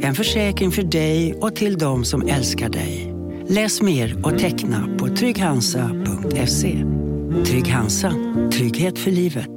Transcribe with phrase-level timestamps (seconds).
[0.00, 3.14] En försäkring för dig och till de som älskar dig.
[3.48, 6.84] Läs mer och teckna på trygghansa.se.
[7.46, 8.12] Trygg Hansa.
[8.52, 9.50] Trygghet för livet.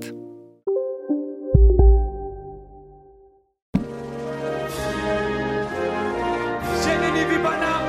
[6.85, 7.79] Känner ni vibbarna?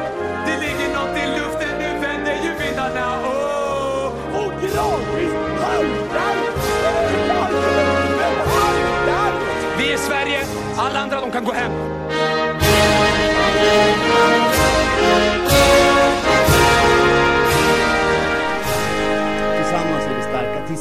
[0.46, 3.20] Det ligger något i luften, nu vänder ju vindarna.
[3.22, 6.52] Oh, och gradvis haltar
[9.78, 10.44] Vi är Sverige,
[10.76, 11.91] alla andra de kan gå hem.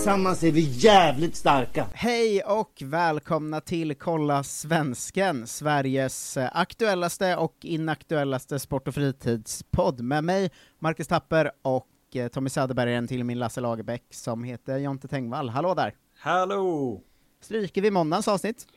[0.02, 1.88] Tillsammans är vi jävligt starka.
[1.94, 10.24] Hej och välkomna till Kolla Svensken, Sveriges eh, aktuellaste och inaktuellaste sport och fritidspodd med
[10.24, 15.50] mig, Marcus Tapper och eh, Tommy Söderberg, till min Lasse Lagerbäck som heter Jonte Tengvall.
[15.50, 15.96] Hallå där!
[16.20, 17.02] Hallå!
[17.42, 18.68] Stryker vi måndagens avsnitt?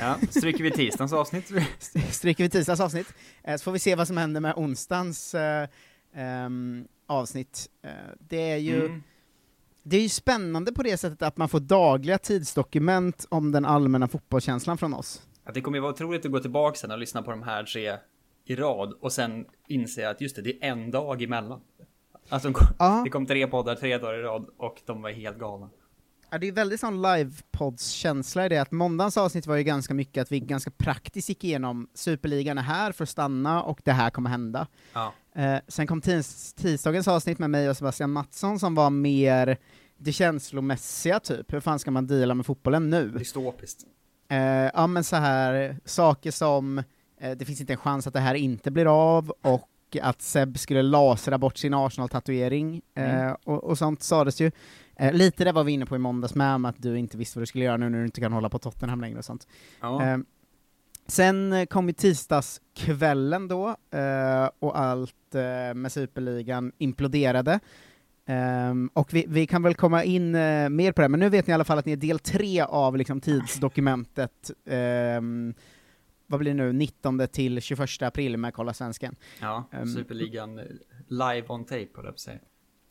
[0.00, 1.52] Ja, stryker vi tisdagens avsnitt?
[2.10, 3.14] Stryker vi tisdagens avsnitt?
[3.44, 5.68] Eh, Så får vi se vad som händer med onsdagens eh,
[6.14, 7.66] ehm, avsnitt.
[7.84, 9.02] Eh, det är ju Mm.
[9.82, 14.08] Det är ju spännande på det sättet att man får dagliga tidsdokument om den allmänna
[14.08, 15.22] fotbollskänslan från oss.
[15.44, 17.64] Att det kommer ju vara otroligt att gå tillbaka sen och lyssna på de här
[17.64, 17.96] tre
[18.44, 21.60] i rad och sen inse att just det, det är en dag emellan.
[22.28, 23.00] Alltså de kom, Ja.
[23.04, 25.70] det kom tre poddar tre dagar i rad och de var helt galna.
[26.30, 30.22] Ja, det är väldigt sån livepods-känsla i det, att måndagens avsnitt var ju ganska mycket
[30.22, 34.10] att vi ganska praktiskt gick igenom Superligan är här för att stanna och det här
[34.10, 34.66] kommer hända.
[34.92, 35.12] Ja.
[35.34, 39.58] Eh, sen kom tis tisdagens avsnitt med mig och Sebastian Mattsson som var mer
[40.02, 43.08] det känslomässiga typ, hur fan ska man deala med fotbollen nu?
[43.10, 43.80] Dystopiskt.
[44.30, 44.38] Eh,
[44.74, 46.78] ja men så här saker som,
[47.20, 49.66] eh, det finns inte en chans att det här inte blir av, och
[50.02, 53.36] att Seb skulle lasra bort sin Arsenal-tatuering, eh, Mm.
[53.44, 54.50] och, och sånt sades ju.
[54.96, 57.38] Eh, lite det var vi inne på i måndags med, om att du inte visste
[57.38, 59.46] vad du skulle göra nu när du inte kan hålla på Tottenham längre och sånt.
[59.80, 60.02] Ja.
[60.06, 60.18] Eh,
[61.06, 67.60] sen kom ju tisdagskvällen då, eh, och allt eh, med Superligan imploderade.
[68.30, 71.46] Ehm, och vi, vi kan väl komma in eh, mer på det, men nu vet
[71.46, 75.54] ni i alla fall att ni är del tre av liksom, tidsdokumentet, ehm,
[76.26, 79.16] vad blir det nu, 19 till 21 april med Kolla Svensken.
[79.40, 80.64] ja, ehm, Superligan eh,
[81.08, 82.38] live on tape, på att säga.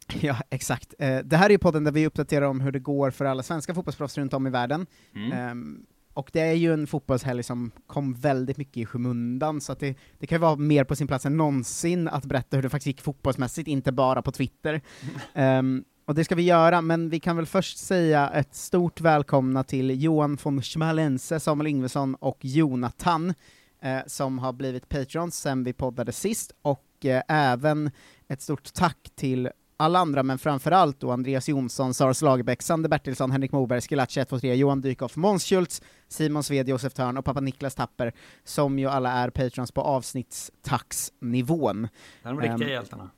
[0.21, 0.93] Ja, exakt.
[0.99, 3.43] Eh, det här är ju podden där vi uppdaterar om hur det går för alla
[3.43, 4.85] svenska fotbollsproffs runt om i världen.
[5.15, 5.85] Mm.
[6.13, 10.27] Och det är ju en fotbollshelg som kom väldigt mycket i skymundan, så det, det
[10.27, 13.01] kan ju vara mer på sin plats än någonsin att berätta hur det faktiskt gick
[13.01, 14.81] fotbollsmässigt, inte bara på Twitter.
[15.33, 19.63] Ehm, och det ska vi göra, men vi kan väl först säga ett stort välkomna
[19.63, 23.33] till Johan von Schmalense, Samuel Ingvesson och Jonathan,
[23.81, 27.91] eh, som har blivit patrons sen vi poddade sist, och eh, även
[28.27, 33.31] ett stort tack till alla andra, men framförallt då Andreas Jonsson, Sara Lagerbäck, Sander Bertilsson,
[33.31, 37.75] Henrik Moberg, Schillaci 123, Johan Dykhoff, Måns Schultz, Simon Sved, Josef Törn och pappa Niklas
[37.75, 38.13] Tapper,
[38.43, 41.87] som ju alla är patrons på avsnittstaxnivån.
[42.23, 43.09] Det är de riktiga Ehm, hjältarna.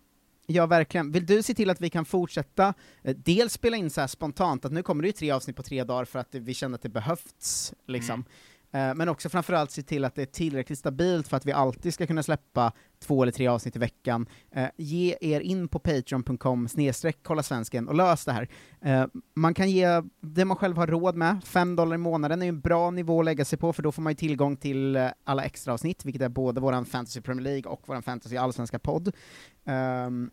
[0.47, 1.11] Ja, verkligen.
[1.11, 2.73] Vill du se till att vi kan fortsätta,
[3.03, 5.63] eh, dels spela in så här spontant, att nu kommer det ju tre avsnitt på
[5.63, 8.19] tre dagar för att vi känner att det behövs, liksom.
[8.19, 8.25] Eh,
[8.71, 12.07] men också framförallt se till att det är tillräckligt stabilt för att vi alltid ska
[12.07, 14.25] kunna släppa två eller tre avsnitt i veckan.
[14.51, 18.47] Eh, ge er in på patreon.com snedstreck kolla svensken och lös det här.
[18.81, 22.45] Eh, man kan ge det man själv har råd med, 5 dollar i månaden är
[22.45, 24.95] ju en bra nivå att lägga sig på, för då får man ju tillgång till
[24.95, 28.79] eh, alla extra avsnitt, vilket är både våran Fantasy Premier League och våran Fantasy Allsvenska
[28.79, 29.15] podd.
[29.65, 30.29] Ehm,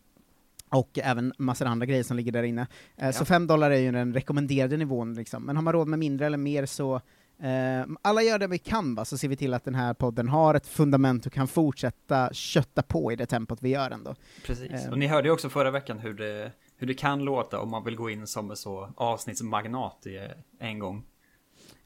[0.71, 2.67] och även massor andra grejer som ligger där inne.
[2.97, 5.43] Eh, Så 5 dollar är ju den rekommenderade nivån, liksom.
[5.43, 7.01] men har man råd med mindre eller mer så eh,
[8.03, 9.05] alla gör det vi kan, va?
[9.05, 12.83] så ser vi till att den här podden har ett fundament och kan fortsätta kötta
[12.83, 14.15] på i det tempot vi gör ändå.
[14.47, 14.71] Precis.
[14.71, 14.93] ehm.
[14.93, 17.85] Och ni hörde ju också förra veckan hur det, hur det kan låta om man
[17.85, 20.29] vill gå in som en så avsnittsmagnat i
[20.61, 21.05] en gång.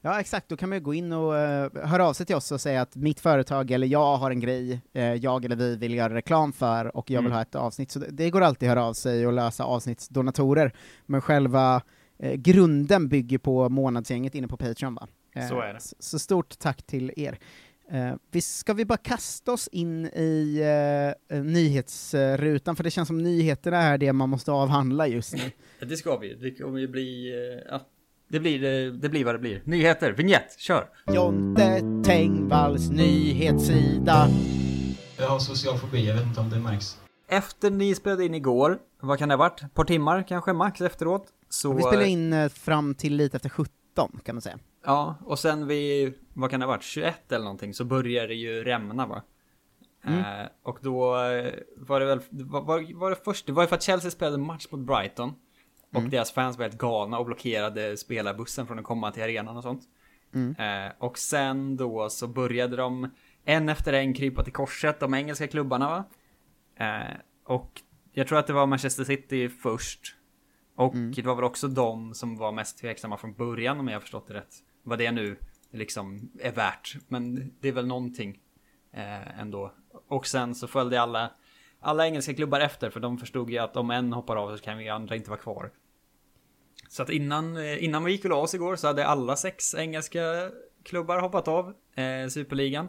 [0.00, 0.48] Ja, exakt.
[0.48, 2.82] Då kan man ju gå in och uh, höra av sig till oss och säga
[2.82, 6.52] att mitt företag eller jag har en grej eh, jag eller vi vill göra reklam
[6.52, 7.32] för och jag vill Mm.
[7.36, 7.90] ha ett avsnitt.
[7.90, 10.72] Så det, det går alltid att höra av sig och lösa avsnittsdonatorer.
[11.06, 11.82] Men själva
[12.18, 15.08] eh, grunden bygger på månadsgänget inne på Patreon va?
[15.34, 15.80] Eh, Så är det.
[15.98, 17.38] Så, stort tack till er.
[17.90, 20.60] Eh, vi, ska vi bara kasta oss in i
[21.28, 25.50] eh, nyhetsrutan, för det känns som nyheterna är det man måste avhandla just nu.
[25.86, 26.34] Det ska vi.
[26.34, 27.80] Det kommer ju bli, eh, ja,
[28.28, 29.62] det blir, det blir vad det blir.
[29.64, 30.88] Nyheter, vignett, kör!
[31.12, 34.28] Jonte Tengvalls nyhetssida.
[35.18, 36.98] Jag har social fobi, jag vet inte om det märks.
[37.28, 39.62] Efter ni spelade in igår, vad kan det ha varit?
[39.62, 41.26] Ett par timmar kanske max efteråt?
[41.48, 43.70] Så, Vi spelar in fram till lite efter 17
[44.24, 44.58] kan man säga.
[44.84, 48.34] Ja, och sen vid, vad kan det ha varit, 21 eller någonting så börjar det
[48.34, 49.22] ju rämna va?
[50.04, 53.76] Eh, och då eh, var det väl, var, var, det först, det var ju för
[53.76, 55.32] att Chelsea spelade match mot Brighton.
[55.94, 59.62] Och deras fans var helt galna och blockerade spelarbussen från att komma till arenan och
[59.62, 59.82] sånt.
[60.58, 63.10] Eh, och sen då så började de
[63.44, 66.04] en efter en krypa till korset, de engelska klubbarna va?
[66.86, 67.80] Eh, och
[68.12, 70.16] jag tror att det var Manchester City först.
[70.76, 74.00] Och det var väl också de som var mest tveksamma från början om jag har
[74.00, 74.54] förstått det rätt.
[74.82, 75.36] Vad det nu
[75.70, 76.96] liksom är värt.
[77.08, 78.38] Men det är väl någonting
[78.92, 79.72] eh, ändå.
[80.08, 81.30] Och sen så följde alla,
[81.80, 84.78] alla engelska klubbar efter för de förstod ju att om en hoppar av så kan
[84.78, 85.70] vi andra inte vara kvar.
[86.88, 89.74] Så att innan, eh, innan vi gick och la oss igår så hade alla sex
[89.74, 90.50] engelska
[90.82, 92.88] klubbar hoppat av eh, Superligan.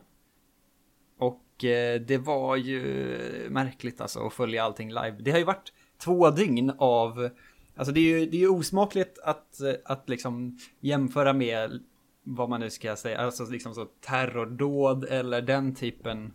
[1.18, 5.18] Och eh, det var ju märkligt alltså att följa allting live.
[5.20, 7.30] Det har ju varit två dygn av
[7.76, 11.84] Alltså det är ju, det är ju osmakligt att, att liksom jämföra med
[12.24, 16.34] vad man nu ska säga, alltså liksom så terrordåd eller den typen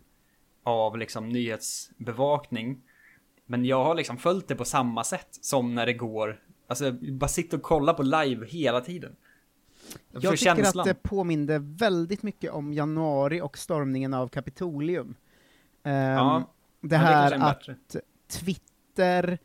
[0.63, 2.81] av liksom nyhetsbevakning.
[3.45, 7.27] Men jag har liksom följt det på samma sätt som när det går, alltså bara
[7.27, 9.15] sitta och kolla på live hela tiden.
[10.11, 10.79] Jag För tycker känslan.
[10.79, 15.15] att det påminde väldigt mycket om januari och stormningen av Kapitolium.
[15.83, 17.95] Ehm, Ja, det det här är att.
[18.27, 19.39] Twitter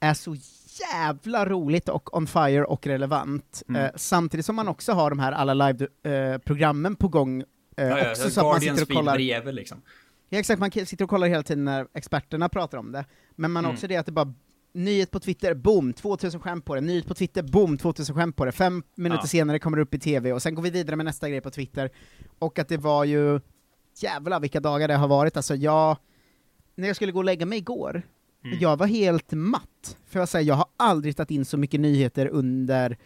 [0.00, 0.36] är så
[0.80, 3.82] jävla roligt och on fire och relevant, Mm.
[3.84, 7.40] eh, samtidigt som man också har de här alla live-programmen på gång,
[7.76, 9.82] eh, Ja, ja, också så att man sitter och kollar bredvid liksom.
[10.28, 13.04] Ja exakt, man sitter och kollar hela tiden när experterna pratar om det,
[13.36, 13.76] men man har Mm.
[13.76, 14.34] också det att det bara
[14.72, 18.44] Nyhet på Twitter, boom, 2000 skämt på det, nyhet på Twitter, boom, 2000 skämt på
[18.44, 19.26] det, fem minuter Ja.
[19.28, 21.50] senare kommer det upp i TV, och sen går vi vidare med nästa grej på
[21.50, 21.90] Twitter,
[22.38, 23.40] och att det var ju,
[24.02, 25.96] jävlar vilka dagar det har varit, alltså jag,
[26.74, 28.02] när jag skulle gå och lägga mig igår,
[28.46, 28.58] Mm.
[28.60, 32.26] jag var helt matt, för jag säger, jag har aldrig tagit in så mycket nyheter
[32.26, 32.98] under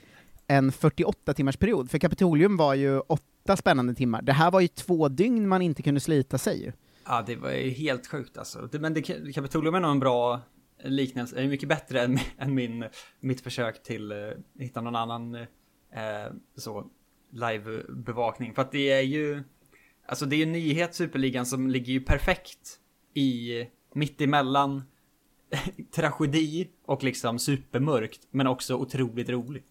[0.47, 4.69] en 48 timmars period, för Kapitolium var ju åtta spännande timmar, det här var ju
[4.69, 6.73] två dygn man inte kunde slita sig ju.
[7.07, 8.69] Ja, det var ju helt sjukt alltså.
[8.73, 9.03] Det, men det,
[9.35, 10.41] Kapitolium är nog en bra
[10.85, 12.85] liknelse, är mycket bättre än, än min,
[13.21, 16.87] mitt försök till uh, hitta någon annan eh, så
[17.33, 18.55] livebevakning.
[18.55, 19.43] För att det är ju,
[20.07, 22.79] alltså det är ju nyhet Superligan som ligger ju perfekt
[23.15, 23.53] i
[23.95, 24.83] mitt emellan
[25.95, 29.67] tragedi och liksom supermörkt, men också otroligt roligt.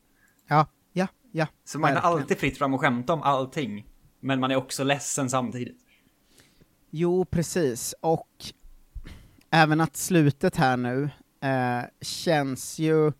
[0.49, 1.47] Ja, ja, ja.
[1.65, 2.13] Så man verkligen.
[2.15, 3.85] alltid fritt fram och skämta om allting,
[4.19, 5.77] men man är också ledsen samtidigt.
[6.89, 7.95] Jo, precis.
[8.01, 8.29] Och
[9.49, 11.09] även att slutet här nu
[11.41, 13.11] eh, känns ju...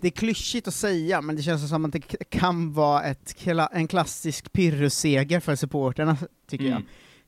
[0.00, 2.00] Det är klyschigt att säga, men det känns som att det
[2.30, 3.36] kan vara ett,
[3.72, 6.16] en klassisk pyrrusseger för supporterna,
[6.48, 6.82] tycker Mm.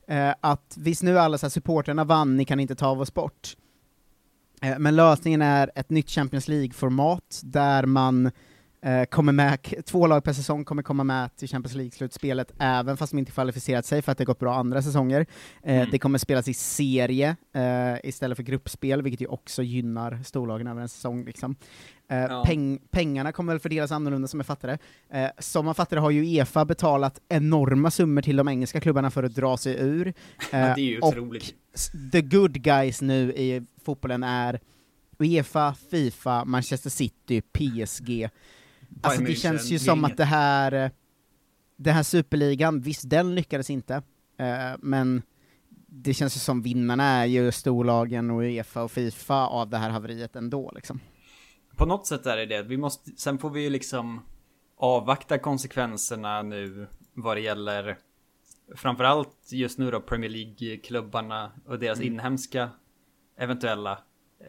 [0.07, 0.29] jag.
[0.29, 3.13] Eh, att visst, nu är alla så här, supporterna vann, ni kan inte ta oss
[3.13, 3.57] bort.
[4.61, 8.31] Eh, men lösningen är ett nytt Champions League-format, där man
[8.81, 13.11] eh, kommer med, två lag per säsong kommer komma med till Champions League-slutspelet, även fast
[13.11, 15.25] de inte kvalificerat sig för att det gått bra andra säsonger.
[15.63, 15.89] Eh, Mm.
[15.91, 20.81] Det kommer spelas i serie eh, istället för gruppspel, vilket ju också gynnar storlagen över
[20.81, 21.25] en säsong.
[21.25, 21.55] Liksom.
[22.09, 22.43] Eh, Ja.
[22.47, 24.67] peng, pengarna kommer väl fördelas annorlunda som jag fattar
[25.11, 25.31] det.
[25.39, 29.23] Som man fattar det har ju Uefa betalat enorma summor till de engelska klubbarna för
[29.23, 30.13] att dra sig ur.
[30.51, 31.53] Det är ju och otroligt.
[31.73, 34.59] s- the good guys nu i fotbollen är
[35.19, 38.29] Uefa, Fifa, Manchester City, PSG.
[39.01, 40.91] Alltså det känns ju som att det här, eh,
[41.75, 43.95] det här superligan, visst den lyckades inte,
[44.37, 45.21] eh, men
[45.87, 49.89] det känns ju som vinnarna är ju storlagen och Uefa och Fifa av det här
[49.89, 50.99] haveriet ändå liksom.
[51.75, 52.63] På något sätt är det det.
[52.63, 54.21] Vi måste, sen får vi ju liksom
[54.77, 57.97] avvakta konsekvenserna nu vad det gäller
[58.75, 62.69] framförallt just nu då Premier League-klubbarna och deras inhemska
[63.37, 63.99] eventuella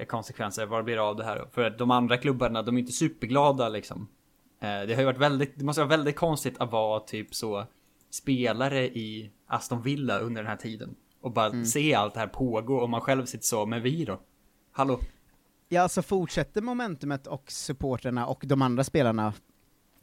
[0.07, 0.67] konsekvenser.
[0.67, 1.49] Vad det blir av det här.
[1.53, 4.09] För de andra klubbarna, de är inte superglada liksom.
[4.61, 7.67] Eh, Det har ju varit väldigt, det måste vara väldigt konstigt att vara typ så
[8.11, 10.95] spelare i Aston Villa under den här tiden.
[11.21, 14.21] Och bara se allt det här pågå och man själv sitter så, men vi då?
[14.73, 15.01] Hallå?
[15.69, 19.33] Ja, alltså fortsätter momentumet och supporterna och de andra spelarna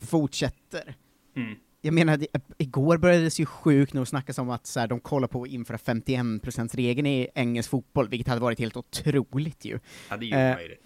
[0.02, 0.96] fortsätter,
[1.36, 1.56] Mm.
[1.82, 5.00] jag menar, det, igår började det ju sjukt nog snackas om att så här, de
[5.00, 9.80] kollar på att införa 51%-regeln i engelsk fotboll, vilket hade varit helt otroligt ju.
[10.10, 10.78] Ja, det är ju Eh.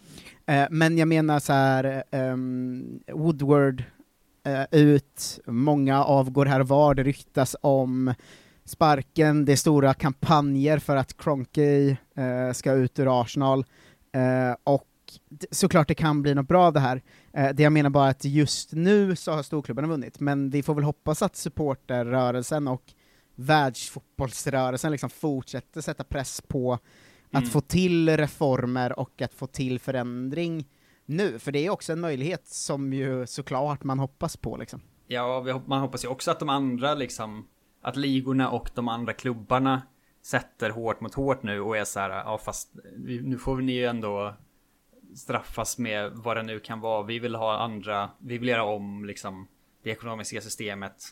[0.49, 3.83] Eh, men jag menar så här, um, Woodward
[4.43, 8.13] eh, ut, många avgår här och var, det ryktas om
[8.65, 13.65] sparken, det är stora kampanjer för att Kroenke eh, ska ut ur Arsenal,
[14.11, 14.87] eh, och
[15.51, 17.01] såklart det kan bli något bra av det här.
[17.33, 20.75] Eh, det jag menar bara att just nu så har storklubbarna vunnit, men vi får
[20.75, 22.83] väl hoppas att supporterrörelsen och
[23.35, 26.79] världsfotbollsrörelsen liksom fortsätter sätta press på
[27.31, 27.49] att Mm.
[27.49, 30.67] få till reformer och att få till förändring
[31.05, 34.81] nu, för det är också en möjlighet som ju såklart man hoppas på liksom.
[35.07, 37.47] Ja, man hoppas ju också att de andra liksom,
[37.81, 39.81] att ligorna och de andra klubbarna
[40.21, 42.73] sätter hårt mot hårt nu och är så här, ja fast
[43.23, 44.35] nu får ni ju ändå
[45.15, 47.03] straffas med vad det nu kan vara.
[47.03, 49.47] Vi vill ha andra, vi vill göra om liksom
[49.83, 51.03] det ekonomiska systemet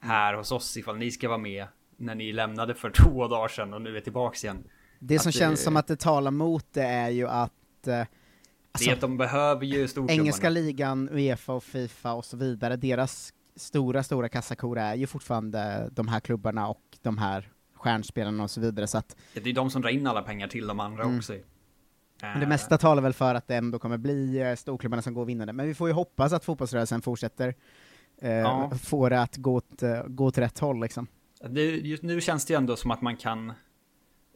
[0.00, 3.74] här hos oss ifall ni ska vara med när ni lämnade för två dagar sedan
[3.74, 4.64] och nu är tillbaks igen.
[4.98, 7.52] Det som känns som att det talar mot det är ju att
[7.86, 8.06] eh, det
[8.72, 10.20] alltså, att de behöver ju storklubbarna.
[10.22, 15.88] engelska ligan, Uefa och Fifa och så vidare, deras stora, stora kassakor är ju fortfarande
[15.92, 19.70] de här klubbarna och de här stjärnspelarna och så vidare, så att Det är de
[19.70, 21.18] som drar in alla pengar till de andra Mm.
[21.18, 21.32] också.
[22.20, 25.24] Men det mesta talar väl för att det ändå kommer bli eh, storklubbarna som går
[25.24, 27.54] vinnande, men vi får ju hoppas att fotbollsrörelsen fortsätter
[28.22, 28.70] eh, Ja.
[28.82, 31.06] få det att gå åt, eh, gå åt rätt håll liksom.
[31.50, 33.52] Det, just nu känns det ju ändå som att man kan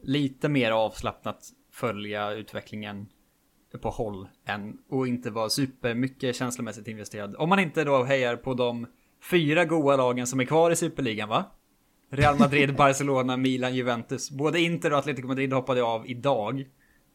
[0.03, 3.07] lite mer avslappnat följa utvecklingen
[3.81, 7.35] på håll än och inte vara supermycket känslomässigt investerad.
[7.35, 8.87] Om man inte då hejar på de
[9.31, 11.45] fyra goa lagen som är kvar i superligan va?
[12.09, 14.31] Real Madrid, Barcelona, Milan, Juventus.
[14.31, 16.59] Både Inter och Atletico Madrid hoppade av idag.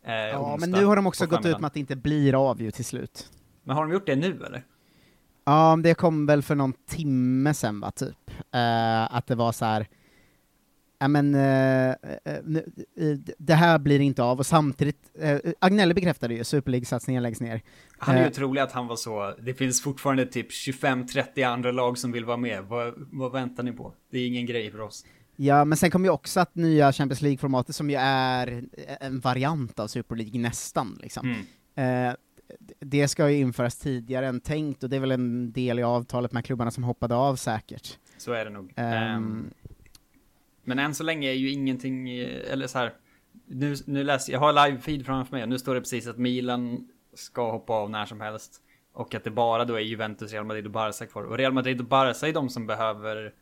[0.07, 2.51] Eh, Ja, onsdag men nu har de också gått ut med att det inte blir
[2.51, 3.31] av ju till slut.
[3.65, 4.65] Men har de gjort det nu eller?
[5.45, 8.31] Ja, det kom väl för någon timme sen va, typ.
[8.55, 9.87] Eh, att det var så här.
[10.99, 11.97] Ja men, eh, eh,
[12.97, 17.41] eh, det här blir inte av, och samtidigt, eh, Agnelli bekräftade ju, Super League-satsningen läggs
[17.41, 17.63] ner.
[17.99, 19.35] Han är ju otrolig att han var så.
[19.43, 22.65] Det finns fortfarande typ 25-30 andra lag som vill vara med.
[22.65, 23.95] Vad, vad väntar ni på?
[24.11, 25.05] Det är ingen grej för oss.
[25.37, 28.65] Ja, men sen kom ju också att nya Champions League-formatet, som ju är
[29.01, 31.37] en variant av Super League nästan, liksom.
[31.77, 32.17] Mm.
[32.81, 36.33] Det ska ju införas tidigare än tänkt, och det är väl en del i avtalet
[36.33, 37.99] med klubbarna som hoppade av säkert.
[38.19, 38.73] Så är det nog.
[38.77, 39.51] Ehm,
[40.69, 42.95] men än så länge är ju ingenting, eh, eller så här.
[43.47, 47.51] Nu, nu läser jag, har live-feed framför mig nu står det precis att Milan ska
[47.51, 48.63] hoppa av när som helst.
[48.93, 51.23] Och att det bara då är Juventus, Real Madrid och Barca kvar.
[51.23, 53.35] Och Real Madrid och Barca är de som behöver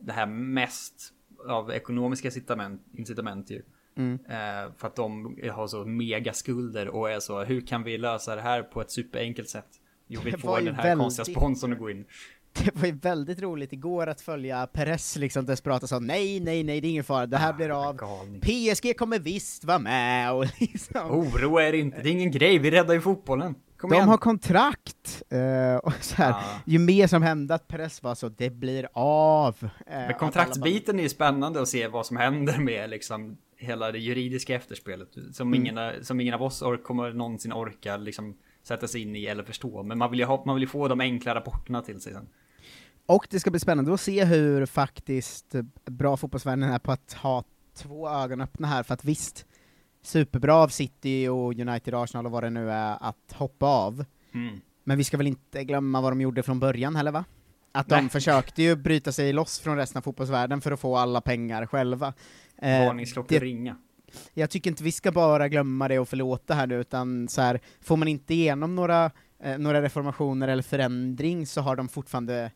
[0.00, 1.12] det här mest
[1.48, 3.62] av ekonomiska incitament, incitament ju.
[3.96, 4.14] Mm.
[4.14, 8.36] Eh, för att de har så mega skulder och är så, hur kan vi lösa
[8.36, 9.68] det här på ett superenkelt sätt?
[10.06, 12.04] Jo, vi får den här väldigt- konstiga sponsorn att gå in.
[12.64, 16.62] Det var ju väldigt roligt igår att följa Perez liksom desperat och sa nej, nej,
[16.62, 17.96] nej, det är ingen fara, det här blir av.
[17.96, 18.40] Galning.
[18.40, 21.10] PSG kommer visst vara med och liksom.
[21.10, 23.54] Oroa er inte, det är ingen grej, vi räddar ju fotbollen.
[23.76, 24.08] Kom De igen.
[24.08, 25.22] har kontrakt!
[25.30, 26.42] eh, och så här, Ja.
[26.66, 29.56] ju mer som hände att Perez var så, det blir av.
[29.62, 33.98] eh, Men kontraktsbiten är ju spännande att se vad som händer med liksom hela det
[33.98, 35.08] juridiska efterspelet.
[35.32, 35.60] Som, Mm.
[35.66, 39.42] ingen, som ingen av oss or- kommer någonsin orka liksom sätta sig in i eller
[39.44, 39.82] förstå.
[39.82, 42.28] Men man vill ju, ha, man vill få de enkla rapporterna till sig sen.
[43.06, 47.12] Och det ska bli spännande att se hur faktiskt eh, bra fotbollsvärlden är på att
[47.12, 49.46] ha två ögon öppna här, för att visst,
[50.02, 54.04] superbra av City och United, Arsenal och vad det nu är att hoppa av.
[54.34, 54.60] Mm.
[54.84, 57.24] Men vi ska väl inte glömma vad de gjorde från början heller va?
[57.72, 58.08] Att de Nej.
[58.08, 62.14] försökte ju bryta sig loss från resten av fotbollsvärlden för att få alla pengar själva.
[62.58, 63.76] Eh, Varningsklockor det- ringa
[64.34, 67.60] jag tycker inte vi ska bara glömma det och förlåta här nu, utan så här,
[67.80, 69.10] får man inte igenom några,
[69.42, 72.50] eh, några reformationer eller förändring så har de fortfarande,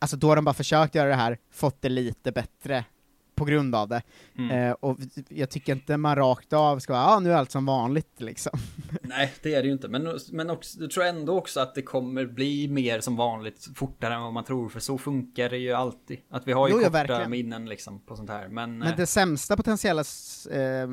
[0.00, 2.84] alltså då har de bara försökt göra det här, fått det lite bättre
[3.34, 4.02] på grund av det.
[4.38, 4.50] Mm.
[4.50, 4.98] Eh, och
[5.28, 8.58] jag tycker inte man rakt av ska vara, ah, nu är allt som vanligt liksom.
[9.02, 9.88] Nej, det är det ju inte.
[9.88, 14.14] Men, men också, jag tror ändå också att det kommer bli mer som vanligt fortare
[14.14, 14.68] än vad man tror.
[14.68, 16.18] För så funkar det ju alltid.
[16.30, 17.30] Att vi har ju Jo, korta verkligen.
[17.30, 18.48] minnen liksom på sånt här.
[18.48, 20.04] Men, Men eh, det sämsta potentiella
[20.50, 20.88] eh,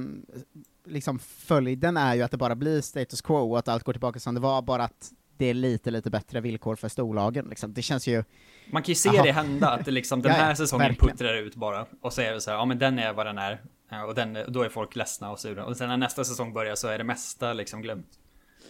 [0.85, 4.19] liksom följden är ju att det bara blir status quo och att allt går tillbaka
[4.19, 7.73] som det var, bara att det är lite, lite bättre villkor för storlagen liksom.
[7.73, 8.23] Det känns ju,
[8.71, 9.23] Man kan ju se Aha.
[9.23, 11.17] det hända att det liksom den ja, här säsongen verkligen.
[11.17, 13.37] puttrar ut bara och så är det så här, ja men den är vad den
[13.37, 13.61] är
[13.93, 16.75] Ja, och den, då är folk ledsna och sura och sen när nästa säsong börjar
[16.75, 18.07] så är det mesta liksom glömt.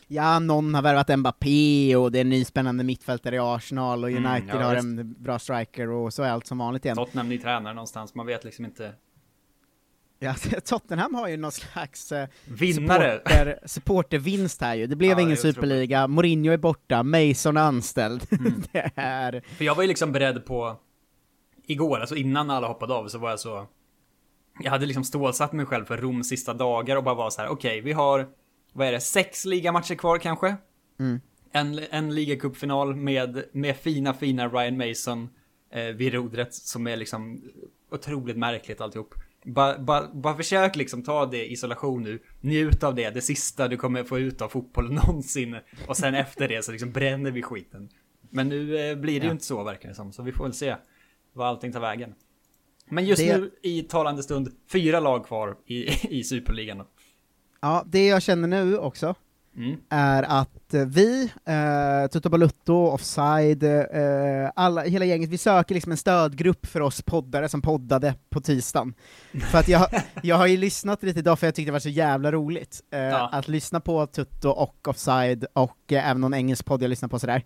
[0.08, 4.10] ja, någon har värvat Mbappé och det är en ny spännande mittfältare i Arsenal och
[4.12, 6.98] Mm, United ja, har en bra striker och så är allt som vanligt igen.
[6.98, 8.94] Tottenham ny tränare någonstans, man vet liksom inte.
[10.24, 10.34] Ja,
[10.66, 13.18] Tottenham har ju någon slags eh, Vinnare.
[13.18, 14.88] supporter, supportervinst här ju.
[14.88, 18.28] Det blev Ja, ingen superliga, Mourinho är borta, Mason är anställd.
[18.32, 18.64] Mm.
[18.72, 19.44] det är...
[19.58, 20.78] För jag var ju liksom beredd på
[21.66, 23.68] igår, alltså innan alla hoppade av så var jag så...
[24.60, 27.50] Jag hade liksom stålsatt mig själv för Rom sista dagar och bara var så här:
[27.50, 28.28] okej, vi har,
[28.74, 30.56] vad är det, sex ligamatcher kvar kanske?
[31.52, 35.30] En, en ligacupfinal med, med fina, fina Ryan Mason
[35.72, 37.42] eh, vid rodret som är liksom
[37.92, 39.16] otroligt märkligt alltihop.
[39.46, 43.68] Bara ba, ba försök liksom ta det i isolation nu, njut av det, det sista
[43.68, 45.58] du kommer få ut av fotboll någonsin.
[45.88, 47.90] Och sen efter det så liksom bränner vi skiten.
[48.30, 50.54] Men nu eh, blir det ju inte så verkar det som, så vi får väl
[50.54, 50.76] se
[51.34, 52.14] vad allting tar vägen.
[52.90, 55.88] Men just Det- nu i talande stund, fyra lag kvar i,
[56.20, 56.78] i Superligan.
[56.78, 56.88] då.
[57.62, 59.16] Ja, det jag känner nu också,
[59.58, 59.78] Mm.
[59.90, 65.92] är att eh, vi, eh, Tutto Balutto, Offside, eh, alla, hela gänget, vi söker liksom
[65.92, 68.94] en stödgrupp för oss poddare som poddade på tisdagen.
[69.52, 69.88] För att jag,
[70.24, 73.00] jag har ju lyssnat lite idag för jag tyckte det var så jävla roligt eh,
[73.00, 73.30] Ja.
[73.34, 77.20] att lyssna på Tutto och Offside och eh, även någon engelsk podd jag lyssnar på
[77.20, 77.44] sådär.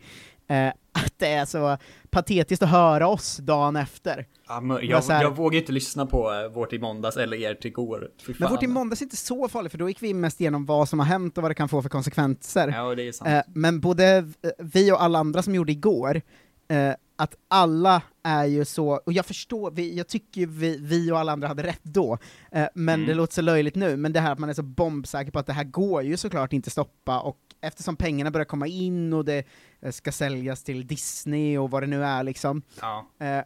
[0.48, 1.78] Eh, att det är så
[2.10, 4.26] patetiskt att höra oss dagen efter.
[4.48, 7.54] Ja, men jag, här- jag vågar inte lyssna på eh, vårt i måndags eller er
[7.54, 8.10] till igår.
[8.40, 10.90] Men vårt i måndags är inte så farligt, för då gick vi mest igenom vad
[10.90, 12.68] som har hänt och vad det kan få för konsekvenser.
[12.68, 13.30] Ja, det är sant.
[13.30, 16.22] Eh, men både vi och alla andra som gjorde igår,
[16.70, 21.12] eh, att alla är ju så, och jag förstår, vi, jag tycker ju vi, vi
[21.12, 22.18] och alla andra hade rätt då,
[22.52, 23.08] eh, men Mm.
[23.08, 25.48] det låter så löjligt nu, men det här att man är så bombsäker på att
[25.48, 29.46] det här går ju såklart inte stoppa, och eftersom pengarna börjar komma in och det
[29.82, 33.08] eh, ska säljas till Disney och vad det nu är liksom, Ja.
[33.20, 33.44] Eh,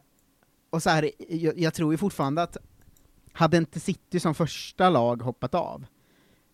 [0.69, 2.57] och så här, jag, jag tror ju fortfarande att
[3.31, 5.85] hade inte City som första lag hoppat av,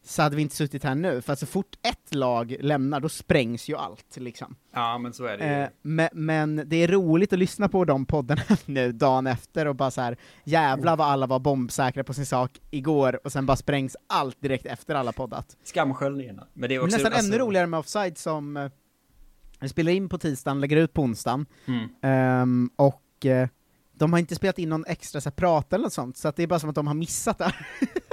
[0.08, 3.10] så hade vi inte suttit här nu, för att så fort ett lag lämnar, då
[3.10, 4.56] sprängs ju allt liksom.
[4.74, 5.52] ja, men så är det ju.
[5.52, 9.76] Eh, men, men det är roligt att lyssna på de poddarna nu dagen efter och
[9.76, 13.58] bara så här jävla vad alla var bombsäkra på sin sak igår, och sen bara
[13.58, 15.58] sprängs allt direkt efter alla poddat.
[15.64, 16.48] Skamsköljningarna.
[16.54, 16.98] Men det är Men också...
[16.98, 18.72] nästan alltså- ännu roligare med Offside som eh,
[19.60, 21.90] vi spelar in på tisdagen, lägger ut på onsdagen, Mm.
[22.02, 23.48] Ehm, och eh,
[23.98, 26.36] de har inte spelat in någon extra så här, prat eller något sånt, så att
[26.36, 27.54] det är bara som att de har missat det.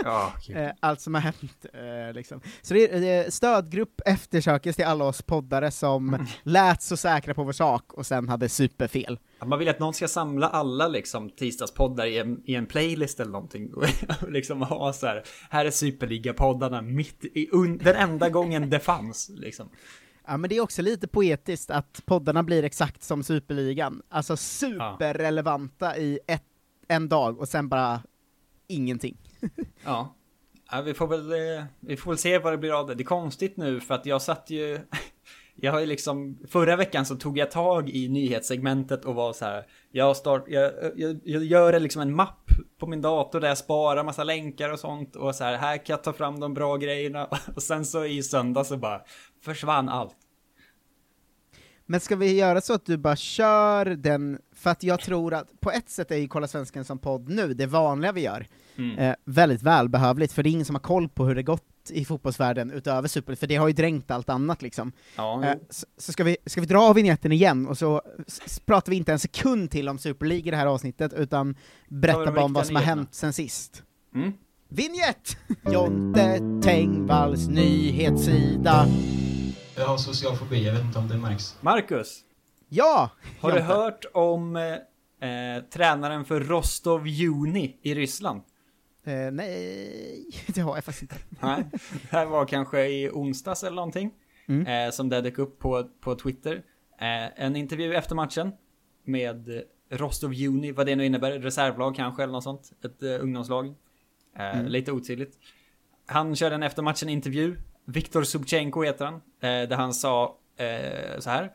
[0.05, 0.57] Ja, gud.
[0.57, 1.67] Eh, allt som har hänt.
[1.73, 2.41] eh, liksom.
[2.63, 7.53] Så det är, stödgrupp eftersökes till alla oss poddare som lät så säkra på vår
[7.53, 9.19] sak och sen hade superfel.
[9.39, 13.21] Att Man vill att någon ska samla alla liksom tisdagspoddar i en, i en playlist
[13.21, 13.75] eller någonting.
[13.75, 13.85] Och
[14.29, 19.31] liksom ha så här, här är superliga-poddarna mitt i, un, den enda gången det fanns
[19.35, 19.69] liksom.
[20.27, 25.97] Ja men det är också lite poetiskt att poddarna blir exakt som Superligan, alltså superrelevanta
[25.97, 26.45] i ett,
[26.89, 28.03] en dag och sen bara
[28.67, 29.17] ingenting.
[29.85, 30.15] Ja.
[30.71, 32.95] ja vi, får väl, eh, vi får väl se vad det blir av det.
[32.95, 34.81] Det är konstigt nu för att jag satt ju...
[35.55, 39.45] Jag har ju liksom, förra veckan så tog jag tag i nyhetssegmentet och var så
[39.45, 39.67] här.
[39.91, 42.45] Jag, start, jag, jag, jag gör liksom en mapp
[42.79, 45.95] på min dator där jag sparar massa länkar och sånt och så här, här kan
[45.95, 47.25] jag ta fram de bra grejerna.
[47.57, 49.01] Och sen så i söndag så bara
[49.45, 50.17] försvann allt.
[51.87, 55.61] Men ska vi göra så att du bara kör den, för att jag tror att
[55.61, 58.99] på ett sätt är ju Kolla Svensken som podd nu, det vanliga vi gör, Mm.
[58.99, 62.05] eh, väldigt välbehövligt, för det är ingen som har koll på hur det gått i
[62.05, 64.93] fotbollsvärlden utöver Super, för det har ju dränkt allt annat liksom.
[65.17, 68.03] Ja, Eh, så så ska, vi, ska vi dra av vignetten igen, och så
[68.67, 72.33] pratar vi inte en sekund till om Superliga i det här avsnittet, utan Tar berättar
[72.33, 73.83] bara om vad som har hänt sen sist.
[74.15, 74.33] Mm.
[74.69, 75.37] Vignett!
[75.73, 78.87] Jonte Tengvalls nyhetssida.
[79.77, 81.57] Jag har social fobi, jag vet inte om det märks.
[81.61, 82.21] Marcus,
[82.69, 83.11] Ja!
[83.41, 83.75] har du Jonte.
[83.75, 84.63] hört om eh,
[85.29, 88.43] eh, tränaren för Rostov Juni i Ryssland?
[89.05, 91.25] Eh, nej, det har jag faktiskt inte.
[91.41, 91.65] Nej,
[92.11, 94.11] det här var kanske i onsdags eller någonting.
[94.47, 94.67] Mm.
[94.67, 96.55] Eh, som det dök upp på, på Twitter.
[96.99, 98.53] Eh, en intervju efter matchen
[99.05, 101.33] med Rostov Juni, vad det nu innebär.
[101.33, 102.73] Reservlag kanske eller något sånt.
[102.85, 103.75] Ett eh, ungdomslag.
[104.37, 105.39] Eh, Lite otydligt.
[106.07, 107.57] Han körde en efter matchen intervju.
[107.85, 109.15] Viktor Subchenko heter han.
[109.15, 110.39] Eh, där han sa
[111.19, 111.53] så här.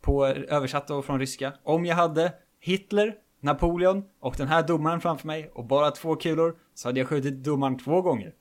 [0.00, 1.52] På översatt då från ryska.
[1.62, 6.56] Om jag hade Hitler, Napoleon och den här domaren framför mig och bara två kulor
[6.76, 8.32] så hade jag skjutit domaren två gånger.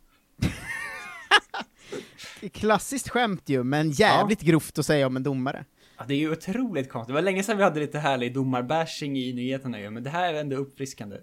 [2.51, 5.65] Klassiskt skämt ju, men jävligt grovt att säga om en domare.
[5.97, 7.07] Ja, det är ju otroligt konstigt.
[7.07, 10.33] Det var länge sedan vi hade lite härlig domarbashing i nyheterna ju, men det här
[10.33, 11.17] är ändå uppfriskande.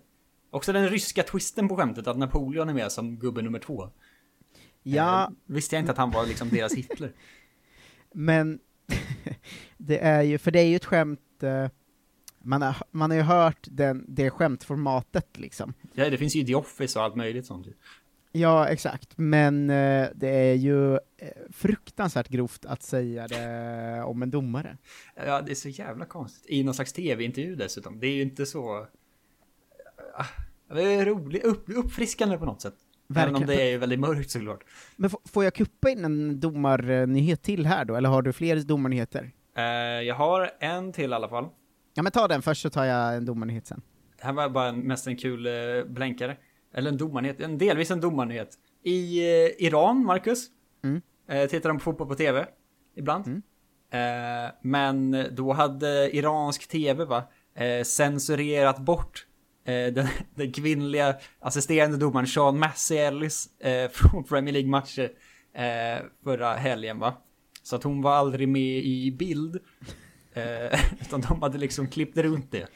[0.51, 3.90] Också den ryska twisten på skämtet att Napoleon är med som gubbe nummer två.
[4.83, 7.12] Ja, Eh, visste jag inte att han var liksom deras Hitler.
[8.14, 8.59] men
[9.77, 11.68] det är ju, för det är ju ett skämt, eh,
[12.44, 15.74] man har, man har ju hört den, det skämtformatet liksom.
[15.94, 17.66] Ja, det finns ju The Office och allt möjligt sånt.
[18.35, 20.98] Ja, exakt, men eh, det är ju eh,
[21.50, 24.76] fruktansvärt grovt att säga det om en domare.
[25.26, 26.50] Ja, det är så jävla konstigt.
[26.50, 28.00] I någon slags tv-intervju dessutom.
[28.00, 28.87] Det är ju inte så...
[30.16, 30.26] Ah,
[30.74, 32.74] Det är roligt, upp, uppfriskande på något sätt.
[33.16, 33.59] Även om Verkligen.
[33.59, 34.64] det är väldigt mörkt såklart.
[34.96, 39.31] Men får jag kuppa in en domarnyhet till här då, eller har du fler domarnyheter?
[39.57, 39.62] Eh,
[40.07, 41.48] jag har en till i alla fall.
[41.94, 43.83] Ja men ta den först så tar jag en domarnyhet sen.
[44.20, 46.37] det här var bara mest en kul eh, blänkare.
[46.74, 48.48] Eller en domarnyhet, en delvis en domarnyhet.
[48.85, 50.46] I eh, Iran, Marcus,
[50.85, 51.02] Mm.
[51.28, 52.46] eh, tittar de på fotboll på tv
[52.96, 53.26] ibland.
[53.90, 57.24] Eh, men då hade iransk tv va,
[57.55, 59.26] eh, censurerat bort
[59.64, 63.48] eh, den, den kvinnliga assisterande domaren Sean Massey Ellis
[63.92, 65.11] från Premier League-matcher
[66.24, 67.14] förra helgen va.
[67.62, 69.59] Så att hon var aldrig med i bild.
[70.35, 72.66] Eh, utan de hade liksom klippt runt det.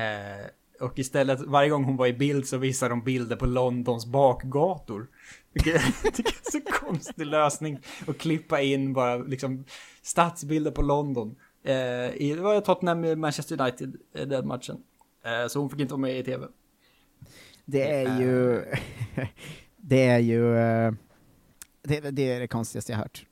[0.00, 0.46] Eh,
[0.80, 5.06] och istället, varje gång hon var i bild så visade de bilder på Londons bakgator.
[5.52, 7.78] Vilket jag tycker är så konstig lösning.
[8.06, 9.64] Att klippa in bara liksom
[10.02, 11.36] stadsbilder på London.
[11.64, 11.74] Eh,
[12.14, 14.76] i, det var Tottenham Manchester United, eh, den matchen.
[15.24, 16.46] Eh, så hon fick inte vara med i tv.
[17.64, 18.64] Det är ju...
[19.76, 20.56] det är ju...
[20.56, 20.92] eh,
[21.82, 23.26] Det, det är det konstigaste jag hört.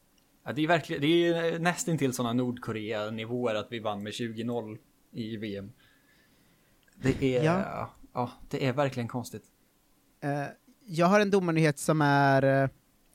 [0.45, 4.79] Ja, det är verkligen, det är nästan till sådana Nordkorea-nivåer att vi vann med 20-0
[5.13, 5.73] i VM.
[7.03, 7.91] Det är, Ja.
[8.13, 8.31] ja.
[8.51, 9.45] det är verkligen konstigt.
[10.21, 10.45] Eh,
[10.85, 12.69] jag har en domarnyhet som är eh,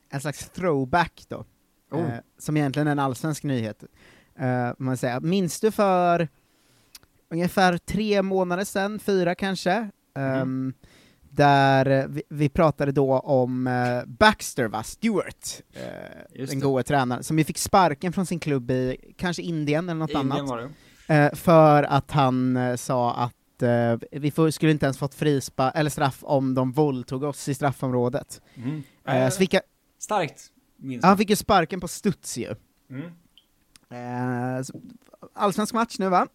[0.10, 1.46] en slags throwback då.
[1.92, 2.10] Oh.
[2.38, 3.84] Som egentligen är en allsvensk nyhet.
[4.78, 5.20] Man säger.
[5.20, 6.28] Minns du för
[7.30, 10.74] ungefär tre månader sedan, fyra kanske, ehm,
[11.38, 14.84] där eh, vi, vi pratade då om eh, Baxter, va?
[14.84, 19.90] Stewart, eh, den goa tränaren, som ju fick sparken från sin klubb i kanske Indien
[19.90, 20.72] eller något Indien annat.
[21.08, 25.72] Eh, för att han eh, sa att eh, vi får, skulle inte ens fått frispa,
[25.72, 28.42] eller straff om de våldtog oss i straffområdet.
[28.56, 28.84] Mm.
[29.08, 29.62] Eh, så fick jag,
[30.00, 30.42] Starkt,
[30.78, 32.56] minns han fick ju sparken på studs ju.
[32.90, 33.12] Mm.
[34.64, 34.82] Så-
[35.34, 36.28] allsvensk match nu va?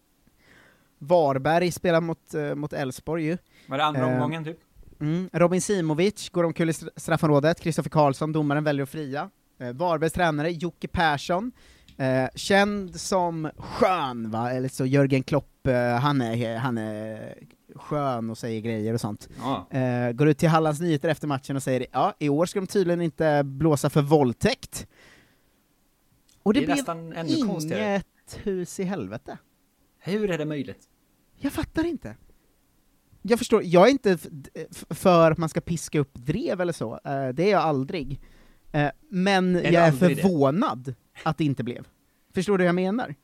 [0.97, 3.37] Varberg spelar mot, eh, mot Elfsborg ju.
[3.67, 4.59] Var det andra omgången typ?
[4.99, 5.29] Mm.
[5.33, 9.29] Robin Simovic går omkull i stra- straffområdet, Kristoffer Karlsson, domaren, väljer att fria.
[9.59, 11.51] Eh, Varbergs tränare, Jocke Persson,
[11.97, 17.33] eh, känd som skön va, eller så Jörgen Klopp, eh, han, är, han är
[17.75, 19.29] skön och säger grejer och sånt.
[19.39, 19.67] Ja.
[19.77, 22.67] Eh, går ut till Hallands Nyheter efter matchen och säger ja, i år ska de
[22.67, 24.87] tydligen inte blåsa för våldtäkt.
[26.43, 27.91] Och det, Det är blev nästan ännu konstigare.
[27.93, 29.37] inget hus i helvete.
[29.99, 30.79] Hur är det möjligt?
[31.37, 32.15] Jag fattar inte.
[33.25, 34.17] Jag förstår, jag är inte
[34.89, 38.19] för att man ska piska upp drev eller så, eh, det är jag aldrig.
[38.71, 40.21] Eh, men Är jag är aldrig det?
[40.21, 41.87] förvånad att det inte blev.
[42.33, 43.15] Förstår du vad jag menar?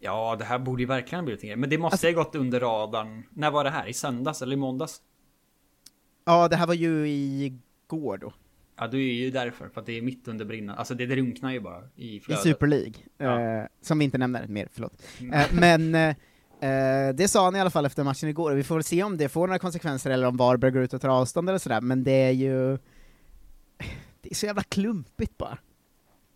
[0.00, 1.56] Ja, det här borde ju verkligen ha blivit en grej.
[1.56, 3.22] Men det måste Alltså- ha gått under radarn.
[3.30, 3.86] När var det här?
[3.88, 5.02] I söndags eller i måndags?
[6.24, 8.32] Ja, det här var ju igår då,
[8.78, 9.68] Ja, du är ju därför.
[9.68, 10.78] För att det är mitt under brinnande.
[10.78, 12.42] Alltså det drunknar ju bara i i flödet.
[12.42, 13.40] Super League, Ja.
[13.40, 13.60] Mm.
[13.60, 15.02] eh, som vi inte nämner mer, förlåt.
[15.32, 16.16] Eh, men eh,
[16.62, 19.02] eh, det sa han i alla fall efter matchen igår, och vi får väl se
[19.02, 21.80] om det får några konsekvenser eller om Varberg går ut och tar avstånd eller sådär,
[21.80, 22.78] men det är ju...
[24.20, 25.58] Det är så jävla klumpigt bara.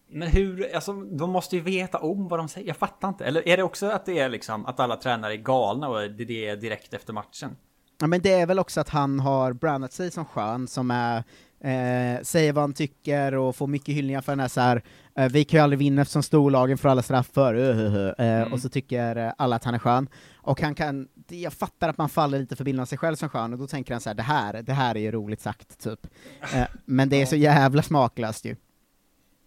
[0.08, 2.66] Men hur, alltså de måste ju veta om vad de säger.
[2.66, 3.24] Jag fattar inte.
[3.24, 6.48] Eller är det också att det är liksom att alla tränare är galna och det
[6.48, 7.56] är direkt efter matchen?
[7.98, 11.16] Ja men det är väl också att han har brandat sig som skön, som är,
[11.60, 14.82] eh, säger vad han tycker och får mycket hyllningar för den här så här,
[15.16, 18.36] eh, vi kan ju aldrig vinna eftersom storlagen får alla straffar, uh, uh, uh, eh,
[18.40, 18.52] Mm.
[18.52, 20.08] och så tycker eh, alla att han är skön.
[20.36, 23.28] Och han kan, jag fattar att man faller lite för bilden av sig själv som
[23.28, 25.78] skön, och då tänker han så här, det här, det här är ju roligt sagt,
[25.78, 26.06] typ.
[26.54, 28.56] Eh, men det är så jävla smaklöst ju.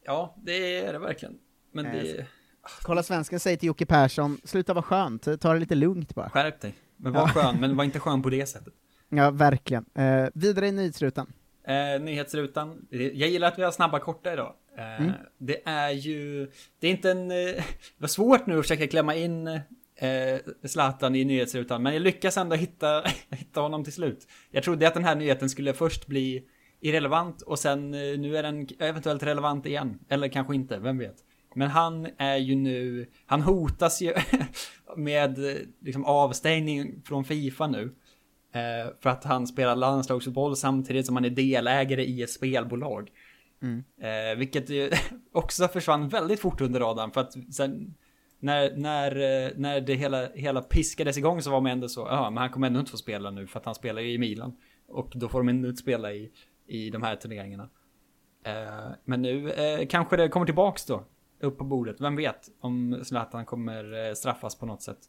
[0.05, 1.35] Ja, det är det verkligen.
[1.73, 2.25] Men Eh, det...
[2.81, 6.29] Kolla svensken säger till Jocke Persson, sluta vara skönt, ta det lite lugnt bara.
[6.29, 6.75] Skärp dig.
[6.99, 7.27] Men var Ja.
[7.27, 8.73] skön, men var inte skön på det sättet.
[9.09, 9.85] Ja, verkligen.
[9.95, 11.27] Eh, vidare i nyhetsrutan.
[11.67, 12.87] Eh, nyhetsrutan.
[12.89, 14.53] Jag gillar att vi har snabba korta idag.
[14.77, 15.11] Eh, Mm.
[15.37, 16.51] Det är ju...
[16.79, 17.31] Det är inte en...
[17.31, 17.63] Eh, det
[17.97, 19.59] var svårt nu att försöka klämma in eh,
[20.65, 24.27] Zlatan i nyhetsrutan, men jag lyckas ändå hitta, hitta honom till slut.
[24.51, 26.43] Jag trodde att den här nyheten skulle först bli
[26.81, 29.99] irrelevant och sen eh, nu är den eventuellt relevant igen.
[30.09, 31.15] Eller kanske inte, vem vet.
[31.55, 34.13] Men han är ju nu, han hotas ju
[34.95, 35.39] med
[35.81, 37.95] liksom avstängning från Fifa nu.
[38.51, 43.11] Eh, för att han spelar landslagsfotboll samtidigt som han är delägare i ett spelbolag.
[43.61, 43.83] Mm.
[44.01, 44.69] Eh, vilket
[45.31, 47.95] också försvann väldigt fort under radarn för att sen
[48.39, 52.29] när, när, eh, när det hela, hela piskades igång så var man ändå så, ja
[52.29, 54.57] men han kommer ändå inte få spela nu för att han spelar ju i Milan.
[54.87, 56.31] Och då får de ändå inte spela i,
[56.67, 57.69] i de här turneringarna.
[59.05, 59.53] Men nu
[59.89, 61.03] kanske det kommer tillbaks då,
[61.39, 62.01] upp på bordet.
[62.01, 64.99] Vem vet om Zlatan kommer eh, straffas på något sätt.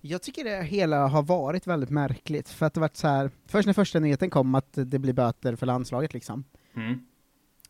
[0.00, 3.30] Jag tycker det hela har varit väldigt märkligt, för att det varit så här.
[3.46, 6.44] först när första nyheten kom att det blir böter för landslaget liksom,
[6.76, 7.00] Mm.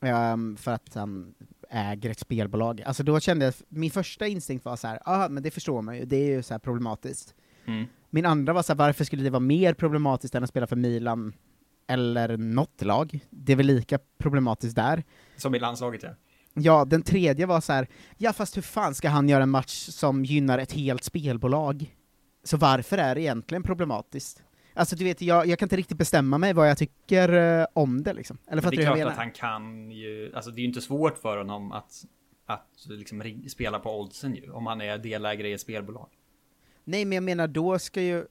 [0.00, 1.34] Ehm, för att han
[1.70, 2.82] äger ett spelbolag.
[2.82, 5.96] Alltså då kände jag, min första instinkt var så här, ja men det förstår man
[5.96, 7.34] ju, det är ju så här problematiskt.
[7.64, 7.84] Mm.
[8.10, 10.76] Min andra var så här, varför skulle det vara mer problematiskt än att spela för
[10.76, 11.32] Milan
[11.86, 13.20] eller något lag?
[13.30, 15.04] Det är väl lika problematiskt där.
[15.36, 16.10] Som i landslaget ja.
[16.54, 19.88] Ja, den tredje var så här, ja fast hur fan ska han göra en match
[19.88, 21.94] som gynnar ett helt spelbolag?
[22.44, 24.42] Så varför är det egentligen problematiskt?
[24.74, 28.02] Alltså du vet, jag, jag kan inte riktigt bestämma mig vad jag tycker eh, om
[28.02, 28.38] det liksom.
[28.46, 31.18] Eller fattar det är klart att han kan ju, alltså det är ju inte svårt
[31.18, 32.04] för honom att,
[32.46, 36.08] att liksom spela på oddsen ju, om han är delägare i ett spelbolag.
[36.84, 38.26] Nej, men jag menar, då ska ju...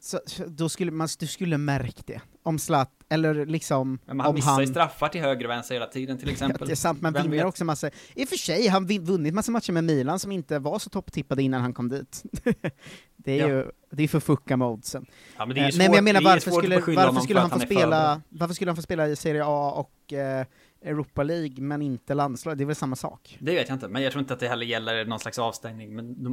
[0.00, 2.20] Så, då skulle man, du skulle märkt det.
[2.48, 4.60] Om Zlat, eller liksom, Men han om missar han...
[4.60, 6.66] ju straffar till höger och vänster hela tiden till Ja, exempel.
[6.66, 7.46] det är sant, men Vem vinner vet?
[7.46, 7.90] också massa...
[8.14, 11.42] I och för sig, han vunnit massa matcher med Milan som inte var så topptippade
[11.42, 12.22] innan han kom dit.
[13.16, 13.48] det är Ja.
[13.48, 15.06] ju, det är för fucka med oddsen.
[15.38, 17.20] Ja, men det är ju Eh, Nej men jag svårt- menar varför svårt skulle, varför
[17.20, 20.46] skulle han att få spela, varför skulle han få spela i Serie A och eh,
[20.82, 22.58] Europa League men inte landslag?
[22.58, 23.36] Det är väl samma sak?
[23.40, 25.96] Det vet jag inte, men jag tror inte att det heller gäller någon slags avstängning.
[25.96, 26.32] Men de,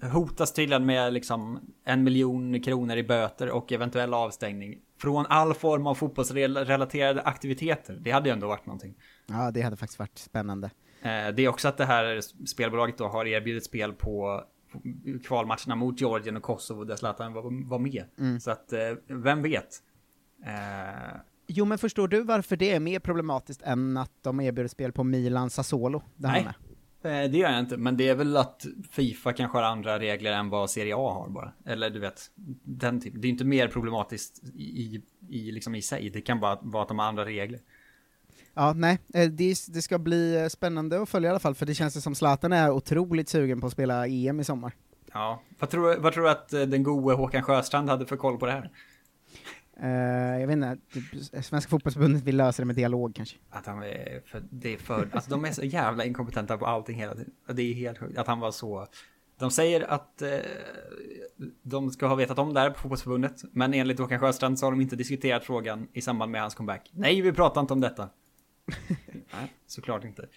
[0.00, 4.78] de hotas tydligen med liksom en miljon kronor i böter och eventuell avstängning.
[4.98, 7.98] Från all form av fotbollsrelaterade aktiviteter.
[8.00, 8.94] Det hade ju ändå varit någonting.
[9.26, 10.70] Ja, det hade faktiskt varit spännande.
[11.02, 14.44] Eh, Det är också att det här spelbolaget då har erbjudit spel på
[15.24, 18.04] kvalmatcherna mot Georgien och Kosovo där Zlatan var, med.
[18.18, 18.40] Mm.
[18.40, 19.82] Så att, eh, vem vet?
[20.46, 21.16] Eh,
[21.48, 25.04] Jo, men förstår du varför det är mer problematiskt än att de erbjuder spel på
[25.04, 26.02] Milan Sassuolo?
[26.16, 26.48] Nej.
[27.06, 30.32] Eh, Det gör jag inte, men det är väl att Fifa kanske har andra regler
[30.32, 31.52] än vad Serie A har bara.
[31.66, 32.30] Eller du vet,
[32.64, 33.14] den typ.
[33.16, 36.10] Det är inte mer problematiskt i, i, liksom i sig.
[36.10, 37.60] Det kan bara vara att de har andra regler.
[38.54, 41.66] Ja, nej, eh, det, det ska bli eh, spännande att följa i alla fall, för
[41.66, 44.72] det känns som Zlatan är otroligt sugen på att spela EM i sommar.
[45.12, 48.46] Ja, vad tror, vad tror du att den gode Håkan Sjöstrand hade för koll på
[48.46, 48.70] det här?
[49.80, 53.36] Eh, jag vet inte, typ, Svenska fotbollsförbundet vill lösa det med dialog kanske.
[53.50, 56.98] Att han är för, det är för, alltså de är så jävla inkompetenta på allting
[56.98, 57.32] hela tiden.
[57.52, 58.86] Det är helt sjukt att han var så.
[59.38, 60.38] De säger att eh,
[61.62, 63.42] de ska ha vetat om det här på fotbollsförbundet.
[63.52, 66.90] Men enligt Håkan Sjöstrand så har de inte diskuterat frågan i samband med hans comeback.
[66.92, 68.08] Nej, vi pratar inte om detta.
[69.32, 70.28] Nej, såklart inte.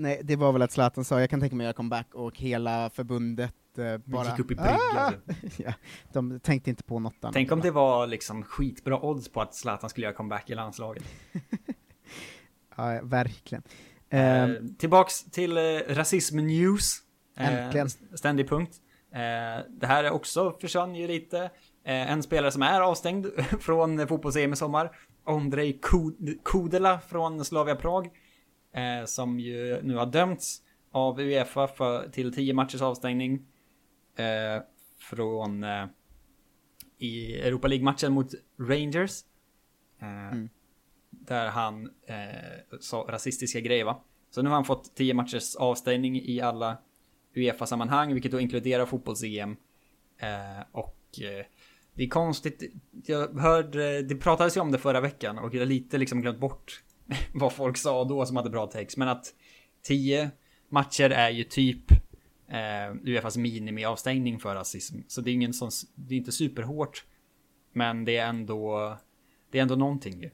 [0.00, 2.38] Nej, det var väl att Zlatan sa, jag kan tänka mig att göra comeback, och
[2.38, 4.24] hela förbundet eh, bara...
[4.30, 5.12] gick upp i brygga, "Ah!"
[5.56, 5.72] ja,
[6.12, 7.34] de tänkte inte på något annat.
[7.34, 11.04] Tänk om det var liksom skitbra odds på att Zlatan skulle göra comeback i landslaget.
[12.76, 13.62] Ja, verkligen.
[14.10, 16.96] Eh, Eh, tillbaks till eh, rasism news.
[17.38, 17.88] Eh, Äntligen.
[18.14, 18.76] ständig punkt.
[19.14, 21.38] Eh, det här är också försvann ju lite.
[21.84, 23.26] Eh, en spelare som är avstängd
[23.60, 24.90] från fotbolls-EM i sommar.
[25.24, 28.08] Ondrej Kud- Kudela från Slavia Prag.
[28.78, 30.62] Eh, som ju nu har dömts
[30.92, 33.46] av Uefa för, till 10 matchers avstängning.
[34.16, 34.62] Eh,
[34.98, 35.86] från eh,
[36.98, 39.20] i Europa League-matchen mot Rangers.
[40.00, 40.38] Eh,
[41.10, 44.04] Där han eh, sa rasistiska grejer va.
[44.30, 46.78] Så nu har han fått 10 matchers avstängning i alla
[47.34, 49.56] Uefa-sammanhang, vilket då inkluderar fotbolls-EM.
[50.16, 50.98] Eh, och
[51.94, 52.62] det är konstigt,
[53.06, 56.38] jag hörde, det pratades ju om det förra veckan och jag har lite liksom glömt
[56.38, 56.82] bort
[57.34, 58.96] vad folk sa då som hade bra text.
[58.96, 59.34] Men att
[59.82, 60.30] 10
[60.68, 61.90] matcher är ju typ
[62.48, 64.98] eh, Uefas minimiavstängning för rasism.
[65.08, 67.04] Så det är ingen sån, det är inte superhårt.
[67.72, 68.96] Men det är ändå,
[69.50, 70.30] det är ändå någonting.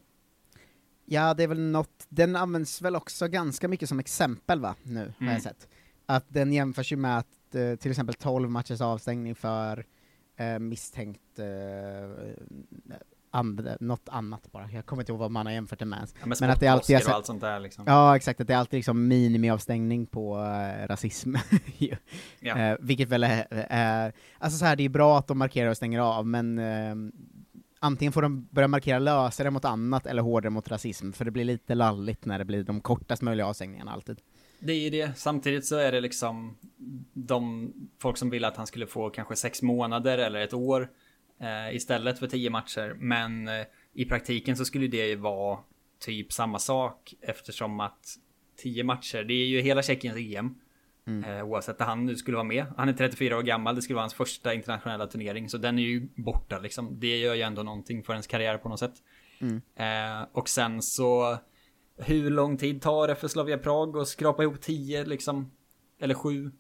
[1.06, 5.00] Ja, det är väl något, den används väl också ganska mycket som exempel va, nu,
[5.00, 5.32] har Mm.
[5.32, 5.68] jag sett.
[6.06, 9.86] Att den jämförs ju med att eh, till exempel 12 matchers avstängning för
[10.36, 11.44] eh, misstänkt eh,
[13.34, 14.70] and, något annat bara.
[14.70, 16.08] Jag kommer inte ihåg vad man har jämfört det med.
[16.20, 17.84] Ja, med Men att det alltid är så- allt sånt där liksom.
[17.86, 21.34] Ja, exakt, att det är alltid liksom minimiavstängning på eh, rasism.
[22.40, 22.58] Ja.
[22.58, 25.76] Eh, vilket väl är, är, alltså så här, det är bra att de markerar och
[25.76, 26.94] stänger av, men eh,
[27.78, 31.44] antingen får de börja markera lösare mot annat eller hårdare mot rasism, för det blir
[31.44, 34.18] lite lalligt när det blir de kortast möjliga avstängningarna alltid.
[34.58, 35.18] Det är ju det.
[35.18, 36.56] Samtidigt så är det liksom
[37.12, 40.88] de folk som vill att han skulle få kanske sex månader eller ett år
[41.40, 42.96] eh, istället för tio matcher.
[42.98, 45.58] Men eh, i praktiken så skulle det ju vara
[46.00, 48.16] typ samma sak eftersom att
[48.56, 50.54] tio matcher, det är ju hela Tjeckiens EM.
[51.06, 52.66] Eh, oavsett att han nu skulle vara med.
[52.76, 55.48] Han är 34 år gammal, det skulle vara hans första internationella turnering.
[55.48, 57.00] Så den är ju borta liksom.
[57.00, 58.94] Det gör ju ändå någonting för ens karriär på något sätt.
[59.76, 61.38] Eh, och sen så
[61.96, 65.50] hur lång tid tar det för Slavia Prag att skrapa ihop 10 liksom,
[66.00, 66.52] eller 7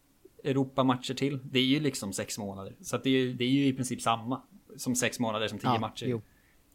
[0.44, 1.38] Europamatcher till?
[1.44, 2.76] Det är ju liksom 6 månader.
[2.80, 4.42] Så det, är, det är ju i princip samma
[4.76, 6.06] som 6 månader som 10 Ja, matcher.
[6.06, 6.22] Jo.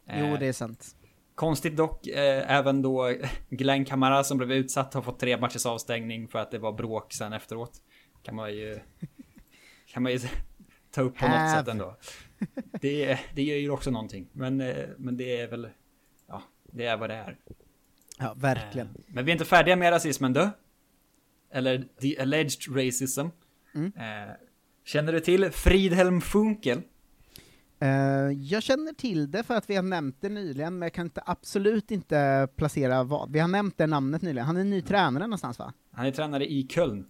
[0.06, 0.96] Eh, jo, det är sant.
[1.34, 3.14] Konstigt dock, eh, även då
[3.50, 7.12] Glenn Kamara som blev utsatt har fått tre matchers avstängning för att det var bråk
[7.12, 7.82] sen efteråt.
[8.22, 8.78] Kan man ju...
[9.86, 10.18] Kan man ju
[10.90, 11.96] ta upp på något sätt ändå.
[12.80, 14.28] Det, det gör ju också någonting.
[14.32, 15.68] Men, eh, men det är väl...
[16.28, 17.38] Ja, det är vad det är.
[18.18, 18.86] Ja, verkligen.
[18.86, 20.50] Eh, Men vi är inte färdiga med rasismen du.
[21.52, 23.26] Eller the alleged racism.
[23.74, 23.92] Mm.
[23.96, 24.34] Eh,
[24.84, 26.82] känner du till Fridhelm Funkel?
[27.80, 31.06] Eh, jag känner till det för att vi har nämnt det nyligen, men jag kan
[31.06, 33.32] inte, absolut inte placera vad.
[33.32, 34.46] Vi har nämnt det namnet nyligen.
[34.46, 35.72] Han är ny tränare någonstans va?
[35.92, 37.06] Han är tränare i Köln.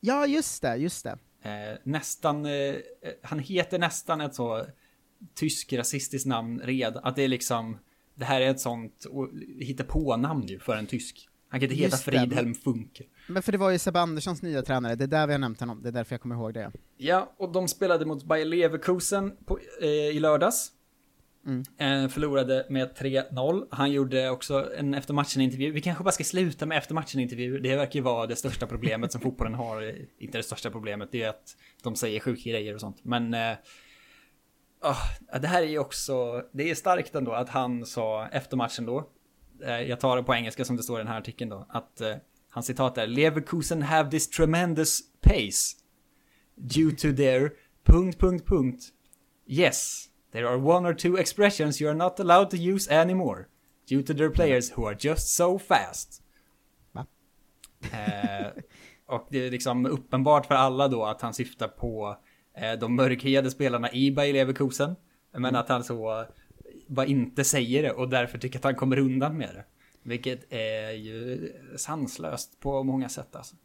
[0.00, 1.18] Ja, just det, just det.
[1.42, 2.74] Eh, nästan, eh,
[3.22, 4.66] han heter nästan ett så
[5.34, 7.00] tysk rasistiskt namn red.
[7.02, 7.78] Att det är liksom,
[8.14, 9.06] det här är ett sånt
[9.60, 11.28] hittepå-namn ju för en tysk.
[11.48, 11.96] Han kan inte heta.
[11.96, 13.04] Fridhelm Funke.
[13.26, 15.60] Men för det var ju Sebbe Anderssons nya tränare, det är där vi har nämnt
[15.60, 16.72] honom, det är därför jag kommer ihåg det.
[16.96, 20.72] Ja, och de spelade mot Bayer Leverkusen på, eh, i lördags.
[21.46, 21.62] Mm.
[21.78, 23.66] Eh, förlorade med 3-0.
[23.70, 25.72] Han gjorde också en efter matchen-intervju.
[25.72, 27.58] Vi kanske bara ska sluta med efter matchen-intervju.
[27.58, 29.94] Det verkar ju vara det största problemet som fotbollen har.
[30.18, 32.96] Inte det största problemet, det är att de säger sjuka grejer och sånt.
[33.02, 33.56] Men eh,
[34.80, 38.86] ah, det här är ju också, det är starkt ändå att han sa efter matchen
[38.86, 39.10] då.
[39.64, 41.66] Eh, jag tar det på engelska som det står i den här artikeln då.
[41.68, 42.14] Att eh,
[42.54, 45.76] hans citat är Leverkusen have this tremendous pace
[46.56, 47.50] due to their...
[47.84, 48.92] punkt, punkt, punkt.
[49.46, 53.46] Yes, there are one or two expressions you are not allowed to use anymore.
[53.88, 56.22] Due to their players who are just so fast.
[56.92, 57.06] Va?
[57.92, 58.46] Eh,
[59.06, 62.16] och det är liksom uppenbart för alla då att han syftar på
[62.56, 64.96] eh, de mörkhyade spelarna i Bayer Leverkusen.
[65.32, 66.26] Men att han så
[66.86, 69.64] bara inte säger det och därför tycker att han kommer undan med det.
[70.06, 73.56] Vilket är ju sanslöst på många sätt alltså.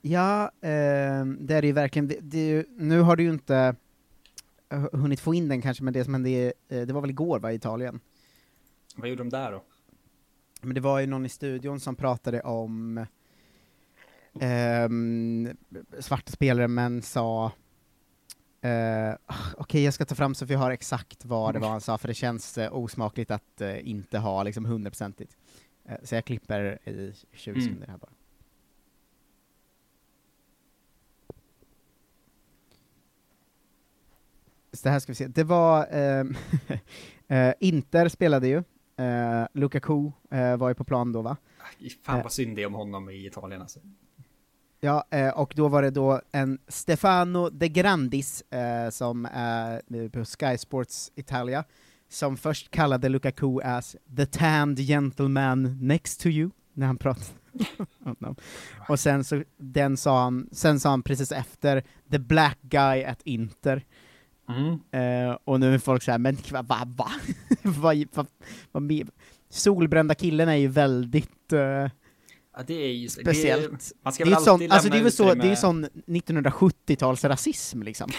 [0.00, 2.08] Ja, eh, det är det ju verkligen.
[2.08, 3.76] Det, det ju, nu har du ju inte
[4.72, 7.10] eh, hunnit få in den kanske, men det som hände, i, eh, det var väl
[7.10, 8.00] igår va, i Italien?
[8.96, 9.64] Vad gjorde de där då?
[10.60, 13.06] Men det var ju någon i studion som pratade om
[14.40, 15.48] ehm,
[15.98, 17.52] svarta spelare, men sa
[18.64, 19.14] eh,
[19.56, 22.08] Okej, jag ska ta fram så vi har exakt vad det var han sa, för
[22.08, 25.36] det känns eh, osmakligt att eh, inte ha liksom hundraprocentigt.
[25.84, 27.62] Eh, så jag klipper i 20 Mm.
[27.62, 28.10] sekunder här bara.
[34.72, 35.26] Så det här ska vi se.
[35.26, 36.36] Det var, ehm,
[37.28, 38.62] eh, Inter spelade ju,
[39.52, 40.10] Lukaku
[40.58, 41.36] var ju på plan då va?
[42.02, 43.80] Fan vad synd det är om honom i Italien alltså.
[44.84, 50.24] Ja, eh, och då var det då en Stefano De Grandis, eh, som är på
[50.24, 51.64] Sky Sports Italia,
[52.08, 57.26] som först kallade Lukaku as the tanned gentleman next to you, när han pratade
[57.78, 58.36] om honom.
[58.88, 63.22] Och sen så, den sa han, sen sa han precis efter, the black guy at
[63.22, 63.84] Inter.
[64.48, 64.70] Mm.
[64.90, 67.10] Eh, och nu är folk såhär, men va, va, va?
[67.62, 68.26] vad, vad,
[68.72, 69.08] vad,
[69.48, 71.88] Solbrända killen är ju väldigt eh,
[72.56, 73.70] Ja, det är ju speciellt.
[73.70, 75.24] Det, man ska det, väl är ju sån, alltid alltså det är lämna väl så,
[75.24, 78.10] utrymme- det är ju sån 1970-tals rasism liksom.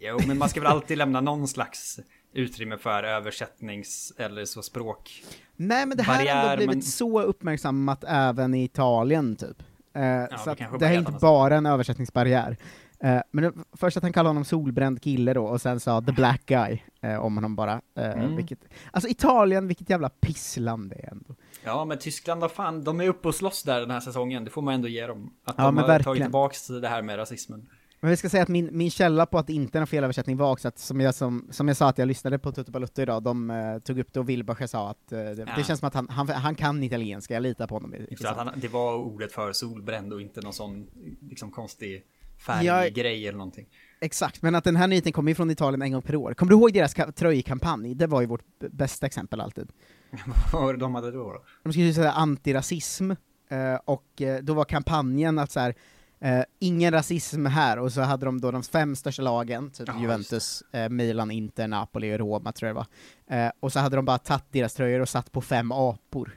[0.00, 2.00] Jo, men man ska väl alltid lämna någon slags
[2.34, 5.22] utrymme för översättnings eller så språk.
[5.56, 9.62] Nej men det här har Barriär, ändå blivit men- så uppmärksammat även i Italien typ.
[9.96, 12.56] Eh, det så det bara här är inte bara en översättningsbarriär.
[13.04, 16.12] Eh, men det, först att han kallade honom solbränd kille då, och sen sa the
[16.12, 17.80] black guy eh, om honom bara.
[17.94, 18.36] Eh, Mm.
[18.36, 18.58] vilket,
[18.90, 21.34] alltså Italien, vilket jävla pissland det är ändå.
[21.64, 24.44] Ja, men Tyskland, vad fan, de är uppe och slåss där den här säsongen.
[24.44, 25.32] Det får man ändå ge dem.
[25.44, 26.04] Att Ja, de har verkligen.
[26.04, 27.66] tagit tillbaks det här med rasismen.
[28.00, 30.36] Men vi ska säga att min, min källa på att det inte är en felöversättning
[30.36, 33.02] var också att, som jag, som, som jag sa att jag lyssnade på Tutu Balutto
[33.02, 35.52] idag, de eh, tog upp det och Wilbacher sa att eh, det, Ja.
[35.56, 37.94] det känns som att han, han, han kan italienska, jag litar på honom.
[37.94, 40.86] i- att han, det var ordet för solbränd och inte någon sån
[41.30, 42.02] liksom konstig
[42.38, 42.44] Ja.
[42.44, 43.66] färggrej eller någonting.
[44.00, 46.34] Exakt, men att den här nyheten kommer ju från Italien en gång per år.
[46.34, 47.94] Kommer du ihåg deras ka- tröjkampanj?
[47.94, 49.68] Det var ju vårt bästa exempel alltid.
[50.52, 51.32] Vad var det de hade då?
[51.32, 51.44] då?
[51.62, 53.10] De skulle ju säga antirasism,
[53.48, 55.74] eh, och eh, då var kampanjen att så här,
[56.20, 60.00] eh, ingen rasism här, och så hade de då de fem största lagen, typ Ja,
[60.00, 62.86] Juventus, Milan, Inter, Napoli och Roma tror jag det
[63.28, 63.52] var.
[63.60, 66.32] Och så hade de bara tagit deras tröjor och satt på fem apor.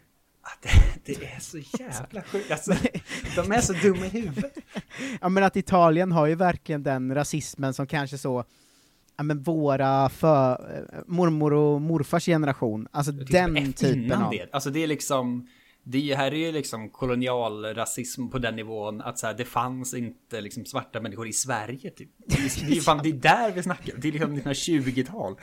[0.47, 2.51] Ah, Det, det är så jävla sjukt.
[2.51, 2.73] Alltså,
[3.35, 4.57] de är så dumma i huvudet.
[5.21, 8.43] Ja men att Italien har ju verkligen den rasismen som kanske så,
[9.17, 14.31] ja men våra för, eh, mormor och morfars generation, alltså den typen av...
[14.31, 14.49] det.
[14.51, 15.47] Alltså det är liksom
[15.89, 20.41] det här är ju liksom kolonialrasism på den nivån att så här, det fanns inte
[20.41, 22.09] liksom svarta människor i Sverige typ.
[22.27, 23.93] Det är, det är, fan, det är där vi snackar.
[23.97, 25.35] Det är liksom 1920-tal.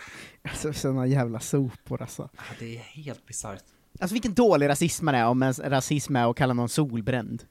[0.43, 2.23] Alltså, såna jävla sopor alltså.
[2.37, 3.64] Ah, Det är helt bisarrt.
[4.00, 7.44] Alltså vilken dålig rasism man är om ens rasism är att kalla någon solbränd.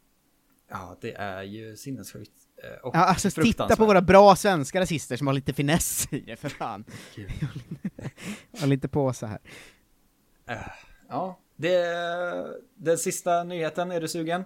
[0.70, 2.32] Ja, det är ju sinnessjukt.
[2.64, 6.20] eh, Och Ja, alltså titta på våra bra svenska rasister som har lite finess i
[6.20, 6.86] det, för fan.
[8.62, 9.40] Håll inte på så här.
[10.48, 10.58] Eh,
[11.10, 11.86] Ja, det,
[12.76, 14.44] den sista nyheten, är du sugen?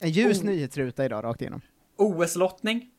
[0.00, 0.44] En ljus Oh.
[0.44, 1.60] nyhetsruta idag, rakt igenom.
[1.96, 2.90] OS-lottning.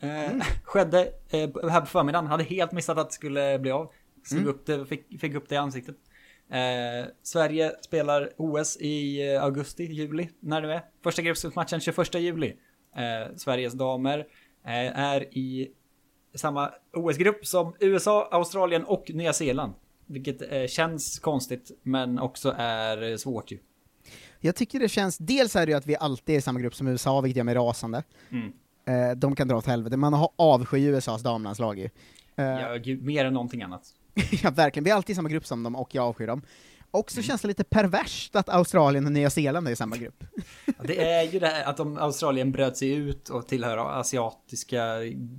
[0.00, 0.30] Eh,
[0.64, 2.26] Skedde eh, här på förmiddagen.
[2.26, 3.92] Hade helt missat att det skulle bli av.
[4.24, 5.96] Slog upp det, fick, fick upp det i ansiktet.
[6.50, 10.82] Eh, Sverige spelar OS i eh, augusti, juli, när det är.
[11.02, 12.56] Första gruppspelsmatchen 21 juli.
[12.96, 14.18] Eh, Sveriges damer
[14.64, 15.70] eh, är i
[16.34, 19.72] samma OS-grupp som USA, Australien och Nya Zeeland.
[20.06, 23.58] Vilket eh, känns konstigt, men också är svårt ju.
[24.40, 26.74] Jag tycker det känns, dels är det ju att vi alltid är i samma grupp
[26.74, 28.02] som USA, vilket gör mig rasande.
[28.30, 28.52] Mm.
[28.84, 31.88] Eh, de kan dra åt helvete, man har avsky USAs damlandslag ju.
[32.34, 33.82] Ja, gud, mer än någonting annat.
[34.42, 34.84] ja, verkligen.
[34.84, 36.42] Vi är alltid i samma grupp som dem, och jag avskyr dem.
[36.90, 37.24] Och så Mm.
[37.26, 40.24] känns det lite perverst att Australien och Nya Zeeland är i samma grupp.
[40.82, 44.96] Det är ju det här att de, Australien bröt sig ut och tillhör asiatiska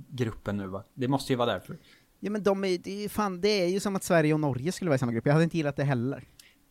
[0.08, 0.84] gruppen nu va?
[0.94, 1.78] Det måste ju vara därför.
[2.20, 4.72] Ja men de är, det är, fan, det är ju som att Sverige och Norge
[4.72, 6.24] skulle vara i samma grupp, jag hade inte gillat det heller.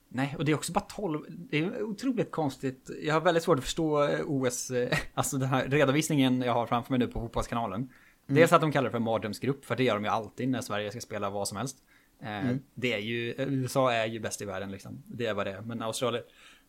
[0.09, 1.21] Nej, och det är också bara 12.
[1.29, 2.89] Det är otroligt konstigt.
[3.03, 6.67] Jag har väldigt svårt att förstå eh, OS, eh, alltså den här redovisningen jag har
[6.67, 7.89] framför mig nu på Fotbollskanalen.
[8.27, 10.91] Dels att de kallar det för mardrömsgrupp, för det gör de ju alltid när Sverige
[10.91, 11.77] ska spela vad som helst.
[12.23, 15.03] Eh, Det är ju, eh, USA är ju bäst i världen liksom.
[15.07, 15.61] Det är vad det är.
[15.61, 16.23] Men Australien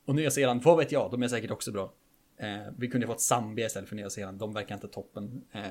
[0.05, 1.93] och Nya Zeeland, vad vet jag, de är säkert också bra.
[2.39, 5.63] Eh, vi kunde fått Zambia istället för Nya Zeeland, de verkar inte toppen, eh,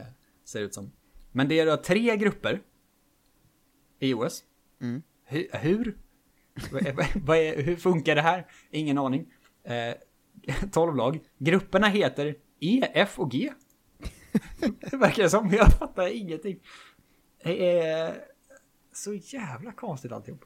[0.46, 0.92] ser det ut som.
[1.32, 2.62] Men det är då tre grupper
[4.00, 4.44] i OS.
[5.26, 5.48] Hur?
[5.58, 5.98] hur?
[7.26, 8.48] Vad är- hur funkar det här?
[8.72, 9.34] Ingen aning.
[9.64, 9.96] Eh,
[10.72, 11.20] 12 lag.
[11.38, 13.52] Grupperna heter E, F och G.
[14.92, 15.50] det verkar som.
[15.50, 16.60] Jag fattar ingenting.
[17.40, 18.14] Är
[18.94, 20.46] så jävla konstigt alltihop.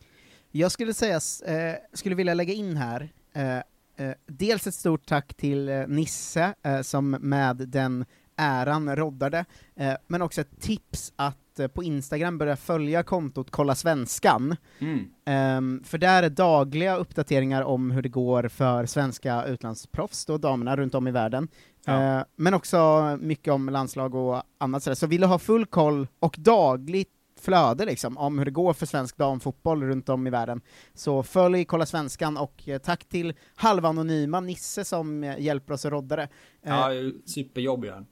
[0.51, 5.33] Jag skulle säga, eh, skulle vilja lägga in här, eh, eh, dels ett stort tack
[5.33, 8.05] till eh, Nisse, eh, som med den
[8.37, 13.75] äran roddade, eh, men också ett tips att eh, på Instagram börja följa kontot Kolla
[13.75, 15.05] Svenskan, Mm.
[15.25, 20.75] Ehm, för där är dagliga uppdateringar om hur det går för svenska utlandsproffs, då damerna
[20.75, 21.47] runt om i världen.
[21.85, 22.17] Ja.
[22.19, 24.95] Eh, men också mycket om landslag och annat sådär.
[24.95, 27.14] Så vill du ha full koll och dagligt
[27.45, 30.61] flöde liksom, om hur det går för svensk damfotboll runt om i världen,
[30.93, 35.91] så följ Kolla Svenskan, och eh, tack till halvanonyma Nisse som eh, hjälper oss att
[35.91, 36.23] rodda det.
[36.23, 36.29] Eh,
[36.73, 36.89] Ja,
[37.25, 38.05] superjobb gör.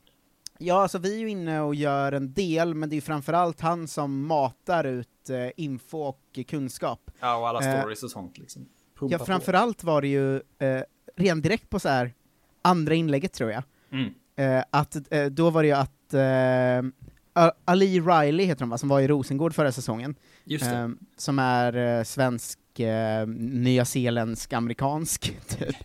[0.59, 3.87] Ja, alltså vi är ju inne och gör en del, men det är framförallt han
[3.87, 7.11] som matar ut eh, info och kunskap.
[7.19, 8.65] Ja, och alla Eh, stories och sånt liksom.
[8.99, 9.25] Pumpa Ja, på.
[9.25, 10.81] framförallt var det ju eh,
[11.15, 12.13] redan direkt på så här
[12.61, 14.13] andra inlägget tror jag, Mm.
[14.35, 14.91] eh, att
[15.31, 16.13] då var det ju att
[17.65, 20.75] Ali Riley heter hon va, som var i Rosengård förra säsongen, Just det.
[20.77, 25.75] eh, som är eh, svensk, eh, nyzeeländsk, amerikansk typ.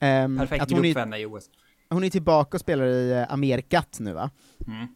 [0.00, 1.50] Ehm, Perfekt grupp för henne i OS.
[1.90, 4.30] hon är tillbaka och spelar i eh, Amerikat nu va?
[4.66, 4.86] Mm.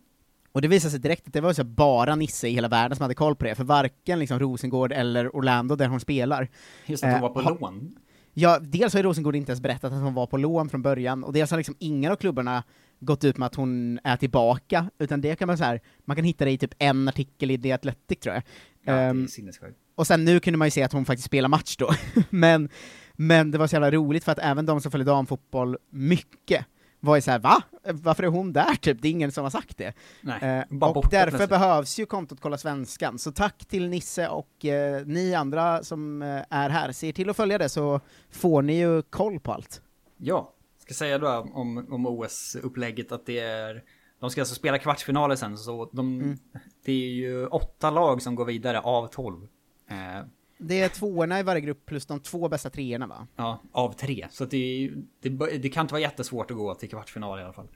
[0.52, 3.02] Och det visade sig direkt att det var så bara Nisse i hela världen som
[3.02, 6.48] hade koll på det, för varken liksom Rosengård eller Orlando där hon spelar
[6.86, 7.94] Just att hon var på ha- lån.
[8.34, 11.24] Ja, dels har ju Rosengård inte ens berättat att hon var på lån från början,
[11.24, 12.62] och dels har liksom ingen av klubbarna
[13.00, 16.24] gått ut med att hon är tillbaka, utan det kan man så här, man kan
[16.24, 18.42] hitta det i typ en artikel i The Athletic tror jag.
[18.84, 19.78] Ja, sinnessjukt.
[19.94, 21.90] och sen nu kunde man ju se att hon faktiskt spelar match då,
[22.30, 22.68] men,
[23.12, 26.66] men det var så jävla roligt för att även de som följer damfotboll mycket
[27.00, 27.62] var ju såhär va?
[27.84, 29.02] Varför är hon där typ?
[29.02, 29.92] Det är ingen som har sagt det.
[30.20, 31.50] Nej, bara och därför plötsligt.
[31.50, 36.42] behövs ju kontot Kolla Svenskan, så tack till Nisse och eh, ni andra som eh,
[36.50, 36.92] är här.
[36.92, 39.82] Se till att följa det så får ni ju koll på allt.
[40.16, 40.54] Ja,
[40.88, 43.84] ska säga då om, om OS-upplägget att det är...
[44.20, 46.38] De ska alltså spela kvartsfinaler sen, så de, Mm.
[46.84, 49.48] det är ju åtta lag som går vidare av tolv.
[49.90, 50.20] Eh,
[50.58, 53.26] Det är tvåorna i varje grupp plus de två bästa treorna va?
[53.36, 54.26] ja, av tre.
[54.30, 55.28] Så det, det,
[55.58, 57.68] det kan inte vara jättesvårt att gå till kvartsfinal i alla fall.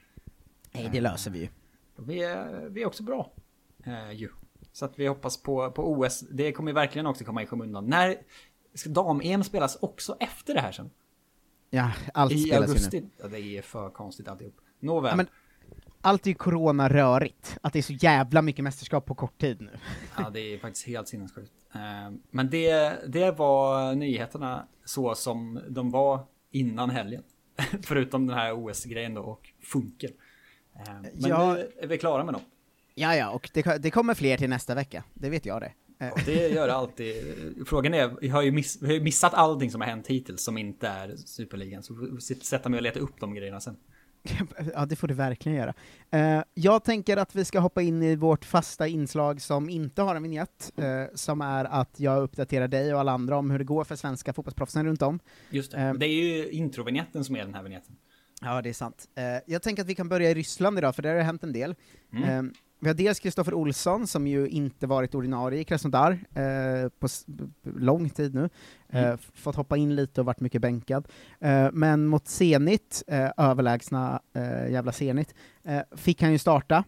[0.73, 1.49] Nej, det löser vi ju.
[1.99, 3.33] Vi är, vi är också bra.
[3.85, 4.29] Eh, ju.
[4.73, 6.21] Så att vi hoppas på, på OS.
[6.21, 7.87] Det kommer verkligen också komma i skymundan.
[7.87, 8.17] När
[8.75, 10.91] ska dam-EM spelas också efter det här sen?
[11.75, 12.73] Ja, allt I spelas ju nu.
[12.73, 13.03] augusti?
[13.23, 14.55] Ja, det är för konstigt alltihop.
[14.81, 15.11] Nåväl.
[15.11, 15.27] Ja, men
[16.01, 19.71] allt är ju corona-rörigt, att det är så jävla mycket mästerskap på kort tid nu.
[20.19, 21.53] Ja, det är faktiskt helt sinnessjukt.
[21.75, 21.81] Eh,
[22.31, 26.21] Men det, det var nyheterna så som de var
[26.51, 27.23] innan helgen.
[27.83, 30.11] Förutom den här OS-grejen då och Funkel.
[30.77, 31.55] Eh, Men Ja.
[31.55, 32.43] nu är vi klara med dem.
[32.95, 35.73] Ja, ja, och det, det kommer fler till nästa vecka, det vet jag det.
[36.27, 37.15] Det gör det alltid.
[37.67, 40.59] Frågan är, vi har ju miss, vi har missat allting som har hänt hittills som
[40.59, 41.83] inte är Superligan.
[41.83, 41.95] Så
[42.43, 43.77] sätta mig och leta upp de grejerna sen.
[44.75, 45.75] Ja, det får du verkligen göra.
[46.11, 50.15] Eh, jag tänker att vi ska hoppa in i vårt fasta inslag som inte har
[50.15, 53.65] en vignett, eh, som är att jag uppdaterar dig och alla andra om hur det
[53.65, 55.19] går för svenska fotbollsproffsen runt om.
[55.51, 55.79] Just det.
[55.79, 57.97] Eh, Det är ju introvinjetten som är den här vinjetten.
[58.41, 59.09] Ja, det är sant.
[59.15, 61.45] Eh, jag tänker att vi kan börja i Ryssland idag, för där har det hänt
[61.45, 61.75] en del.
[62.13, 62.53] Mm.
[62.83, 67.09] Eh, vi har dels Kristoffer Olsson, som ju inte varit ordinarie i Krasnodar eh, på
[67.77, 68.49] lång tid nu,
[68.89, 69.15] eh, Mm.
[69.15, 71.09] f- fått hoppa in lite och varit mycket bänkad.
[71.41, 76.85] Eh, men mot Zenit, eh, överlägsna eh, jävla Zenit, eh, fick han ju starta,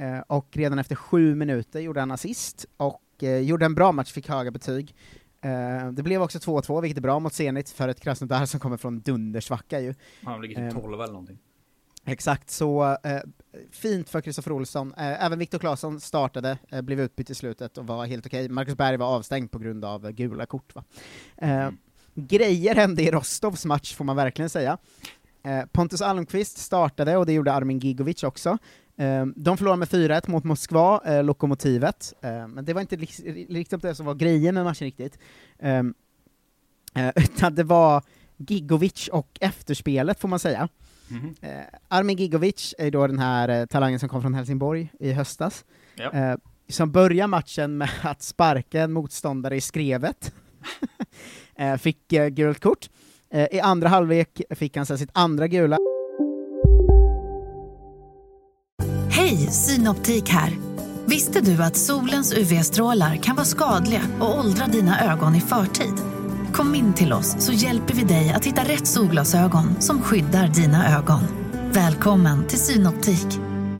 [0.00, 4.12] eh, och redan efter sju minuter gjorde han assist, och eh, gjorde en bra match,
[4.12, 4.94] fick höga betyg.
[5.42, 8.76] Eh, det blev också 2-2, vilket är bra mot Zenit, för ett Krasnodar som kommer
[8.76, 9.94] från dundersvacka ju.
[10.24, 10.82] Han ligger typ Ehm.
[10.82, 11.38] 12 eller någonting.
[12.04, 13.20] Exakt, så eh,
[13.70, 14.94] fint för Kristoffer Olsson.
[14.96, 18.48] Eh, även Viktor Claesson startade, eh, blev utbytt i slutet och var helt okej.
[18.48, 20.74] Marcus Berg var avstängd på grund av eh, gula kort.
[20.74, 20.84] Va?
[21.36, 21.70] Eh,
[22.14, 24.78] Grejer hände i Rostovs match, får man verkligen säga.
[25.44, 28.58] Eh, Pontus Almqvist startade, och det gjorde Armin Gigovic också.
[29.34, 34.14] De förlorade med 4-1 mot Moskva, Lokomotivet, men det var inte riktigt det som var
[34.14, 35.18] grejen med matchen riktigt.
[37.16, 38.02] Utan det var
[38.36, 40.68] Gigovic och efterspelet, får man säga.
[41.40, 41.50] Eh,
[41.88, 45.64] Armin Gigovic är då den här eh, talangen som kom från Helsingborg i höstas,
[45.96, 46.10] Ja.
[46.12, 46.36] eh,
[46.68, 50.32] som börjar matchen med att sparka en motståndare i skrevet.
[51.56, 52.88] eh, fick eh, gult kort.
[53.30, 55.78] Eh, I andra halvlek fick han sitt andra gula.
[59.10, 60.52] Hej, Synoptik här.
[61.06, 65.94] Visste du att solens UV-strålar kan vara skadliga och åldra dina ögon i förtid?
[66.60, 70.96] Kom in till oss så hjälper vi dig att hitta rätt solglasögon som skyddar dina
[70.98, 71.20] ögon.
[71.72, 73.26] Välkommen till Synoptik.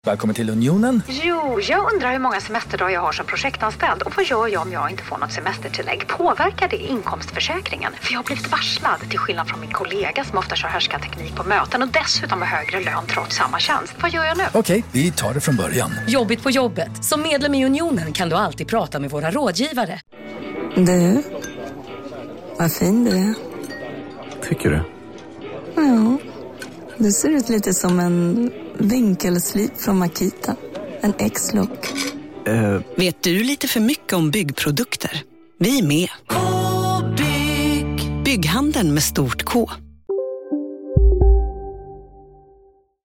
[0.07, 1.03] Välkommen till Unionen.
[1.09, 4.73] Jo, jag undrar hur många semesterdagar jag har som projektanställd och vad gör jag om
[4.73, 6.07] jag inte får något semestertillägg?
[6.09, 7.93] Påverkar det inkomstförsäkringen?
[8.01, 11.45] För jag har blivit varslad, till skillnad från min kollega som ofta kör teknik på
[11.45, 13.95] möten och dessutom har högre lön trots samma tjänst.
[14.01, 14.45] Vad gör jag nu?
[14.53, 15.91] Okej, vi tar det från början.
[16.09, 17.05] Jobbigt på jobbet.
[17.05, 20.01] Som medlem i Unionen kan du alltid prata med våra rådgivare.
[20.77, 21.23] Du,
[22.61, 23.35] vad fin du är.
[24.49, 24.83] Tycker du?
[25.77, 26.19] Ja,
[26.99, 30.57] du ser ut lite som en vinkelslip från Makita.
[31.01, 31.93] En X-look.
[32.47, 35.23] Eh, Vet du lite för mycket om byggprodukter?
[35.59, 36.09] Vi är med.
[36.29, 38.25] -bygg.
[38.25, 39.71] Bygghandeln med stort K.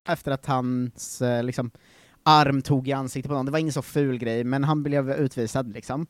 [0.10, 1.72] efter att hans eh, liksom,
[2.24, 3.46] arm tog i ansiktet på någon.
[3.46, 6.08] Det var ingen så ful grej, men han blev utvisad liksom.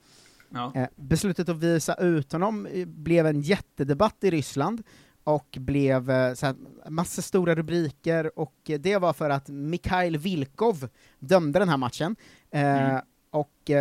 [0.50, 0.72] Ja.
[0.76, 4.84] Eh, beslutet att visa ut honom eh, blev en jättedebatt i Ryssland,
[5.24, 6.56] och blev eh, så här,
[6.90, 10.90] massa stora rubriker, och det var för att Mikhail Vilkov
[11.20, 12.16] dömde den här matchen.
[12.52, 13.02] Eh, Mm.
[13.32, 13.72] Och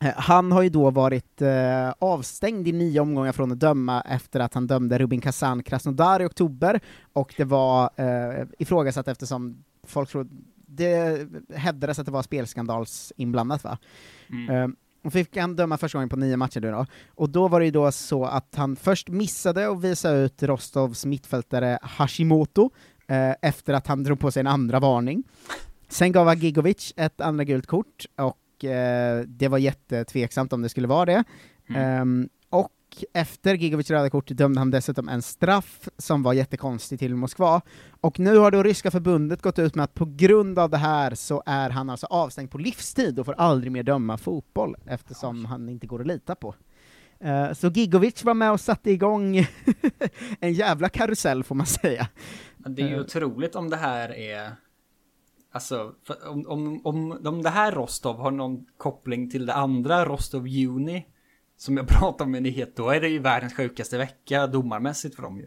[0.00, 4.40] Eh, Han har ju då varit eh, avstängd i nio omgångar från att döma efter
[4.40, 6.80] att han dömde Rubin Kazan Krasnodar i oktober,
[7.12, 10.30] och det var eh, ifrågasatt eftersom folk trodde,
[10.66, 13.78] det hävdades att det var spelskandals inblandat va?
[14.30, 14.76] Mm.
[15.04, 17.66] Och fick han döma första gången på nio matcher nu då, och då var det
[17.66, 22.70] ju då så att han först missade att visa ut Rostovs mittfältare Hashimoto,
[23.06, 25.24] eh, efter att han drog på sig en andra varning.
[25.88, 30.88] Sen gav Gigovic ett andra gult kort, och eh, det var jättetveksamt om det skulle
[30.88, 31.24] vara det.
[31.74, 32.28] Ehm,
[32.98, 37.60] och efter Gigovics röda kort dömde han dessutom en straff som var jättekonstig till Moskva.
[38.00, 41.14] Och nu har då ryska förbundet gått ut med att på grund av det här
[41.14, 45.68] så är han alltså avstängd på livstid och får aldrig mer döma fotboll, eftersom han
[45.68, 46.54] inte går att lita på.
[47.20, 49.36] Eh, så Gigovic var med och satte igång
[50.40, 52.08] en jävla karusell, får man säga.
[52.56, 54.52] Det är ju Eh, otroligt om det här är...
[55.52, 55.92] Alltså,
[56.26, 61.06] om, om, om, om det här Rostov har någon koppling till det andra Rostov Juni
[61.58, 65.22] som jag pratade om i nyhet, då är det ju världens sjukaste vecka domarmässigt för
[65.22, 65.46] dem ju.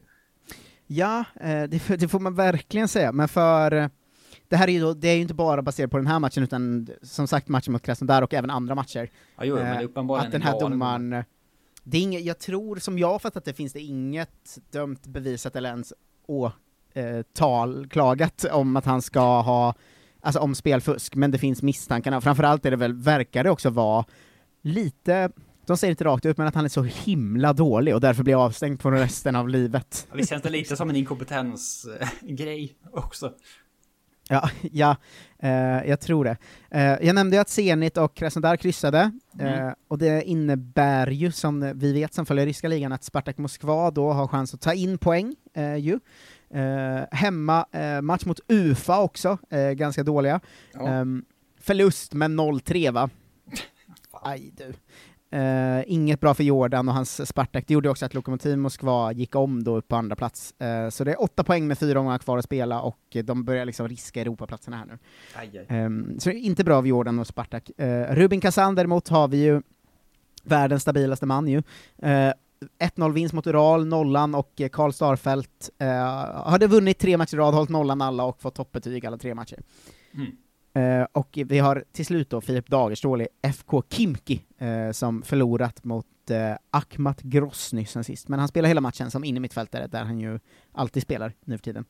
[0.88, 3.88] Ja, eh, det, får- det man verkligen säga, men för eh,
[4.48, 6.44] det här är ju då, det är ju inte bara baserat på den här matchen,
[6.44, 9.10] utan som sagt matchen mot Krasnodar och även andra matcher.
[9.38, 11.24] Ja, jo, men Eh, uppenbarligen Att den en här domaren,
[11.84, 15.56] det är inget, jag tror, som jag har fattat det, finns det inget dömt, bevisat
[15.56, 15.94] eller ens
[17.36, 19.76] åtalklagat om att han ska ha,
[20.22, 24.06] alltså om spelfusk, men det finns misstankarna, framförallt är det väl, verkar det också vara
[24.62, 25.32] lite,
[25.66, 28.46] de säger inte rakt ut, men att han är så himla dålig och därför blir
[28.46, 30.08] avstängd på resten av livet.
[30.10, 33.34] Ja, Visst känns det lite som en inkompetensgrej också?
[34.30, 34.96] Ja, ja
[35.40, 35.50] eh,
[35.90, 36.38] jag tror det.
[36.72, 39.76] Eh, jag nämnde ju att Zenit och Krasnodar kryssade, eh, Mm.
[39.88, 44.12] och det innebär ju, som vi vet som följer ryska ligan, att Spartak Moskva då
[44.12, 46.00] har chans att ta in poäng, eh, ju.
[46.54, 50.40] Eh, hemma, eh, match mot Ufa också, eh, ganska dåliga.
[50.74, 50.88] Ja.
[50.88, 51.26] Ehm,
[51.62, 53.10] förlust med 0-3 va?
[54.24, 54.74] Aj du.
[55.34, 59.36] Eh, inget bra för Jordan och hans Spartak, det gjorde också att Lokomotiv Moskva gick
[59.36, 60.62] om då upp på andra plats.
[60.62, 63.66] Eh, så det är åtta poäng med fyra omgångar kvar att spela, och de börjar
[63.66, 64.98] liksom riska Europaplatserna här nu.
[65.36, 65.66] Aj, aj.
[65.70, 67.72] Ehm, så inte bra av Jordan och Spartak.
[67.82, 69.62] Uh, Rubin Kazan däremot har vi ju
[70.44, 71.64] världens stabilaste man ju.
[72.02, 72.34] Eh,
[72.80, 75.88] 1-0-vinst mot Ural, nollan, och Karl Starfelt uh,
[76.50, 79.60] hade vunnit tre matcher i rad, hållit nollan alla och fått toppbetyg alla tre matcher.
[80.14, 80.32] Mm.
[80.74, 85.84] Eh, och vi har till slut då Filip Dagerstål i FK Kimki, eh, som förlorat
[85.84, 90.20] mot uh, Akhmat Grosny sen sist, men han spelar hela matchen som innermittfältare, där han
[90.20, 90.40] ju
[90.72, 91.86] alltid spelar nu för tiden.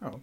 [0.00, 0.20] Ja.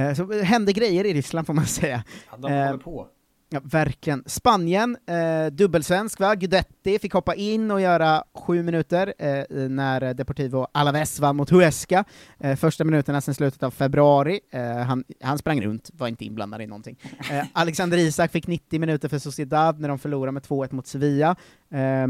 [0.00, 2.04] Eh, så det händer grejer i Ryssland får man säga.
[2.30, 3.08] Ja, de Eh, håller på.
[3.50, 4.22] Ja, verkligen.
[4.26, 6.34] Spanien, eh, dubbelsvensk va?
[6.34, 12.04] Gudetti fick hoppa in och göra sju minuter eh, när Deportivo Alaves vann mot Huesca.
[12.40, 14.40] Eh, första minuterna sedan slutet av februari.
[14.50, 16.96] Eh, han, han sprang runt, var inte inblandad i någonting.
[17.30, 21.36] Eh, Alexander Isak fick 90 minuter för Sociedad när de förlorade med 2-1 mot Sevilla.
[21.70, 22.06] Eh,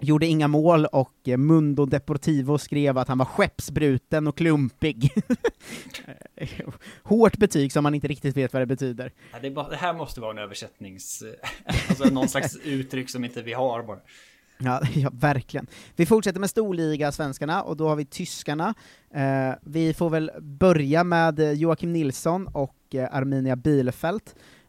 [0.00, 5.12] Eh, gjorde inga mål och eh, Mundo Deportivo skrev att han var skeppsbruten och klumpig.
[7.02, 9.12] Hårt betyg som man inte riktigt vet vad det betyder.
[9.32, 11.22] Ja, det, bara, det här måste vara en översättnings...
[11.88, 13.98] Alltså någon slags uttryck som inte vi har bara.
[14.58, 15.66] Ja, ja, verkligen.
[15.96, 18.74] Vi fortsätter med storliga svenskarna, och då har vi tyskarna.
[19.14, 24.22] Eh, vi får väl börja med eh, Joakim Nilsson och eh, Arminia Bielefeld,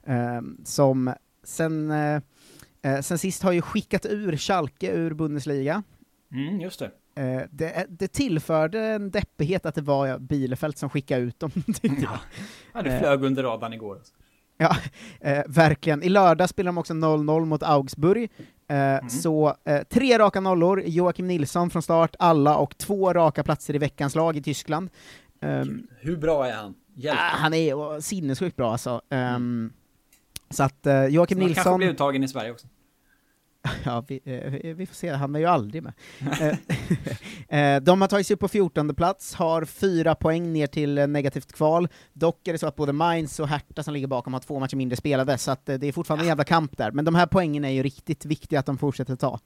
[0.08, 1.14] eh, som
[1.44, 2.22] sen, eh,
[2.82, 5.84] eh, sen sist har ju skickat ur Schalke ur Bundesliga.
[6.34, 6.92] Mm, just det.
[7.22, 11.52] Eh, det, det tillförde en deppighet att det var Bielefeld som skickade ut dem.
[12.74, 14.00] Ja, det flög under radarn igår.
[14.58, 14.76] Ja,
[15.22, 16.04] eh, verkligen.
[16.04, 18.30] I lördag spelar de också 0-0 mot Augsburg.
[18.70, 23.76] Eh, Så eh, tre raka nollor, Joakim Nilsson från start, alla, och två raka platser
[23.76, 24.90] i veckans lag i Tyskland.
[25.42, 26.76] Ehm, Hur bra är han?
[26.96, 27.20] Hjälp.
[27.20, 29.02] ah, han är sinnessjukt bra alltså.
[29.10, 29.74] Ehm,
[30.50, 31.78] Så att eh, Joakim Så han kanske Nilsson...
[31.78, 32.68] blir uttagen i Sverige också.
[33.86, 35.94] Ja, vi, eh, vi- vi får se, han är ju aldrig med.
[37.50, 40.94] Eh, eh, de har tagit sig upp på 14 plats, har fyra poäng ner till
[40.96, 41.88] negativt kval.
[42.14, 44.76] Dock är det så att både Mainz och Hertha som ligger bakom har två matcher
[44.76, 46.92] mindre spelade, så att det är fortfarande en jävla kamp där.
[46.92, 49.40] Men de här poängen är ju riktigt viktiga att de fortsätter ta.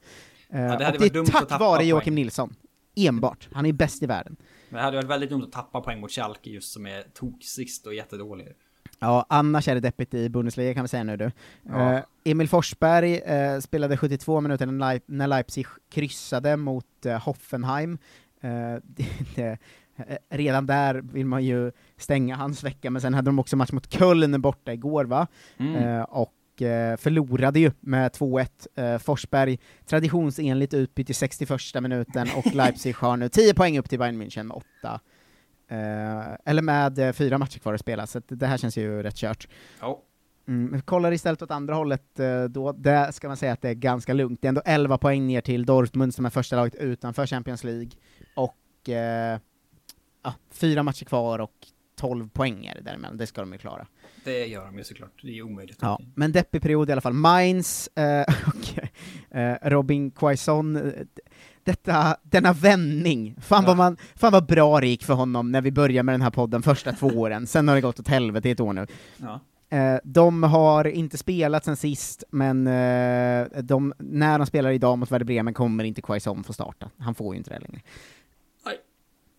[0.50, 1.88] Eh, hade och det är tack vare poäng.
[1.88, 2.56] Joakim Nilsson.
[2.96, 3.50] Enbart.
[3.54, 4.36] Han är bäst i världen.
[4.70, 7.88] Men det hade varit väldigt dumt att tappa poäng mot Schalke just som är toksist
[7.88, 8.48] och jättedålig.
[9.04, 11.32] Ja, annars är det deppigt i Bundesliga kan vi säga nu du.
[11.64, 11.94] Ja.
[11.94, 17.98] Eh, Emil Forsberg eh, spelade 72 minuter när, Leip- när Leipzig kryssade mot eh, Hoffenheim.
[18.84, 19.58] Det, det,
[20.30, 23.94] redan där vill man ju stänga hans vecka, men sen hade de också match mot
[23.94, 25.28] Köln borta igår va?
[25.58, 26.04] Mm.
[26.04, 26.34] Och
[26.98, 28.48] förlorade ju med 2-1.
[28.76, 34.00] Eh, Forsberg traditionsenligt utbytt i 61 minuten, och Leipzig har nu 10 poäng upp till
[34.00, 35.00] Bayern München med 8
[35.72, 39.04] Eh, eller med eh, fyra matcher kvar att spela, så att det här känns ju
[39.04, 39.48] rätt kört.
[39.80, 40.02] Ja.
[40.48, 43.74] Mm, kollar istället åt andra hållet, eh, då där ska man säga att det är
[43.74, 44.42] ganska lugnt.
[44.42, 47.92] Det är ändå 11 poäng ner till Dortmund som är första laget utanför Champions League,
[48.36, 49.40] och eh,
[50.24, 53.88] ja, fyra matcher kvar och 12 poäng är det däremellan, det ska de ju klara.
[54.24, 55.22] Det gör de ju såklart.
[55.24, 55.78] Det är omöjligt.
[55.82, 57.14] Ja, men deppig period i alla fall.
[57.14, 60.94] Mainz eh, och eh, Robin Quaison,
[61.64, 65.72] detta, denna vändning, fan, vad man, fan vad bra det gick för honom när vi
[65.72, 68.52] började med den här podden första två åren, sen har det gått åt helvete i
[68.52, 68.88] ett år nu.
[69.18, 69.40] Ja.
[69.78, 75.12] Eh, de har inte spelat sen sist, men eh, de, när de spelar idag mot
[75.12, 76.90] Werder Bremen kommer inte Quaison få starta.
[76.98, 77.82] Han får ju inte det längre.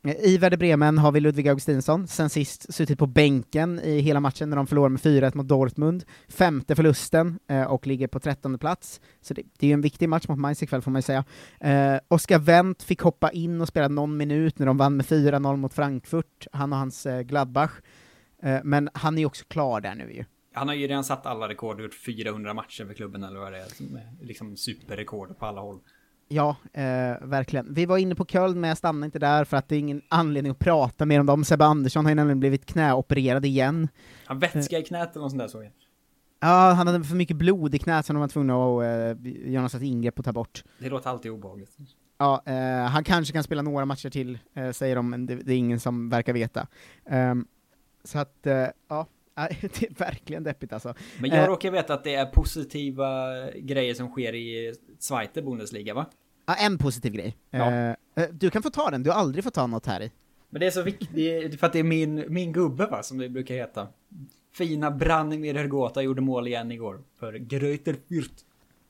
[0.04, 4.50] I Werder Bremen har vi Ludvig Augustinsson, sen sist suttit på bänken i hela matchen
[4.50, 6.04] när de förlorade med 4-1 mot Dortmund.
[6.28, 9.00] Femte förlusten, eh, och ligger på trettonde plats.
[9.20, 11.24] Så det, det är ju en viktig match mot Mainz ikväll får man ju säga.
[11.60, 15.56] Eh, Oskar Wendt fick hoppa in och spela någon minut när de vann med 4-0
[15.56, 17.72] mot Frankfurt, han och hans eh, Gladbach.
[18.42, 20.24] Eh, men han är ju också klar där nu ju.
[20.54, 23.58] Han har ju redan satt alla rekord gjort 400 matcher för klubben eller vad det
[23.58, 23.66] är
[24.20, 25.80] liksom superrekord på alla håll.
[26.32, 26.82] Ja, eh,
[27.22, 27.74] verkligen.
[27.74, 30.02] Vi var inne på Köln, men jag stannade inte där för att det är ingen
[30.08, 31.44] anledning att prata mer om dem.
[31.44, 33.88] Sebbe Andersson har ju nämligen blivit knäopererad igen.
[34.24, 35.72] Han vätska i knät eller något sånt där såg jag.
[36.40, 39.62] Ja, han hade för mycket blod i knät så de var tvungna att eh, göra
[39.62, 40.64] något slags ingrepp och ta bort.
[40.78, 41.70] Det låter alltid obehagligt.
[42.18, 45.52] Ja, eh, han kanske kan spela några matcher till, eh, säger de, men det, det
[45.52, 46.66] är ingen som verkar veta.
[47.06, 47.46] Ehm,
[48.04, 49.06] så att, eh, ja,
[49.60, 50.94] det är verkligen deppigt alltså.
[51.20, 53.26] Men jag Eh, råkar veta att det är positiva
[53.56, 56.06] grejer som sker i Zweite Bundesliga va?
[56.46, 57.36] Ja, en positiv grej.
[57.50, 57.70] Ja.
[57.70, 60.10] Eh, eh, du kan få ta den, du har aldrig fått ta något här i.
[60.50, 63.28] Men det är så viktigt, för att det är min, min gubbe va, som det
[63.28, 63.88] brukar heta.
[64.54, 68.44] Fina Branimir Hergota gjorde mål igen igår för Greuter Fürth.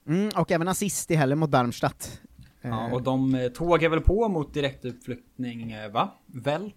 [0.09, 2.21] Mm, och även assist i helgen mot Darmstadt.
[2.63, 6.11] Ja, Eh, och de tågar väl på mot direktuppflyttning, va?
[6.27, 6.73] Väl?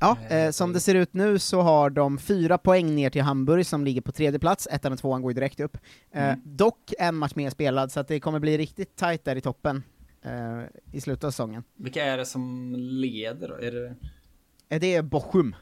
[0.00, 3.66] Ja, eh, som det ser ut nu så har de fyra poäng ner till Hamburg
[3.66, 5.76] som ligger på tredje plats, ettan och tvåan går ju direkt upp.
[6.12, 6.40] Eh, Mm.
[6.44, 9.82] Dock en match mer spelad, så att det kommer bli riktigt tight där i toppen
[10.24, 10.62] eh,
[10.92, 11.62] i slutet av säsongen.
[11.76, 13.54] Vilka är det som leder då?
[13.54, 13.94] Är det
[14.70, 15.54] Eh, det är Bochum.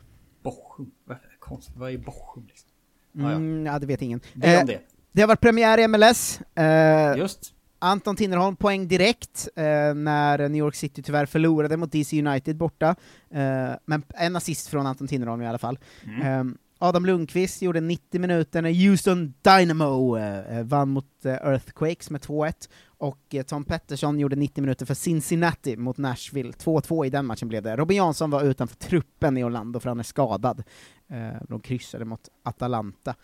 [0.42, 0.90] Bochum?
[1.04, 2.68] Vad är konstigt, vad är Bochum liksom?
[3.12, 3.36] Ja, ja.
[3.36, 4.20] Mm, ja, det vet ingen.
[4.34, 4.80] Det Eh, det.
[5.12, 6.40] det har varit premiär i MLS.
[6.54, 7.52] Eh, Just.
[7.78, 12.96] Anton Tinnerholm poäng direkt eh, när New York City tyvärr förlorade mot DC United borta.
[13.30, 15.78] Eh, men en assist från Anton Tinnerholm i alla fall.
[16.04, 16.48] Mm.
[16.50, 22.20] Eh, Adam Lundqvist gjorde 90 minuter när Houston Dynamo eh, vann mot eh, Earthquakes med
[22.20, 22.68] 2-1,
[22.98, 26.50] och eh, Tom Pettersson gjorde 90 minuter för Cincinnati mot Nashville.
[26.50, 27.76] 2-2 i den matchen blev det.
[27.76, 30.62] Robin Jansson var utanför truppen i Orlando för han är skadad.
[31.08, 33.14] Eh, de kryssade mot Atalanta.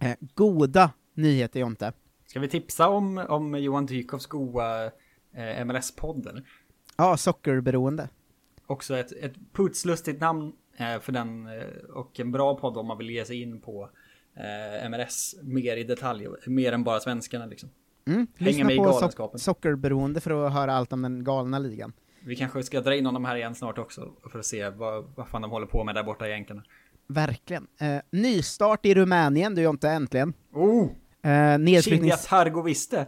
[0.00, 1.92] Eh, goda nyheter Jonte.
[2.26, 4.90] Ska vi tipsa om, om Johan Dykhoffs goa
[5.64, 6.44] MLS-podden?
[6.96, 8.08] Ja, sockerberoende.
[8.66, 10.52] Också ett, ett putslustigt namn
[11.00, 11.48] för den
[11.94, 13.90] och en bra podd om man vill ge sig in på
[14.90, 17.70] MLS mer i detalj, mer än bara svenskarna liksom.
[18.06, 18.26] Mm.
[18.36, 21.92] Lyssna med i på so- Sockerberoende för att höra allt om den galna ligan.
[22.24, 25.28] Vi kanske ska dra in honom här igen snart också för att se vad, vad
[25.28, 26.62] fan de håller på med där borta i jänkarna.
[27.08, 27.66] Verkligen.
[27.80, 30.32] Eh, nystart i Rumänien, du Jonte, äntligen.
[30.52, 30.88] Oh!
[31.22, 32.26] Eh, nedflyttnings...
[32.26, 33.06] Targoviste.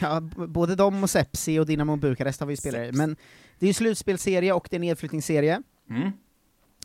[0.00, 3.16] Ja, både de och Sepsi och Dinamo Bukarest har vi spelare i, men
[3.58, 5.62] det är ju slutspelsserie och det är nedflyttningsserie.
[5.90, 6.10] Mm.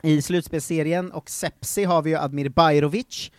[0.01, 3.31] I slutspelsserien och Sepsi har vi ju Admir Bajrovic.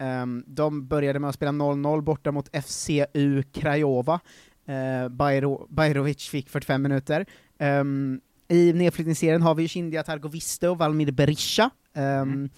[0.00, 4.20] Ehm, de började med att spela 0-0 borta mot FCU Krajova.
[4.68, 7.26] Uh, Bajro, Bajrovic fick 45 minuter.
[7.58, 11.70] Ehm, I nedflyttningsserien har vi ju Kindia Targoviste och Valmir Berisha.
[11.94, 12.48] ehm,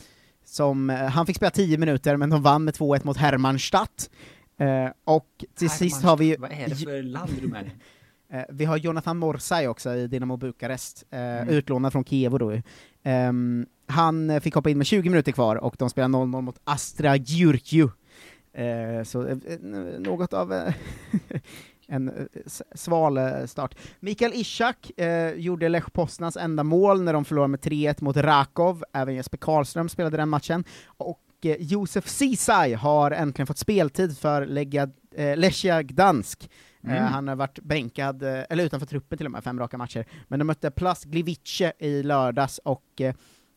[0.45, 4.11] som, eh, han fick spela 10 minuter, men de vann med 2-1 mot Hermannstadt.
[4.59, 6.37] Eh, och till sist har vi ju...
[6.37, 7.77] Vad är det för land Rumänien?
[8.33, 11.49] Eh, vi har Jonathan Morsay också i Dinamo Bukarest, eh, Mm.
[11.49, 12.53] utlånad från Kiev då.
[12.53, 12.63] ju.
[13.93, 17.17] Han eh, fick hoppa in med 20 minuter kvar och de spelar 0-0 mot Astra
[17.17, 17.89] Gyurkyu.
[18.55, 19.37] Eh, så eh,
[19.99, 20.75] något av eh,
[21.89, 22.29] en
[22.75, 23.19] sval
[23.49, 23.75] start.
[24.01, 24.91] Mikael Ishak
[25.37, 29.89] gjorde Lech Poznans enda mål när de förlorade med 3-1 mot Rakov, även Jesper Karlström
[29.89, 31.21] spelade den matchen, och
[31.59, 34.47] Josef Ceesay har äntligen fått speltid för
[35.37, 36.51] Lechia Gdansk.
[36.85, 37.05] Mm.
[37.05, 40.07] Han har varit bänkad, eller utanför truppen till och med, fem raka matcher.
[40.29, 43.03] Men de mötte Plast Gliwice i lördags och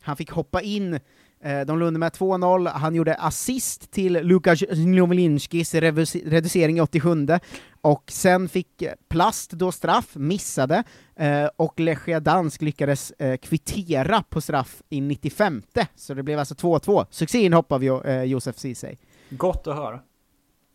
[0.06, 0.94] han fick hoppa in
[1.40, 7.26] eh, de låg under med 2-0, han gjorde assist till Lukas Njomelinskis reducering i 87
[7.80, 10.84] och sen fick Plast då straff, missade,
[11.16, 15.62] eh, och Lechia Dansk lyckades eh, kvittera på straff i 95
[15.96, 17.06] så det blev alltså 2-2.
[17.10, 17.84] Succéinhopp av
[18.24, 18.96] Josef Ceesay.
[19.28, 20.00] Gott att höra.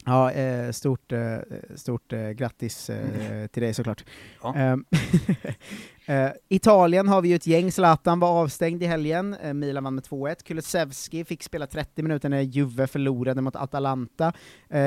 [0.05, 1.37] Ja, eh, stort, eh,
[1.75, 2.89] stort eh, grattis
[3.51, 4.05] till dig såklart.
[4.43, 4.55] Ja.
[4.55, 4.85] Ehm,
[6.05, 10.03] eh, Italien har vi ju ett gäng, Zlatan var avstängd i helgen, Milan vann med
[10.03, 14.33] 2-1, Kulusevski fick spela 30 minuter när Juve förlorade mot Atalanta,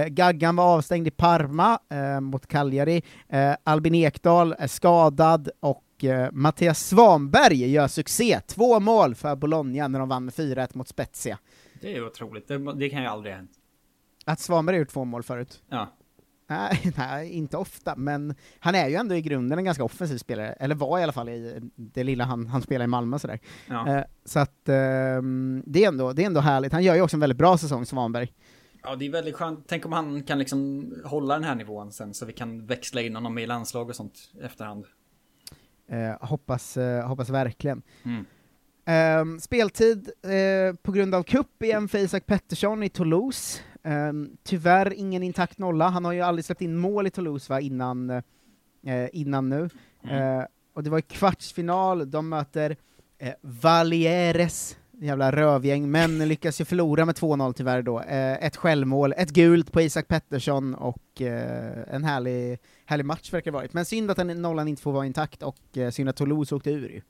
[0.09, 1.79] Gaggan var avstängd i Parma
[2.21, 3.03] mot Cagliari,
[3.65, 5.85] Albin Ekdal är skadad och
[6.33, 11.39] Mattias Svanberg gör succé, två mål för Bologna när de vann med 4-1 mot Spezia.
[11.81, 12.49] Det är otroligt.
[12.49, 13.51] Det, det kan ju aldrig ha hänt.
[14.25, 15.63] Att Svanberg har gjort två mål förut?
[15.69, 15.93] Ja.
[16.47, 20.53] Nej, nej, inte ofta, men han är ju ändå i grunden en ganska offensiv spelare,
[20.53, 23.39] eller var i alla fall i det lilla han, han spelar i Malmö sådär.
[23.69, 23.89] Ja.
[23.89, 27.17] Eh, så att ehm, det, är ändå, det är ändå härligt, han gör ju också
[27.17, 28.33] en väldigt bra säsong, Svanberg.
[28.83, 29.65] Ja, det är väldigt skönt.
[29.69, 33.15] Tänk om han kan liksom hålla den här nivån sen så vi kan växla in
[33.15, 34.87] honom i landslag och sånt efterhand.
[35.89, 37.83] Eh, hoppas, eh, hoppas verkligen.
[38.05, 38.25] Mm.
[38.85, 43.61] Ehm, speltid eh, på grund av cup igen för Isak Pettersson i Toulouse.
[43.85, 47.61] Ehm, tyvärr ingen intakt nolla, han har ju aldrig släppt in mål i Toulouse va,
[47.61, 48.23] innan, eh,
[49.13, 49.71] innan nu.
[50.05, 50.39] Mm.
[50.39, 52.77] Eh, och det var i kvartsfinal, de möter
[53.19, 58.01] eh, Valieres, jävla rövgäng, men lyckas ju förlora med 2-0 tyvärr då.
[58.41, 63.73] Ett självmål, ett gult på Isak Pettersson och en härlig, härlig match verkar det varit.
[63.73, 65.59] Men synd att den nollan inte får vara intakt och
[65.93, 67.01] synd att Toulouse åkte ur ju.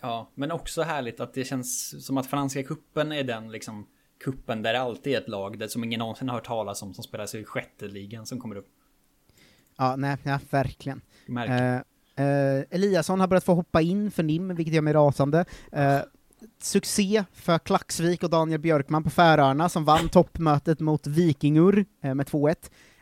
[0.00, 3.86] Ja, men också härligt att det känns som att franska kuppen är den liksom
[4.24, 6.94] kuppen där det alltid är ett lag där som ingen någonsin har hört talas om
[6.94, 8.66] som spelas i sjätte ligan som kommer upp.
[9.76, 11.00] Ja, nej, ja, verkligen.
[11.28, 11.74] Eh,
[12.26, 15.44] eh, Eliasson har börjat få hoppa in för NIM, vilket gör mig rasande.
[15.72, 16.00] Eh,
[16.58, 22.26] succé för Klaxvik och Daniel Björkman på Färöarna som vann toppmötet mot Vikingur eh, med
[22.26, 22.56] 2-1.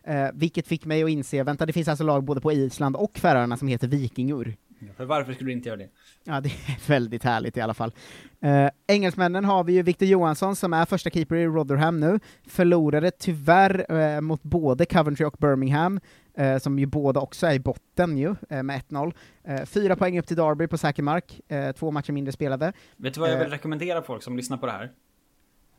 [0.04, 3.18] Eh, vilket fick mig att inse, vänta det finns alltså lag både på Island och
[3.18, 4.56] Färöarna som heter Vikingur.
[4.96, 5.88] För varför skulle du inte göra det?
[6.24, 7.92] Ja, det är väldigt härligt i alla fall.
[8.40, 13.10] Eh, engelsmännen har vi ju Victor Johansson som är första keeper i Rotherham nu, förlorade
[13.10, 16.00] tyvärr eh, mot både Coventry och Birmingham,
[16.34, 19.14] eh, som ju båda också är i botten ju, eh, med 1-0.
[19.44, 22.72] Eh, fyra poäng upp till Derby på säker mark, eh, två matcher mindre spelade.
[22.96, 24.92] Vet du vad jag vill rekommendera folk som lyssnar på det här?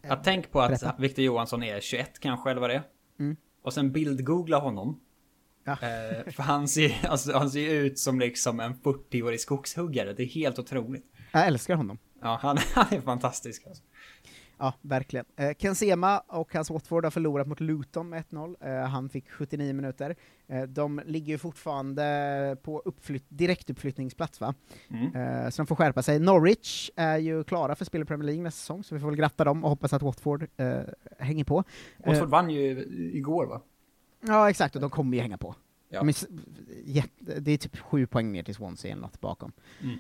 [0.07, 0.95] Att tänk på att berätta.
[0.99, 2.83] Victor Johansson är 21 kanske, eller vad det är.
[3.19, 3.35] Mm.
[3.61, 4.99] Och sen bildgoogla honom.
[5.63, 5.71] Ja.
[5.71, 10.13] Eh, för han ser, alltså, han ser ut som liksom en 40-årig skogshuggare.
[10.13, 11.05] Det är helt otroligt.
[11.31, 11.97] Jag älskar honom.
[12.21, 13.83] Ja, han, han är fantastisk alltså.
[14.57, 15.25] Ja, verkligen.
[15.35, 18.55] Eh, Ken Sema och hans Watford har förlorat mot Luton med 1-0.
[18.81, 20.15] Eh, han fick 79 minuter.
[20.47, 24.53] Eh, de ligger ju fortfarande på uppflytt, direktuppflyttningsplats va?
[24.89, 25.15] Mm.
[25.15, 26.19] Eh, så de får skärpa sig.
[26.19, 29.17] Norwich är ju klara för spel i Premier League nästa säsong, så vi får väl
[29.17, 30.79] gratta dem och hoppas att Watford eh,
[31.19, 31.63] hänger på.
[31.97, 33.61] Watford Eh, vann ju igår va?
[34.27, 35.55] Ja, exakt, och de kommer ju hänga på.
[35.89, 36.03] Ja.
[37.15, 39.51] Det är typ sju poäng ner till Swansea eller något bakom.
[39.81, 39.97] Mm.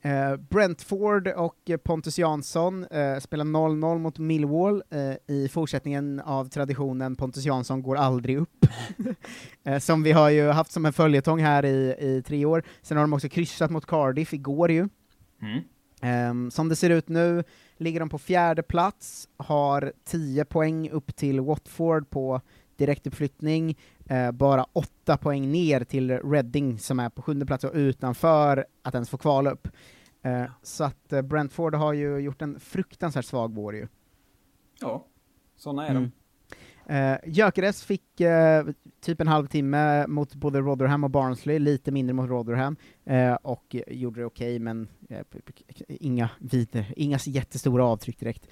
[0.00, 7.16] Eh, Brentford och Pontus Jansson eh, spelar 0-0 mot Millwall eh, i fortsättningen av traditionen
[7.16, 8.66] Pontus Jansson går aldrig upp.
[9.80, 12.62] som vi har ju haft som en följetong här i, i tre år.
[12.82, 14.88] Sen har de också kryssat mot Cardiff igår ju.
[15.42, 15.62] Mm.
[16.00, 17.44] Ehm, som det ser ut nu
[17.76, 22.40] ligger de på fjärde plats, har 10 poäng upp till Watford på
[22.78, 28.66] direktuppflyttning, eh, bara åtta poäng ner till Reading som är på sjunde plats och utanför
[28.82, 29.68] att ens få kvala upp.
[30.22, 33.88] Eh, så att eh, Brentford har ju gjort en fruktansvärt svag vår ju.
[34.80, 35.06] Ja,
[35.56, 36.02] såna är Mm.
[36.02, 36.12] de.
[36.90, 38.66] Uh, Gyökeres fick eh,
[39.00, 44.20] typ en halvtimme mot både Rotherham och Barnsley, lite mindre mot Rotherham, eh, och gjorde
[44.20, 45.20] det okej, men eh,
[45.88, 48.48] inga vidare, inga jättestora avtryck direkt.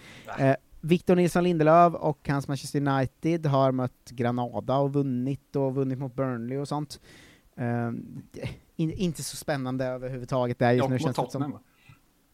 [0.87, 6.15] Victor Nilsson Lindelöf och hans Manchester United har mött Granada och vunnit, och vunnit mot
[6.15, 7.01] Burnley och sånt.
[7.57, 7.89] Eh,
[8.77, 11.61] in, inte så spännande överhuvudtaget där just Och nu mot känns det Tottenham, som.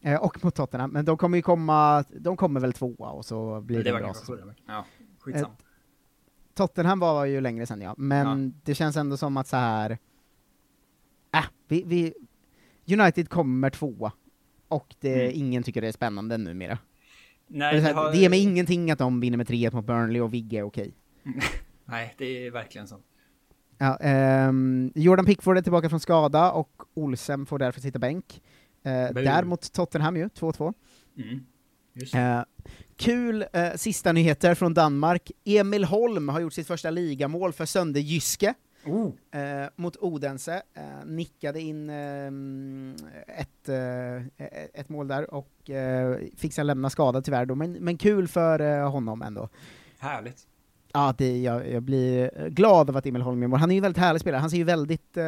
[0.01, 3.61] Eh, och mot Tottenham, men de kommer ju komma, de kommer väl tvåa och så
[3.61, 4.13] blir det, det bra.
[4.13, 4.53] förra.
[4.67, 4.85] Ja,
[5.19, 5.47] skitsamma.
[5.47, 5.53] Eh,
[6.53, 9.97] Tottenham var ju längre sen ja, men det känns ändå som att så här.
[11.33, 12.13] Äh, vi, vi,
[12.99, 14.11] United kommer tvåa,
[14.67, 15.31] och det, Mm.
[15.35, 16.77] ingen tycker det är spännande numera.
[17.47, 20.33] Nej, här, har- det ger mig ingenting att de vinner med 3 mot Burnley och
[20.33, 20.93] Vigge är okej.
[21.85, 22.99] Nej, det är verkligen så.
[23.77, 28.41] Ja, ehm, Jordan Pickford är tillbaka från skada, och Olsen får därför sitta bänk.
[29.13, 29.21] Bu.
[29.23, 30.73] där mot Tottenham ju, 2-2.
[31.17, 31.45] Mm.
[32.13, 32.43] Eh,
[32.95, 35.31] kul eh, sista nyheter från Danmark.
[35.45, 38.53] Emil Holm har gjort sitt första ligamål för Sønderjyske
[38.85, 39.39] Oh.
[39.41, 40.61] eh, mot Odense.
[40.73, 42.95] Eh, nickade in ehm,
[43.27, 47.97] ett, eh, ett mål där och eh, fick sen lämna skadad tyvärr då, men, men
[47.97, 49.49] kul för eh, honom ändå.
[49.99, 50.47] Härligt.
[50.95, 53.53] Ja, det, jag, jag blir glad av att Emil Holm.
[53.53, 55.23] Han är ju en väldigt härlig spelare, han ser ju väldigt, eh,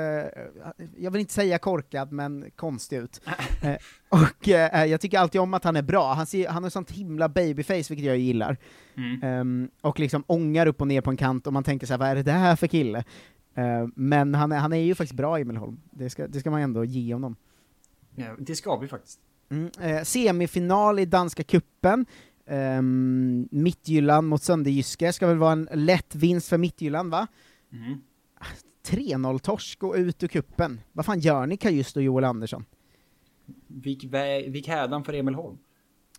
[0.97, 3.21] jag vill inte säga korkad, men konstig ut.
[3.61, 3.75] eh,
[4.09, 6.91] och eh, jag tycker alltid om att han är bra, han, ser, han har sånt
[6.91, 8.57] himla babyface, vilket jag gillar.
[8.97, 9.23] Mm.
[9.23, 11.97] Ehm, och liksom ångar upp och ner på en kant, och man tänker så här,
[11.97, 13.03] vad är det där för kille?
[13.55, 15.79] Eh, men han är, han är ju faktiskt bra, Emil Holm.
[15.91, 17.35] Det ska, det ska man ändå ge honom.
[18.15, 19.19] Ja, det ska vi faktiskt.
[19.49, 22.05] Mm, eh, semifinal i danska kuppen.
[22.47, 27.27] Um, Midtjylland mot Sønderjyske ska väl vara en lätt vinst för Midtjylland, va?
[27.71, 28.01] Mm.
[28.87, 30.81] 3-0-torsk och ut ur kuppen.
[30.91, 32.65] Vad fan gör ni Kajust och Joel Andersson?
[33.67, 34.03] Vik,
[34.47, 35.57] vik hädan för Emil Holm.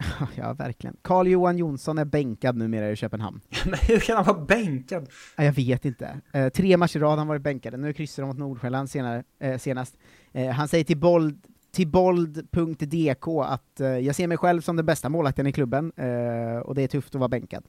[0.37, 0.97] ja, verkligen.
[1.03, 3.41] Carl-Johan Jonsson är bänkad numera i Köpenhamn.
[3.65, 5.09] Men hur kan han vara bänkad?
[5.37, 6.21] Ja, jag vet inte.
[6.33, 7.81] Eh, tre matcher i rad har han varit bänkad.
[7.81, 9.97] Nu kryssar de mot Nordsjälland senare, eh, senast.
[10.33, 14.87] Eh, han säger till bold till bold.dk att eh, jag ser mig själv som den
[14.87, 17.65] bästa målvakten i klubben, eh, och det är tufft att vara bänkad.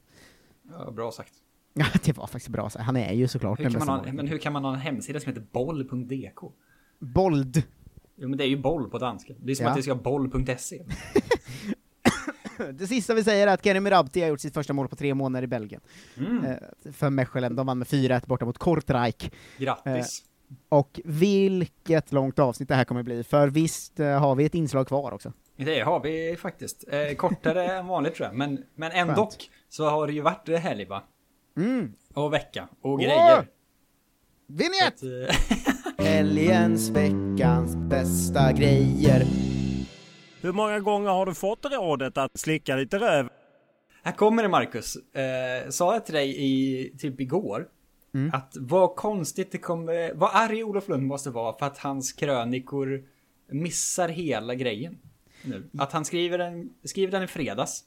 [0.70, 1.32] Ja, bra sagt.
[1.74, 2.70] Ja, det var faktiskt bra.
[2.70, 4.80] Så han är ju såklart Hur den bästa ha, men hur kan man ha en
[4.80, 6.38] hemsida som heter boll.dk?
[6.98, 7.62] Bold.
[8.16, 9.34] Jo men det är ju boll på danska.
[9.38, 9.70] Det är som Ja.
[9.70, 10.84] att det ska vara boll.se.
[12.72, 15.14] Det sista vi säger är att Kenny Mirabti har gjort sitt första mål på tre
[15.14, 15.80] månader i Belgien.
[16.16, 16.44] Mm.
[16.44, 16.56] Eh,
[16.92, 19.32] för Mechelen, de vann med 4-1 borta mot Kortrijk.
[19.58, 20.22] Grattis.
[20.22, 20.28] Eh,
[20.68, 24.88] och vilket långt avsnitt det här kommer bli, för visst eh, har vi ett inslag
[24.88, 25.32] kvar också.
[25.56, 26.84] Det har vi faktiskt.
[26.88, 28.36] Eh, kortare än vanligt tror jag.
[28.36, 29.50] Men, men ändå Skönt.
[29.68, 31.02] så har det ju varit helg va?
[31.56, 31.92] Mm.
[32.14, 32.68] Och vecka.
[32.80, 33.38] Och grejer.
[33.38, 35.36] Att, eh,
[36.06, 39.26] Helgens, veckans bästa grejer.
[40.40, 43.28] Hur många gånger har du fått rådet att slicka lite röv?
[44.02, 44.96] Här kommer det Marcus.
[44.96, 47.68] Eh, sa jag till dig i, typ igår.
[48.14, 48.30] Mm.
[48.34, 53.04] Att vad konstigt det kommer, vad arg Olof Lund måste vara för att hans krönikor
[53.50, 54.98] missar hela grejen.
[55.42, 55.70] Nu.
[55.78, 57.84] Att han skriver den, skriver den i fredags.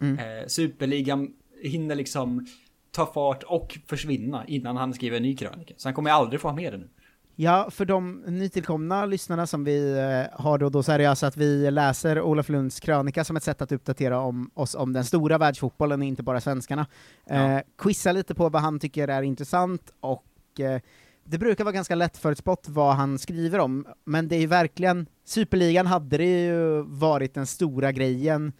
[0.00, 0.18] Mm.
[0.18, 2.46] Eh, Superligan hinner liksom
[2.90, 5.74] ta fart och försvinna innan han skriver en ny krönika.
[5.76, 6.88] Så han kommer aldrig få ha med det nu.
[7.36, 11.26] Ja, för de nytillkomna lyssnarna som vi eh, har då, då så är det alltså
[11.26, 15.04] att vi läser Olof Lunds krönika som ett sätt att uppdatera om oss om den
[15.04, 16.86] stora världsfotbollen, inte bara svenskarna.
[17.26, 20.80] Eh, quizza lite på vad han tycker är intressant, och eh,
[21.24, 24.40] det brukar vara ganska lätt för ett spott vad han skriver om, men det är
[24.40, 28.52] ju verkligen, Superligan hade det ju varit den stora grejen,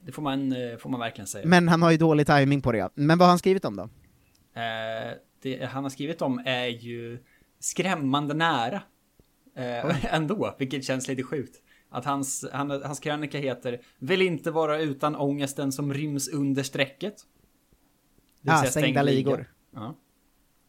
[0.00, 1.46] Det får man, eh, får man verkligen säga.
[1.46, 2.88] men han har ju dålig timing på det.
[2.94, 3.82] Men vad har han skrivit om då?
[3.82, 5.12] Eh,
[5.42, 7.18] det han har skrivit om är ju
[7.58, 8.82] skrämmande nära.
[9.54, 11.62] Eh, ändå, vilket känns lite sjukt.
[11.90, 17.16] Att hans, han, hans krönika heter Vill inte vara utan ångesten som ryms under strecket.
[18.40, 19.52] Det Ah, stängda stängd ligor.
[19.74, 19.94] Ja.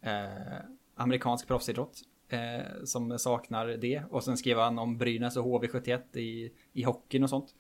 [0.01, 0.59] Eh,
[0.95, 2.01] amerikansk proffsidrott.
[2.29, 4.03] Eh, som saknar det.
[4.09, 7.55] Och sen skrev han om Brynäs och HV71 i, i hockeyn och sånt.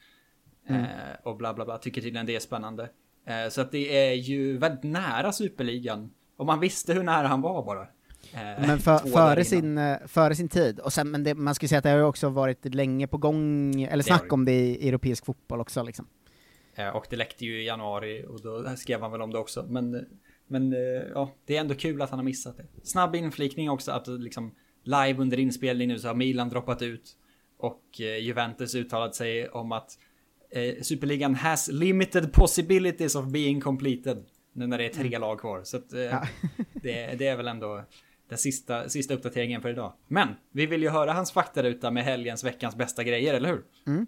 [0.67, 0.81] Mm.
[0.81, 0.89] Eh,
[1.23, 2.89] och bla bla bla, tycker tydligen det är spännande.
[3.25, 6.11] Eh, så att det är ju väldigt nära Superligan.
[6.37, 7.87] Om man visste hur nära han var bara.
[8.33, 11.69] Eh, Men för, före, sin, eh, före sin tid, och sen, men det, man skulle
[11.69, 14.89] säga att det har ju också varit länge på gång, eller snack om det i
[14.89, 16.07] europeisk fotboll också liksom.
[16.75, 19.65] Eh, och det läckte ju i januari och då skrev han väl om det också.
[19.69, 20.05] Men,
[20.47, 20.75] men
[21.13, 22.65] ja, det är ändå kul att han har missat det.
[22.83, 27.15] Snabb inflikning också att liksom live under inspelning nu så har Milan droppat ut.
[27.57, 29.97] Och Juventus uttalat sig om att
[30.51, 34.25] eh, Superligan has limited possibilities of being completed.
[34.53, 35.63] Nu när det är tre lag kvar.
[35.63, 36.23] Så att, eh,
[36.73, 37.85] det, det är väl ändå
[38.29, 39.93] den sista, sista uppdateringen för idag.
[40.07, 43.63] Men vi vill ju höra hans faktaruta med helgens veckans bästa grejer, eller hur?
[43.87, 44.07] Mm.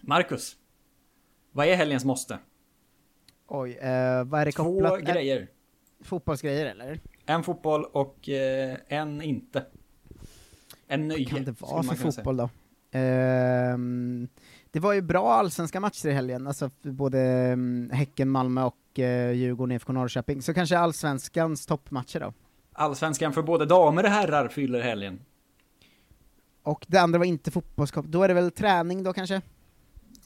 [0.00, 0.56] Marcus.
[1.52, 2.38] Vad är helgens måste?
[3.46, 5.00] Oj, eh, vad är det Två kopplat?
[5.00, 5.48] grejer.
[6.00, 7.00] Fotbollsgrejer eller?
[7.26, 9.64] En fotboll och eh, en inte.
[10.86, 11.24] En nöje.
[11.24, 12.50] Vad kan det vara för fotboll då?
[12.90, 14.28] Ehm,
[14.70, 19.32] det var ju bra allsvenska matcher i helgen, alltså både mm, Häcken, Malmö och uh,
[19.32, 20.42] Djurgården, IFK Norrköping.
[20.42, 22.32] Så kanske allsvenskans toppmatcher då.
[22.72, 25.20] Allsvenskan för både damer och herrar fyller helgen.
[26.62, 29.42] Och det andra var inte fotbollskopp, då är det väl träning då kanske?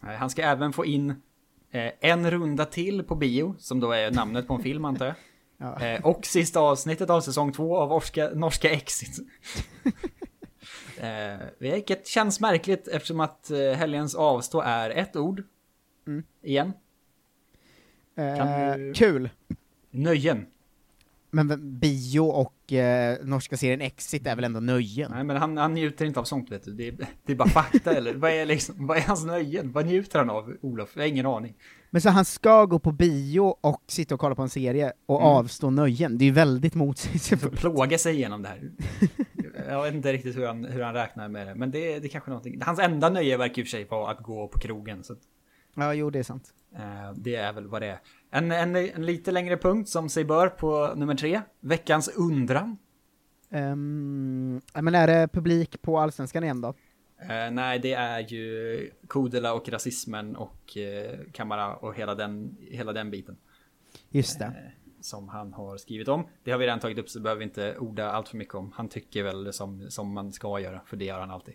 [0.01, 1.11] Han ska även få in
[1.71, 5.15] eh, en runda till på bio, som då är namnet på en film antar jag.
[5.59, 5.81] Ja.
[5.81, 9.19] Eh, och sista avsnittet av säsong två av norska, norska Exit.
[11.01, 15.43] eh, vilket känns märkligt eftersom att eh, helgens avstå är ett ord.
[16.07, 16.25] Mm.
[16.43, 16.73] Igen.
[18.77, 19.31] Du- Kul!
[19.91, 20.47] Nöjen.
[21.37, 25.11] Men bio och eh, norska serien Exit är väl ändå nöjen?
[25.15, 26.73] Nej men han, han njuter inte av sånt vet du.
[26.75, 26.95] Det är,
[27.27, 28.15] det är bara fakta eller?
[28.15, 29.73] Vad är liksom, vad är hans nöjen?
[29.73, 30.91] Vad njuter han av Olof?
[30.95, 31.55] Jag har ingen aning.
[31.91, 35.21] Men så han ska gå på bio och sitta och kolla på en serie och
[35.21, 35.29] Mm.
[35.29, 37.59] avstå nöjen, det är ju väldigt motsägelsefullt.
[37.61, 38.71] Plåga sig igenom det här.
[39.69, 41.55] Jag vet inte riktigt hur han, hur han räknar med det.
[41.55, 42.63] Men det, det är kanske någonting.
[42.63, 45.05] Hans enda nöje verkar i och för sig vara att gå på krogen.
[45.05, 45.15] Så
[45.77, 46.55] Ja, jo det är sant.
[46.77, 47.99] eh, det är väl vad det är.
[48.31, 51.41] En, en, en lite längre punkt som sig bör på nummer tre.
[51.61, 52.79] Veckans undran.
[53.51, 56.75] Um, men är det publik på Allsvenskan igen då?
[57.21, 62.93] Eh, nej, det är ju Kodela och rasismen och eh, Kamara och hela den, hela
[62.93, 63.37] den biten.
[64.11, 64.45] Just det.
[64.45, 64.53] Eh,
[65.01, 66.27] som han har skrivit om.
[66.45, 68.73] Det har vi redan tagit upp så behöver vi inte orda allt för mycket om.
[68.75, 71.55] Han tycker väl som, som man ska göra, för det gör han alltid.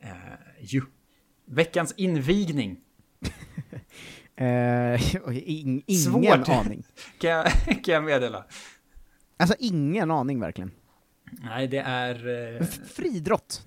[0.00, 0.10] Eh,
[0.60, 0.82] ju.
[1.44, 2.80] Veckans invigning.
[4.36, 5.14] Eh,
[5.48, 6.48] in, ingen Svårt.
[6.48, 6.84] aning.
[7.18, 7.46] kan, jag,
[7.84, 8.44] kan jag meddela.
[9.36, 10.70] Alltså ingen aning verkligen.
[11.42, 12.28] Nej, det är...
[12.28, 13.66] Eh, F- Fridrott.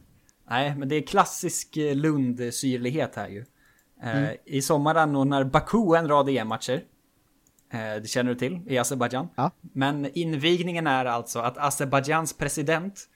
[0.49, 3.39] nej, men det är klassisk eh, Lund-syrlighet här ju.
[4.03, 4.35] Eh, Mm.
[4.45, 6.83] I sommar anordnar Baku en rad EM-matcher.
[7.73, 9.27] Eh, det känner du till, i Azerbajdzjan.
[9.35, 9.51] Ja.
[9.61, 13.09] Men invigningen är alltså att Azerbajdzjans president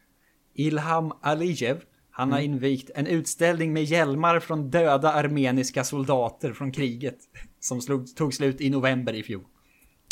[0.53, 1.81] Ilham Aliyev,
[2.17, 2.51] han har Mm.
[2.53, 7.17] invigt en utställning med hjälmar från döda armeniska soldater från kriget.
[7.59, 9.43] Som slog, tog slut i november i fjol.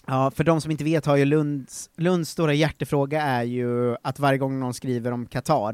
[0.07, 4.19] Ja, för de som inte vet har ju Lunds, Lunds stora hjärtefråga är ju att
[4.19, 5.73] varje gång någon skriver om Qatar,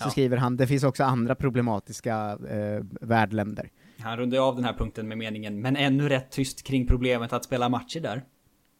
[0.00, 0.10] så Ja.
[0.10, 3.70] skriver han det finns också andra problematiska eh, värdländer.
[3.98, 7.44] Han rundar av den här punkten med meningen, men ännu rätt tyst kring problemet att
[7.44, 8.22] spela matcher där.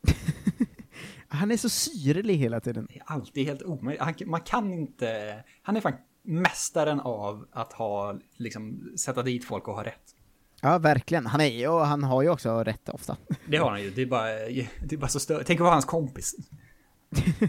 [1.29, 2.87] Han är så syrlig hela tiden.
[2.93, 4.03] Det är alltid helt omöjligt.
[4.03, 5.37] Han, man kan inte...
[5.63, 5.93] Han är fan
[6.25, 10.15] mästaren av att ha, liksom, sätta dit folk och ha rätt.
[10.61, 11.27] Ja, verkligen.
[11.27, 13.17] Han är ju, och han har ju också rätt ofta.
[13.47, 13.91] Det har han ju.
[13.91, 15.43] Det är bara, det är bara så stört.
[15.47, 16.35] Tänk att vara hans kompis.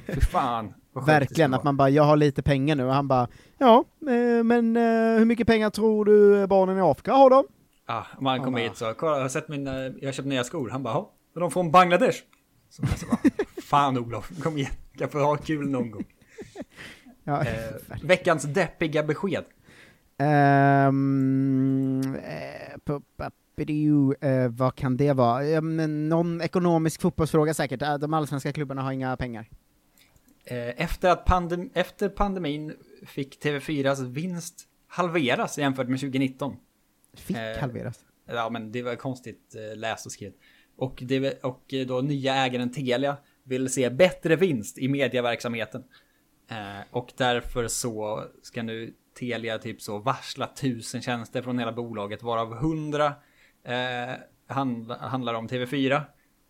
[0.08, 0.74] Fy fan.
[1.06, 4.78] Verkligen, att man bara, jag har lite pengar nu, och han bara, ja, eh, men
[4.78, 4.84] eh,
[5.18, 7.46] hur mycket pengar tror du barnen i Afrika har då?
[7.88, 10.12] Ja, om han Ja, kom bara- hit sa, kolla jag har sett mina, jag har
[10.12, 10.70] köpt nya skor.
[10.70, 11.06] Han bara,
[11.36, 12.18] är de från Bangladesh?
[12.70, 13.18] Så jag så bara,
[13.64, 16.04] fan Olof, kom igen, jag får ha kul någon gång.
[17.24, 17.72] Ja, Eh,
[18.04, 19.44] veckans deppiga besked.
[20.18, 22.78] Ehm, eh,
[24.22, 25.62] eh, vad kan det vara?
[25.62, 29.50] Men någon ekonomisk fotbollsfråga säkert, Eh, de allsvenska klubbarna har inga pengar.
[30.46, 32.74] Eh, Efter att pandem efter pandemin
[33.06, 36.56] fick TV4s vinst halveras jämfört med 2019.
[37.14, 38.00] Fick Eh, halveras.
[38.26, 40.36] Ja, men det var konstigt eh, läst och skrivet.
[40.76, 45.84] Och, det, och eh, då nya ägaren Telia vill se bättre vinst i medieverksamheten.
[46.48, 52.24] Eh, och därför så ska nu Telia typ så varsla tusen tjänster från hela bolaget
[52.24, 53.14] varav hundra
[53.64, 54.16] eh,
[54.48, 56.02] handla, handlar om TV4.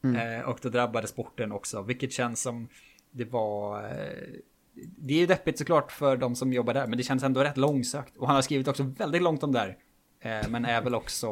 [0.04, 0.40] Mm.
[0.40, 2.68] Eh, och då drabbade sporten också, vilket känns som
[3.12, 3.84] det var...
[3.84, 4.40] Eh,
[4.76, 7.58] det är ju deppigt såklart för de som jobbar där, men det känns ändå rätt
[7.58, 8.18] långsökt.
[8.18, 9.78] Och han har skrivit också väldigt långt om det här.
[10.20, 11.28] Eh, men är väl också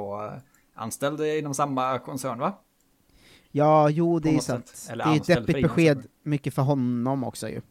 [0.76, 2.60] anställd inom samma koncern va?
[3.52, 4.68] Ja, jo det är sant.
[4.68, 4.92] sätt.
[4.92, 7.62] Eller Det är ett deppigt besked, mycket för honom också ju.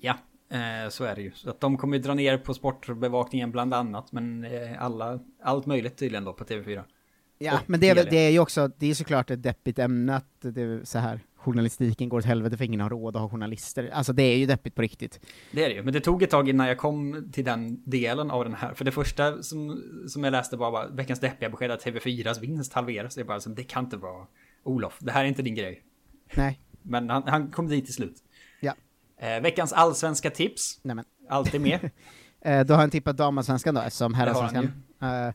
[0.00, 0.14] Ja,
[0.50, 1.32] eh, så är det ju.
[1.32, 5.96] Så att de kommer dra ner på sportbevakningen bland annat, men eh, alla, allt möjligt
[5.96, 6.84] tydligen då på TV4.
[7.38, 8.10] Ja, Och men det är, Telia.
[8.10, 11.20] det är ju också, det är såklart ett deppigt ämne att det är så här,
[11.36, 13.90] journalistiken går åt helvete för ingen har råd att ha journalister.
[13.92, 15.20] Alltså det är ju deppigt på riktigt.
[15.52, 18.30] Det är det ju, men det tog ett tag innan jag kom till den delen
[18.30, 18.74] av den här.
[18.74, 22.72] För det första som, som jag läste var bara veckans deppiga besked att TV4s vinst
[22.72, 23.16] halveras.
[23.16, 24.26] Jag bara, det kan inte vara
[24.62, 25.82] Olof, det här är inte din grej.
[26.34, 26.60] Nej.
[26.82, 28.16] Men han, han kom dit till slut.
[29.20, 30.80] Eh, veckans allsvenska tips.
[30.82, 31.04] Nämen.
[31.28, 31.90] Alltid med.
[32.40, 34.72] Eh, då har han tippat damallsvenskan då, eftersom herrallsvenskan.
[35.02, 35.34] Eh,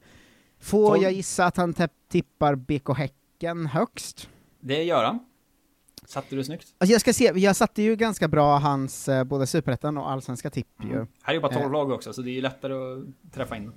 [0.60, 1.04] får Tolv.
[1.04, 1.76] jag gissa att han
[2.10, 4.30] tippar BK Häcken högst?
[4.60, 5.20] Det gör han.
[6.06, 6.68] Satte du snyggt?
[6.78, 10.50] Alltså jag ska se, jag satte ju ganska bra hans eh, både superettan och allsvenska
[10.50, 10.96] tipp ju.
[10.96, 13.58] Här är ju bara 12 Eh, lag också, så det är ju lättare att träffa
[13.58, 13.72] in.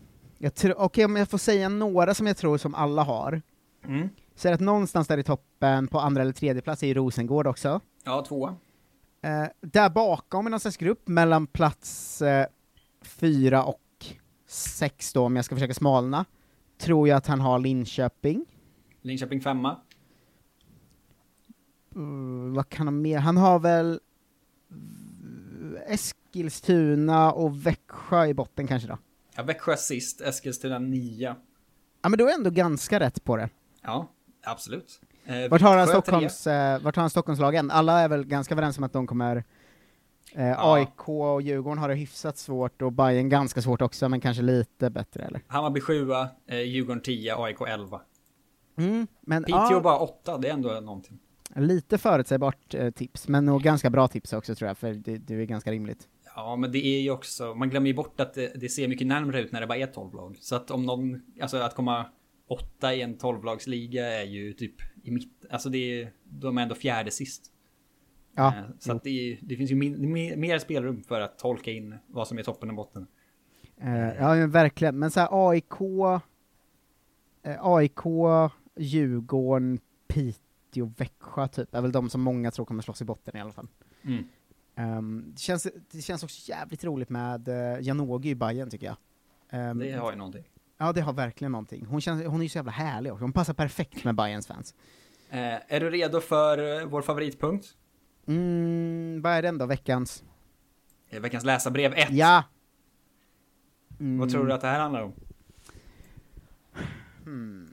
[0.76, 3.42] Okej om jag får säga några som jag tror som alla har.
[3.86, 4.08] Mm.
[4.36, 6.94] Så är det att någonstans där i toppen, på andra eller tredje plats är ju
[6.94, 7.80] Rosengård också.
[8.04, 8.56] Ja, tvåa.
[9.24, 12.46] Eh, där bakom i någon slags grupp, mellan plats eh,
[13.02, 13.80] fyra och
[14.46, 16.24] sex då, om jag ska försöka smalna,
[16.78, 18.44] tror jag att han har Linköping.
[19.00, 19.80] Linköping femma.
[21.96, 23.18] Uh, vad kan han mer?
[23.18, 24.00] Han har väl
[25.86, 28.98] Eskilstuna och Växjö i botten kanske då?
[29.36, 31.36] Ja, Växjö sist, Eskilstuna nia.
[32.02, 33.48] Ja men då är ändå ganska rätt på det.
[33.82, 34.08] Ja,
[34.42, 35.00] absolut.
[35.26, 37.70] Eh, Vart har han Stockholms, eh, vart har han Stockholmslagen?
[37.70, 39.44] Alla är väl ganska överens om att de kommer
[40.34, 40.74] eh, Ja.
[40.74, 44.90] AIK och Djurgården har det hyfsat svårt och Bayern ganska svårt också, men kanske lite
[44.90, 45.40] bättre eller?
[45.46, 48.00] Hammarby sjua, eh, Djurgården 10, AIK 11.
[48.78, 51.18] Mm, men Piteå ja, bara 8, det är ändå någonting.
[51.56, 55.34] lite förutsägbart eh, tips, men nog ganska bra tips också tror jag, för det, det
[55.34, 56.08] är ganska rimligt.
[56.36, 59.06] Ja, men det är ju också, man glömmer ju bort att det, det ser mycket
[59.06, 60.36] närmare ut när det bara är 12 lag.
[60.40, 62.06] Så att om någon, alltså att komma
[62.48, 64.74] åtta i en 12-lagsliga är ju typ
[65.04, 67.50] i mitt, alltså det är, de är ändå fjärde sist.
[68.34, 71.38] Ja, Eh, Så att det, är, det finns ju min, mer, mer spelrum för att
[71.38, 73.06] tolka in vad som är toppen och botten.
[73.76, 75.80] Eh, ja men verkligen, men så här AIK,
[77.42, 78.00] eh, AIK,
[78.76, 79.78] Djurgården,
[80.08, 83.52] Piteå, Växjö typ, är väl de som många tror kommer slåss i botten i alla
[83.52, 83.68] fall.
[84.02, 84.24] Mm.
[84.74, 88.96] Ehm, det, känns, det känns också jävligt roligt med uh, Janogy i Bayern tycker jag.
[89.50, 90.44] Ehm, Det har ju någonting.
[90.78, 91.86] Ja, det har verkligen någonting.
[91.86, 94.74] Hon, känns, hon är ju så jävla härlig också, hon passar perfekt med Bayerns fans.
[95.30, 95.38] Eh,
[95.74, 97.66] är du redo för eh, vår favoritpunkt?
[98.26, 100.24] Mm, vad är den då, veckans?
[101.08, 102.08] Eh, Veckans läsarbrev 1.
[102.10, 102.44] Ja!
[103.98, 105.12] Vad tror du att det här handlar om?
[107.24, 107.70] Hmm.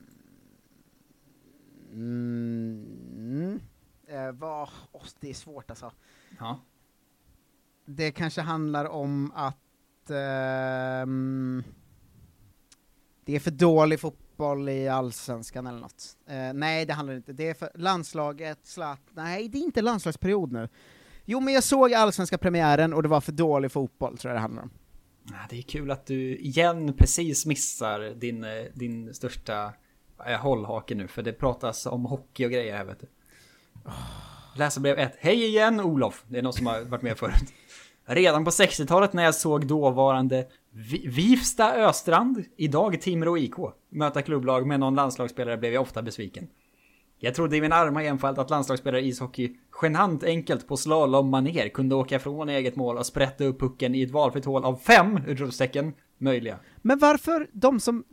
[1.94, 3.60] Mm.
[4.08, 5.92] Eh, vad, åh, det är svårt alltså.
[6.40, 6.60] Ja.
[7.86, 11.64] Det kanske handlar om att ehm,
[13.26, 16.18] det är för dålig fotboll i allsvenskan eller något.
[16.28, 17.34] Eh, nej, det handlar inte.
[17.34, 20.70] Det är för landslaget, slat, nej det är inte landslagsperiod nu.
[21.26, 24.42] Jo, men jag såg allsvenska premiären och det var för dålig fotboll, tror jag det
[24.42, 24.70] handlar om.
[25.50, 29.74] Det är kul att du igen precis missar din, eh, din största
[30.26, 33.08] eh, hållhake nu, för det pratas om hockey och grejer här vet du.
[34.56, 35.14] Läsarbrev 1.
[35.20, 36.24] Hej igen Olof!
[36.28, 37.54] Det är någon som har varit med förut.
[38.06, 40.48] Redan på 60-talet när jag såg dåvarande
[41.06, 43.56] Vifsta Östrand, idag Timrå IK,
[43.90, 46.48] möta klubblag med någon landslagsspelare blev jag ofta besviken.
[47.20, 51.96] Jag trodde i min arma enfald att landslagsspelare i ishockey genant enkelt på slalommaner kunde
[51.96, 55.94] åka från eget mål och sprätta upp pucken i ett valfritt hål av fem utropstecken
[56.18, 56.60] möjliga.
[56.82, 58.04] Men varför de som,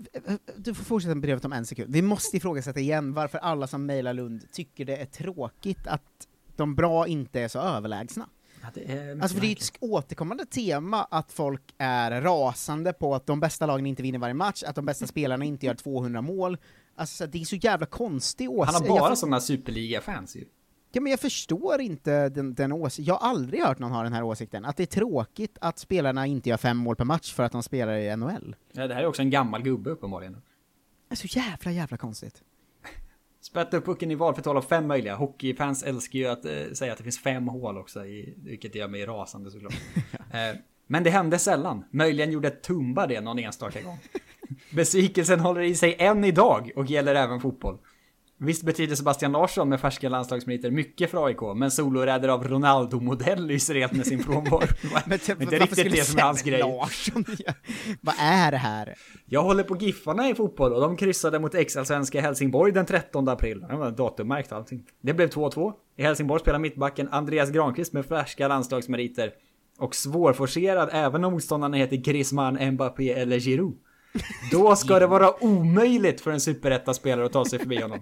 [0.57, 3.87] du får fortsätta med brevet om en sekund, vi måste ifrågasätta igen varför alla som
[3.87, 8.29] mejlar Lund tycker det är tråkigt att de bra inte är så överlägsna.
[8.63, 13.15] Ja, det är Alltså för det är ett återkommande tema att folk är rasande på
[13.15, 16.23] att de bästa lagen inte vinner varje match, att de bästa spelarna inte gör 200
[16.23, 16.59] mål.
[16.95, 18.75] Alltså det är så jävla konstig åsikt.
[18.75, 20.45] Han har bara jag, sådana superliga-fans ju.
[20.93, 24.13] ja, men jag förstår inte den, den åsikten, jag har aldrig hört någon ha den
[24.13, 27.43] här åsikten, att det är tråkigt att spelarna inte gör fem mål per match för
[27.43, 28.57] att de spelar i NHL.
[28.73, 30.33] Ja, det här är också en gammal gubbe uppenbarligen.
[31.09, 32.43] Det är så jävla jävla konstigt.
[33.49, 35.15] Sprätta upp pucken i valfritt hål av fem möjliga.
[35.15, 38.89] Hockeyfans älskar ju att eh, säga att det finns fem hål också, i, vilket gör
[38.89, 39.73] mig rasande såklart.
[40.33, 41.85] eh, men det hände sällan.
[41.91, 43.99] Möjligen gjorde Tumba det någon enstaka gång.
[44.71, 47.79] Besvikelsen håller i sig än idag och gäller även fotboll.
[48.41, 53.75] Visst betyder Sebastian Larsson med färska landslagsmeriter mycket för AIK, men soloräder av Ronaldo-modell lyser
[53.75, 54.67] helt med sin frånvaro.
[55.07, 56.61] Men typ, inte varför riktigt det som är hans grej.
[56.61, 57.25] Larsson
[58.01, 58.95] Vad är det här?
[59.27, 63.61] Jag håller på Giffarna i fotboll och de kryssade mot ex-allsvenska Helsingborg den 13 april.
[63.61, 64.85] Det var datummärkt allting.
[65.03, 65.73] Det blev 2-2.
[65.97, 69.33] I Helsingborg spelar mittbacken Andreas Granqvist med färska landslagsmeriter.
[69.79, 73.79] Och svårforcerad även om motståndarna heter Griezmann, Mbappé eller Giroud.
[74.51, 77.99] Då ska det vara omöjligt för en superetta-spelare att ta sig förbi honom.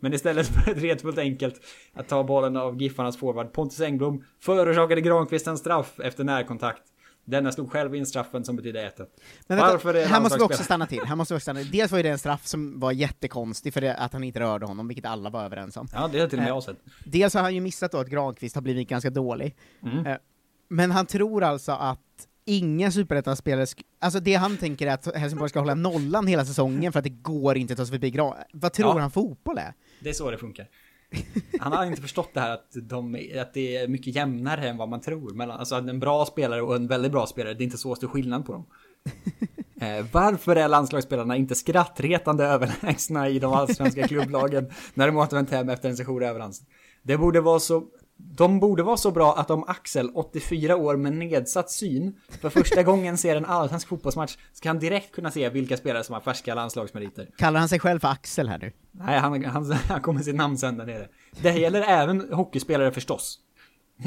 [0.00, 1.60] Men istället för ett retfullt enkelt
[1.94, 6.82] att ta bollen av Giffarnas forward Pontus Engblom förorsakade Granqvist en straff efter närkontakt.
[7.24, 9.06] Denna slog själv in straffen som betyder 1 Men
[9.46, 11.70] vänta, Varför är här måste vi också stanna till, här måste vi också stanna till.
[11.70, 14.66] Dels var ju det en straff som var jättekonstig för det, att han inte rörde
[14.66, 15.88] honom, vilket alla var överens om.
[15.92, 16.76] Ja, det har till och med Eh, jag sett.
[17.04, 19.56] Dels har han ju missat då att Granqvist har blivit ganska dålig.
[19.82, 20.06] Mm.
[20.06, 20.16] Eh,
[20.68, 22.00] Men han tror alltså att
[22.44, 23.66] ingen superettan-spelare,
[23.98, 27.10] alltså det han tänker är att Helsingborg ska hålla nollan hela säsongen för att det
[27.22, 28.34] går inte att ta sig förbi Gran...
[28.52, 29.00] Vad tror Ja.
[29.00, 29.72] han fotboll är?
[30.00, 30.68] Det är så det funkar.
[31.60, 34.88] Han har inte förstått det här att, de, att det är mycket jämnare än vad
[34.88, 35.34] man tror.
[35.34, 38.08] Mellan, alltså en bra spelare och en väldigt bra spelare, det är inte så stor
[38.08, 38.66] skillnad på dem.
[39.80, 45.68] Eh, varför är landslagsspelarna inte skrattretande överlägsna i de allsvenska klubblagen när de återvänt hem
[45.68, 46.62] efter en session överlands?
[47.02, 47.84] Det borde vara så...
[48.20, 52.82] De borde vara så bra att om Axel, 84 år med nedsatt syn, för första
[52.82, 56.54] gången ser en allsvensk fotbollsmatch, ska han direkt kunna se vilka spelare som har färska
[56.54, 57.28] landslagsmeriter.
[57.38, 58.72] Kallar han sig själv för Axel här nu?
[58.92, 61.08] Nej, han, han, han kommer sitt namn sen där nere.
[61.42, 63.38] Det gäller även hockeyspelare förstås.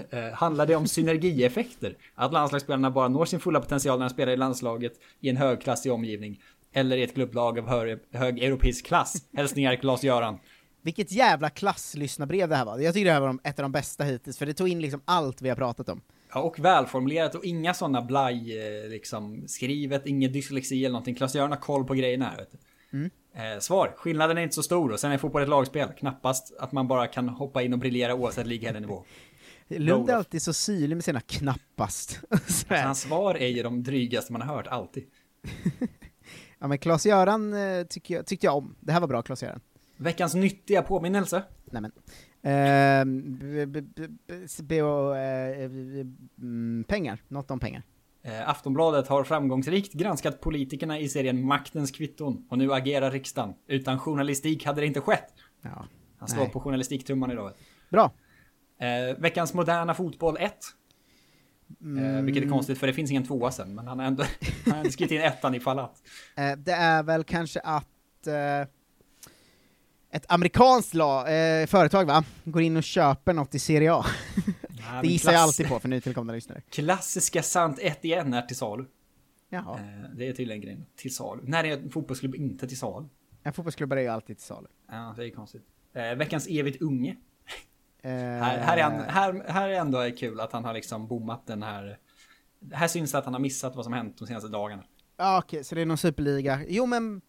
[0.09, 1.97] Eh, handlar det om synergieffekter?
[2.15, 5.91] Att landslagsspelarna bara når sin fulla potential när de spelar i landslaget i en högklassig
[5.91, 6.39] omgivning?
[6.73, 9.15] Eller i ett klubblag av hög, hög europeisk klass?
[9.33, 10.39] Hälsningar Klas-Göran.
[10.81, 12.79] Vilket jävla klasslyssnarbrev det här var.
[12.79, 15.01] Jag tycker det här var ett av de bästa hittills, för det tog in liksom
[15.05, 16.01] allt vi har pratat om.
[16.33, 21.15] Ja, och välformulerat och inga sådana blaj, eh, liksom, skrivet, ingen dyslexi eller någonting.
[21.15, 22.57] Klas-Göran har koll på grejerna här, vet du.
[22.97, 23.09] Mm.
[23.33, 25.89] Eh, svar, skillnaden är inte så stor och sen är fotboll ett lagspel.
[25.97, 29.03] Knappast att man bara kan hoppa in och briljera oavsett liga eller nivå.
[29.67, 32.19] Lund är alltid så syrlig med sina knappast.
[32.29, 35.03] Alltså, hans svar är ju de drygaste man har hört, alltid.
[36.59, 38.75] ja men Klas-Göran eh, jag, tyckte jag om.
[38.79, 39.59] Det här var bra Klas-Göran.
[40.01, 41.43] Veckans nyttiga påminnelse.
[41.65, 41.91] Nämen.
[42.41, 45.65] Ehm, b- b- b- b- BO, eh,
[46.37, 47.83] mm, pengar, något om pengar.
[48.23, 53.53] Eh, Aftonbladet har framgångsrikt granskat politikerna i serien Maktens kvitton och nu agerar riksdagen.
[53.67, 55.33] Utan journalistik hade det inte skett.
[55.61, 55.85] Ja.
[56.17, 56.51] Han slår Nej.
[56.51, 57.51] på journalistiktrumman idag.
[57.89, 58.11] Bra.
[58.79, 60.57] Eh, veckans moderna fotboll 1.
[61.97, 64.23] Eh, vilket är konstigt för det finns ingen tvåa sen, men han har ändå,
[64.65, 66.01] han har ändå skrivit in ettan ifall att.
[66.35, 68.67] Eh, det är väl kanske att eh,
[70.11, 74.05] ett amerikanskt la, eh, företag va, går in och köper något i Serie A.
[74.69, 76.61] det men gissar jag alltid på för nytillkomna lyssnare.
[76.69, 78.85] Klassiska Sant 1 igen är till salu.
[79.49, 79.79] Jaha.
[79.79, 80.85] Eh, det är tydligen grejen.
[80.95, 81.41] Till salu.
[81.45, 83.07] När är en fotbollsklubb inte till salu?
[83.43, 84.67] En fotbollsklubbar är ju alltid till salu.
[84.91, 85.63] Ja, det är konstigt.
[85.93, 87.15] Eh, veckans evigt unge.
[88.03, 91.47] Eh, Här, här, är han, här, här är ändå kul att han har liksom bommat
[91.47, 91.97] den här...
[92.71, 94.83] Här syns det att han har missat vad som hänt de senaste dagarna.
[95.21, 96.59] Ja okej, så det är någon superliga.
[96.67, 97.21] Jo men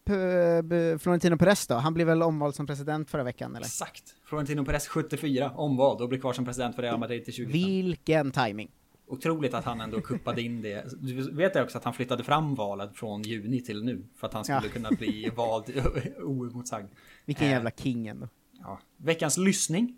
[0.99, 3.65] Florentino Perez då, han blev väl omvald som president förra veckan eller?
[3.65, 4.03] Exakt.
[4.25, 7.69] Florentino Perez 74, omvald och blir kvar som president för Real Madrid till 2025.
[7.71, 8.71] Vilken timing.
[9.07, 10.85] Otroligt att han ändå kuppade in det.
[11.01, 14.05] Du vet ju också att han flyttade fram valet från juni till nu.
[14.19, 14.69] För att han skulle Ja.
[14.73, 15.65] kunna bli vald
[16.23, 16.87] oemotsagd.
[17.25, 18.27] Vilken Eh, jävla king ändå.
[18.59, 18.79] Ja.
[18.97, 19.97] Veckans lyssning.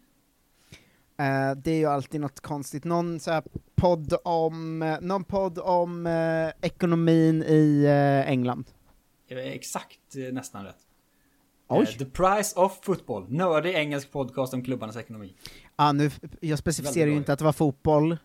[1.18, 3.42] Eh, det är ju alltid något konstigt, någon så
[3.76, 8.66] podd om, eh, någon podd om eh, ekonomin i eh, England.
[9.28, 10.76] Exakt nästan rätt.
[11.68, 11.86] Oj.
[11.86, 13.26] The Price of Football.
[13.30, 15.36] Nördig engelsk podcast om klubbarnas ekonomi.
[15.76, 18.18] Ja, nu, jag specificerar ju inte att det var fotboll,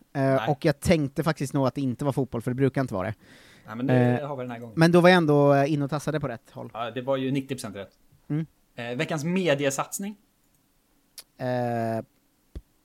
[0.47, 3.07] och jag tänkte faktiskt nog att det inte var fotboll, för det brukar inte vara
[3.07, 3.15] det.
[3.65, 4.73] Nej men det har vi den här gången.
[4.77, 6.69] Men då var jag ändå inne och tassade på rätt håll.
[6.73, 7.91] Ja, det var ju 90% rätt.
[8.29, 8.97] Mm.
[8.97, 10.15] Veckans mediesatsning.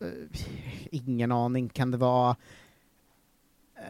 [0.00, 0.40] Eh,
[0.90, 2.36] ingen aning, kan det vara...
[3.78, 3.84] Eh,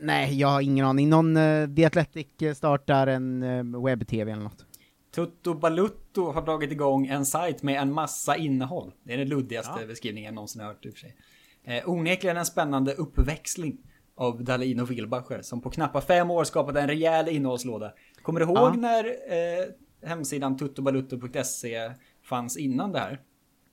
[0.00, 1.08] nej, jag har ingen aning.
[1.08, 4.66] Någon, uh, The Athletic startar en eh, webb-tv eller något.
[5.14, 8.92] Tutto Balutto har dragit igång en sajt med en massa innehåll.
[9.02, 9.86] Det är den luddigaste Ja.
[9.86, 11.16] beskrivningen jag någonsin hört i och för sig.
[11.64, 13.78] Eh, onekligen en spännande uppväxling
[14.14, 17.92] av Dahlin och Wilbacher som på knappa fem år skapat en rejäl innehållslåda.
[18.22, 18.72] Kommer du ihåg Ja.
[18.72, 21.92] när eh, hemsidan tuttobalutto.se
[22.22, 23.20] fanns innan det här?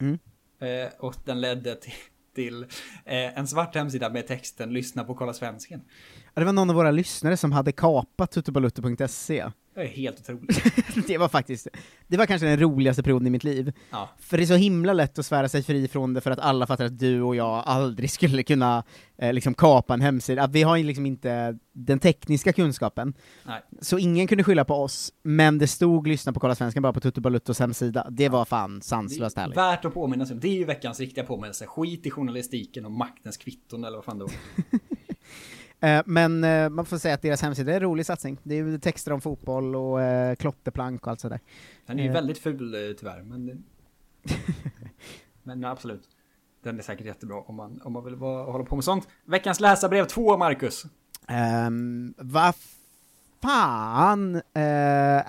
[0.02, 0.20] Mm.
[0.60, 1.94] Eh, och den ledde till,
[2.36, 2.64] till
[3.06, 5.82] eh, en svart hemsida med texten “Lyssna på Kolla Svensken”.
[6.34, 9.46] Ja, det var någon av våra lyssnare som hade kapat tuttobalutto.se.
[9.80, 11.08] Det är helt otroligt.
[11.08, 11.68] det var faktiskt,
[12.08, 13.74] det var kanske den roligaste perioden i mitt liv.
[13.92, 14.10] Ja.
[14.20, 16.68] För det är så himla lätt att svära sig fri från det för att alla
[16.68, 18.84] fattar att du och jag aldrig skulle kunna
[19.18, 20.44] eh, liksom kapa en hemsida.
[20.44, 23.14] Att vi har ju liksom inte den tekniska kunskapen.
[23.46, 23.62] Nej.
[23.82, 27.22] Så ingen kunde skylla på oss, men det stod lyssna på Kolla Svenskan bara på
[27.22, 28.08] Baluttos hemsida.
[28.10, 29.58] Det var fan sanslöst härligt.
[29.58, 30.40] Värt att påminna sig om.
[30.40, 31.66] Det är ju veckans riktiga påminnelse.
[31.66, 34.34] Skit i journalistiken och maktens kvitton eller vad fan det var.
[35.80, 38.38] Eh, men eh, man får säga att deras hemsida är en rolig satsning.
[38.44, 41.40] Det är texter om fotboll och eh, klotterplank och allt sådär.
[41.86, 43.64] Den är ju väldigt ful tyvärr, men...
[45.44, 46.04] men absolut.
[46.64, 49.08] Den är säkert jättebra om man, om man vill vara, hålla på med sånt.
[49.26, 50.86] Veckans läsarbrev 2, Marcus.
[51.68, 52.56] Um, vad
[53.42, 54.42] fan eh,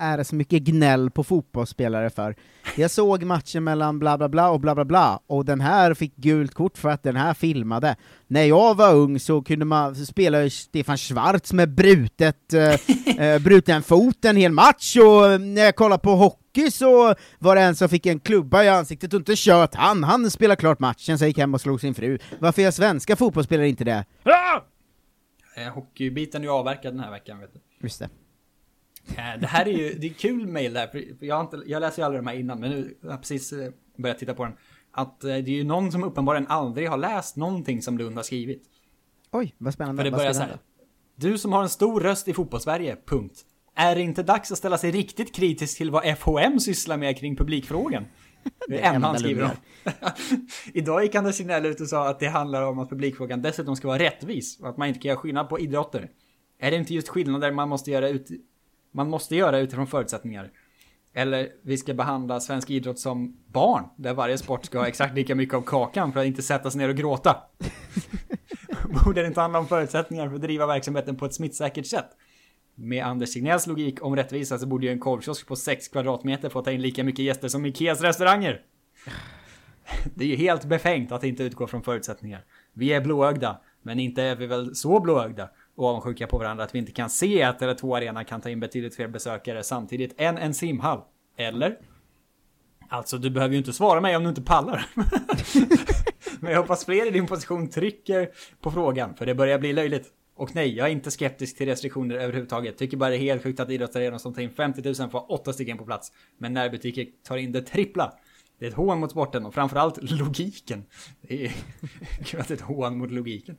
[0.03, 2.35] är det så mycket gnäll på fotbollsspelare för?
[2.77, 6.15] Jag såg matchen mellan bla bla bla och bla bla bla, och den här fick
[6.15, 7.95] gult kort för att den här filmade.
[8.27, 13.83] När jag var ung så kunde man spela Stefan Schwarz med brutet, eh, eh, bruten
[13.83, 17.89] fot en hel match, och när jag kollade på hockey så var det en som
[17.89, 21.37] fick en klubba i ansiktet och inte kött han, han spelade klart matchen, så gick
[21.37, 22.17] hem och slog sin fru.
[22.39, 24.05] Varför gör svenska fotbollsspelare inte det?
[25.55, 27.59] Eh, hockeybiten är ju avverkad den här veckan, vet du.
[27.81, 28.09] Just det.
[29.07, 32.01] Eh, det här är ju, det är kul mail där, för jag, inte, jag läser
[32.01, 34.53] ju aldrig de här innan, men nu har jag precis eh, börjat titta på den.
[34.91, 38.23] Att eh, det är ju någon som uppenbarligen aldrig har läst någonting som Lund har
[38.23, 38.63] skrivit.
[39.31, 40.03] Oj, vad spännande.
[40.03, 40.57] För det börjar så här.
[41.15, 43.45] Du som har en stor röst i fotbollssverige, punkt.
[43.75, 47.35] Är det inte dags att ställa sig riktigt kritisk till vad FHM sysslar med kring
[47.35, 48.05] publikfrågan?
[48.67, 49.49] Det är en han skriver om.
[50.73, 53.87] Idag gick Anders Signell ut och sa att det handlar om att publikfrågan dessutom ska
[53.87, 56.09] vara rättvis och att man inte kan göra skillnad på idrotter.
[56.63, 58.27] Är det inte just skillnader man måste göra, ut,
[58.91, 60.51] man måste göra utifrån förutsättningar?
[61.13, 65.35] Eller vi ska behandla svensk idrott som barn, där varje sport ska ha exakt lika
[65.35, 67.37] mycket av kakan för att inte sätta sig ner och gråta.
[69.05, 72.09] Borde det inte handla om förutsättningar för att driva verksamheten på ett smittsäkert sätt?
[72.75, 76.61] Med Anders Signells logik om rättvisa så borde ju en korvkiosk på 6 kvadratmeter få
[76.61, 78.61] ta in lika mycket gäster som Ikeas restauranger.
[80.15, 82.45] Det är ju helt befängt att inte utgå från förutsättningar.
[82.73, 85.49] Vi är blåögda, men inte är vi väl så blåögda
[85.89, 88.95] avundsjuka på varandra att vi inte kan se att Tele2 Arena kan ta in betydligt
[88.95, 91.01] fler besökare samtidigt än en simhall.
[91.37, 91.77] Eller?
[92.89, 94.85] Alltså, du behöver ju inte svara mig om du inte pallar.
[96.39, 98.29] Men jag hoppas fler i din position trycker
[98.61, 100.07] på frågan, för det börjar bli löjligt.
[100.35, 102.77] Och nej, jag är inte skeptisk till restriktioner överhuvudtaget.
[102.77, 105.25] Tycker bara det är helt sjukt att idrottsarenor som tar in 50 000 får ha
[105.29, 106.11] 8 stycken på plats.
[106.37, 108.13] Men närbutiker tar in det trippla.
[108.59, 110.83] Det är ett hån mot sporten och framförallt logiken.
[111.21, 111.51] Det är
[112.31, 113.57] det är ett hån mot logiken.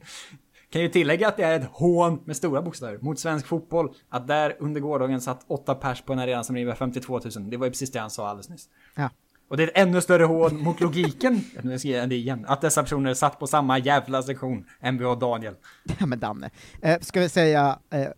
[0.72, 3.94] Kan ju tillägga att det är ett hån med stora bokstäver mot svensk fotboll.
[4.08, 7.50] Att där under gårdagen satt 8 pers på en arena som river 52 000.
[7.50, 8.68] Det var ju precis det han sa alldeles nyss.
[8.96, 9.10] Ja.
[9.48, 11.40] Och det är ett ännu större hån mot logiken.
[11.62, 12.44] Nu ska jag det igen.
[12.48, 14.64] Att dessa personer satt på samma jävla sektion.
[15.10, 15.54] Och Daniel.
[15.98, 16.50] Ja men Danne.
[16.82, 18.08] Eh, ska vi säga eh,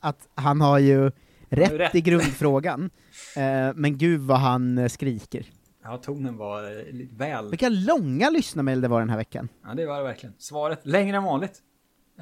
[0.00, 1.10] att han har ju
[1.48, 1.94] rätt, rätt.
[1.94, 2.90] i grundfrågan,
[3.36, 3.42] eh,
[3.74, 5.46] men gud vad han eh, skriker.
[5.84, 7.50] Ja, tonen var eh, lite väl...
[7.50, 9.48] Vilka långa lyssnarmail det var den här veckan.
[9.64, 10.34] Ja, det var det verkligen.
[10.38, 11.62] Svaret längre än vanligt.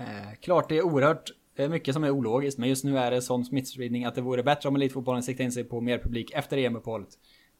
[0.01, 3.23] Eh, klart det är oerhört eh, mycket som är ologiskt, men just nu är det
[3.23, 6.57] sån smittspridning att det vore bättre om elitfotbollen siktade in sig på mer publik efter
[6.57, 7.09] EM-uppehållet.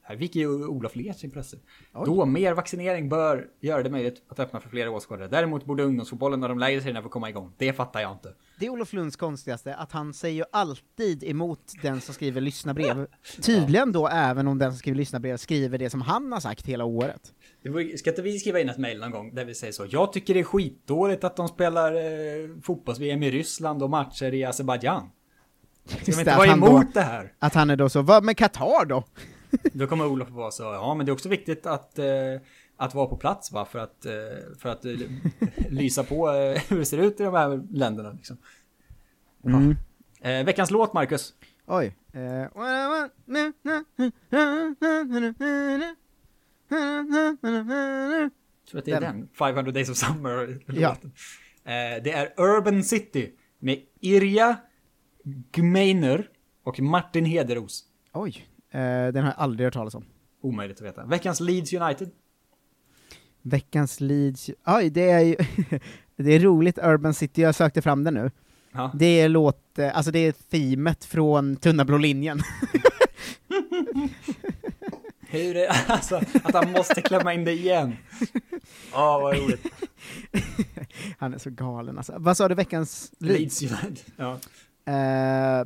[0.03, 1.57] Här fick ju Olof Lers intresse.
[2.05, 5.27] Då mer vaccinering bör göra det möjligt att öppna för fler åskådare.
[5.27, 7.53] Däremot borde ungdomsfotbollen och de lägre serierna få komma igång.
[7.57, 8.33] Det fattar jag inte.
[8.59, 13.07] Det är Olof Lunds konstigaste, att han säger ju alltid emot den som skriver lyssnarbrev.
[13.41, 16.85] Tydligen då även om den som skriver lyssnarbrev skriver det som han har sagt hela
[16.85, 17.33] året.
[17.97, 19.85] Ska inte vi skriva in ett mejl någon gång där vi säger så?
[19.89, 22.01] Jag tycker det är skitdåligt att de spelar eh,
[22.63, 25.09] fotbolls-VM i Ryssland och matcher i Azerbajdzjan.
[25.85, 27.33] Ska vi inte vara emot då- det här?
[27.39, 29.03] Att han är då så, vad med Qatar då?
[29.73, 32.05] Då kommer Olof vara så, ja men det är också viktigt att, eh,
[32.77, 34.11] att vara på plats va, för att, eh,
[34.59, 34.93] för att eh,
[35.69, 38.37] lysa på eh, hur det ser ut i de här länderna liksom.
[39.45, 39.75] Mm.
[40.21, 41.33] Eh, veckans låt Marcus.
[41.65, 41.95] Oj.
[42.13, 42.47] Eh,
[48.69, 49.29] tror att det är den.
[49.33, 50.59] 500 Days of Summer.
[50.67, 50.89] Ja.
[51.63, 54.57] Eh, det är Urban City med Irja
[55.51, 56.29] Gmeiner
[56.63, 57.83] och Martin Hederos.
[58.13, 60.05] Oj, den har jag aldrig hört talas om.
[60.41, 61.05] Omöjligt att veta.
[61.05, 62.09] Veckans Leeds United.
[63.41, 65.35] Veckans Leeds, oj det är ju,
[66.15, 68.31] det är roligt Urban City, jag sökte fram den nu.
[68.71, 68.91] Ja.
[68.93, 72.41] Det är låt, eh, alltså det är themet från Tunna blå linjen.
[75.29, 77.95] Hur är alltså att han måste klämma in det igen.
[78.91, 79.65] Ja, vad roligt.
[81.17, 82.13] Han är så galen alltså.
[82.17, 83.99] Vad sa du, veckans Leeds United.
[84.15, 84.39] Ja.
[84.93, 85.65] Eh,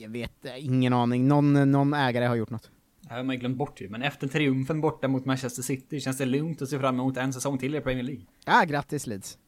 [0.00, 1.28] jag vet, ingen aning.
[1.28, 2.70] Någon, någon ägare har gjort något.
[3.00, 6.24] Det har man glömt bort ju, men efter triumfen borta mot Manchester City känns det
[6.26, 8.24] lugnt att se fram emot en säsong till i Premier League.
[8.44, 9.38] Ja, grattis Leeds.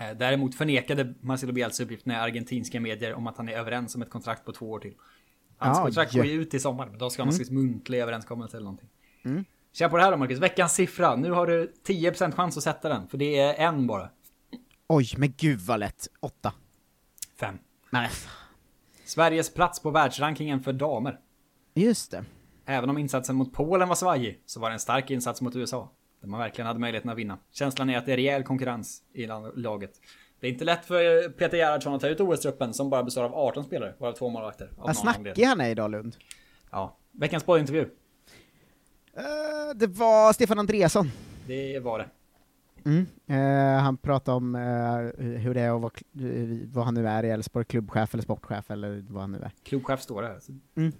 [0.00, 4.02] Eh, Däremot förnekade Marcelo Bielsa uppgifterna i argentinska medier om att han är överens om
[4.02, 4.94] ett kontrakt på två år till.
[5.58, 7.34] Hans Ja, kontrakt går ju ut i sommar, men då ska ha Mm.
[7.34, 8.88] slags muntlig överenskommelse eller någonting.
[9.24, 9.44] Mm.
[9.72, 11.16] Kör på det här då Marcus, veckans siffra.
[11.16, 14.10] Nu har du 10% chans att sätta den, för det är en bara.
[14.88, 16.08] Oj, men gud vad lätt.
[16.20, 16.52] Åtta.
[17.40, 17.58] Fem.
[17.90, 18.10] Nej.
[19.12, 21.18] Sveriges plats på världsrankingen för damer.
[21.74, 22.24] Just det.
[22.66, 25.90] Även om insatsen mot Polen var svajig, så var det en stark insats mot USA.
[26.20, 27.38] Där man verkligen hade möjligheten att vinna.
[27.50, 29.90] Känslan är att det är rejäl konkurrens i la- laget.
[30.40, 33.34] Det är inte lätt för Peter Gerhardsson att ta ut OS-truppen som bara består av
[33.34, 34.70] 18 spelare, varav två målvakter.
[34.76, 36.16] Vad snackig han är idag Lund.
[36.70, 36.96] Ja.
[37.10, 37.82] Veckans boyintervju.
[39.16, 39.22] Eh,
[39.76, 41.10] det var Stefan Andreasson.
[41.46, 42.08] Det var det.
[42.84, 43.06] Mm.
[43.26, 47.24] Eh, han pratade om eh, hur det är vara, kl- eh, vad han nu är
[47.24, 49.50] i Elfsborg, klubbchef eller sportchef eller vad han nu är.
[49.62, 50.40] Klubbchef står det här.
[50.76, 50.92] Mm.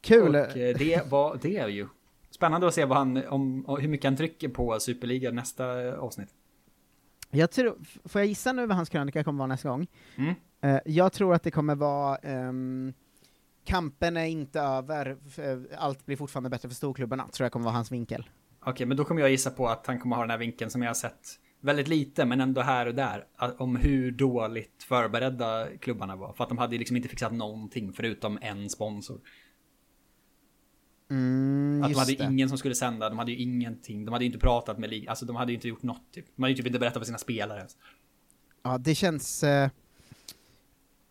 [0.00, 0.28] Kul!
[0.36, 1.88] Och eh, det var det är ju.
[2.30, 6.28] Spännande att se vad han, om, hur mycket han trycker på Superliga nästa avsnitt.
[7.30, 9.86] Jag tror, får jag gissa nu vad hans krönika kommer vara nästa gång?
[10.16, 10.34] Mm.
[10.60, 12.92] Eh, jag tror att det kommer vara ehm,
[13.64, 17.74] Kampen är inte över, eh, allt blir fortfarande bättre för storklubbarna, tror jag kommer vara
[17.74, 18.28] hans vinkel.
[18.60, 20.82] Okej, men då kommer jag gissa på att han kommer ha den här vinkeln som
[20.82, 23.26] jag har sett väldigt lite, men ändå här och där.
[23.58, 26.32] Om hur dåligt förberedda klubbarna var.
[26.32, 29.20] För att de hade liksom inte fixat någonting förutom en sponsor.
[31.10, 32.24] Mm, att de hade det.
[32.24, 34.04] ingen som skulle sända, de hade ju ingenting.
[34.04, 36.26] De hade ju inte pratat med ligan, alltså de hade ju inte gjort något typ.
[36.36, 37.76] De hade ju typ inte berättat för sina spelare ens.
[38.62, 39.42] Ja, det känns...
[39.42, 39.70] eh,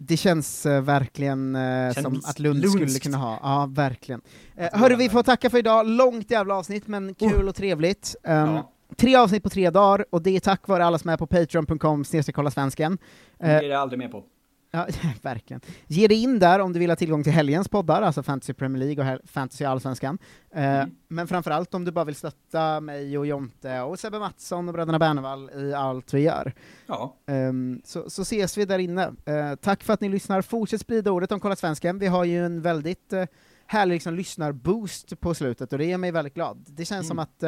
[0.02, 1.58] det känns eh, verkligen
[1.94, 2.80] Känns som att Lund lundskt.
[2.92, 4.22] skulle kunna ha, ja verkligen.
[4.58, 8.16] Eh, hörru, vi får tacka för idag, långt jävla avsnitt, men kul och trevligt.
[8.24, 8.72] Um, Ja.
[8.98, 12.04] Tre avsnitt på tre dagar, och det är tack vare alla som är på patreon.com
[12.34, 12.98] kolla svensken.
[13.40, 14.24] Det Eh, blir det aldrig med på.
[14.72, 14.88] Ja,
[15.22, 15.62] verkligen.
[15.88, 18.86] Ge dig in där om du vill ha tillgång till helgens poddar, alltså Fantasy Premier
[18.86, 20.18] League och Fantasy Allsvenskan.
[20.52, 24.74] Eh, Men framförallt om du bara vill stötta mig och Jonte och Sebbe Mattsson och
[24.74, 26.54] bröderna Bernevall i allt vi gör.
[26.88, 27.16] Ja.
[27.28, 29.14] Ehm, så, så ses vi där inne.
[29.26, 30.42] Eh, tack för att ni lyssnar.
[30.42, 32.00] Fortsätt sprida ordet om Kolla Svensken.
[32.00, 33.24] Vi har ju en väldigt uh,
[33.66, 36.66] härlig liksom, lyssnarboost på slutet, och det gör mig väldigt glad.
[36.68, 37.44] Det känns som att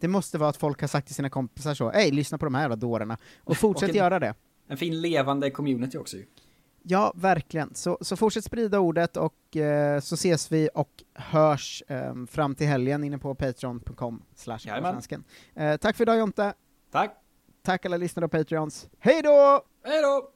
[0.00, 2.54] det måste vara att folk har sagt till sina kompisar så, hej, lyssna på de
[2.54, 3.18] här jävla dårarna.
[3.44, 4.34] Och fortsätt en- göra det.
[4.68, 6.26] En fin levande community också ju.
[6.82, 7.74] Ja, verkligen.
[7.74, 12.66] Så, så fortsätt sprida ordet och eh, så ses vi och hörs ehm, fram till
[12.66, 14.58] helgen inne på patreon.com slash.
[15.54, 16.54] Eh, Tack för idag Jonte.
[16.92, 17.16] Tack.
[17.62, 18.88] Tack alla lyssnare och patreons.
[18.98, 19.60] Hej då!
[19.84, 20.30] Hej då!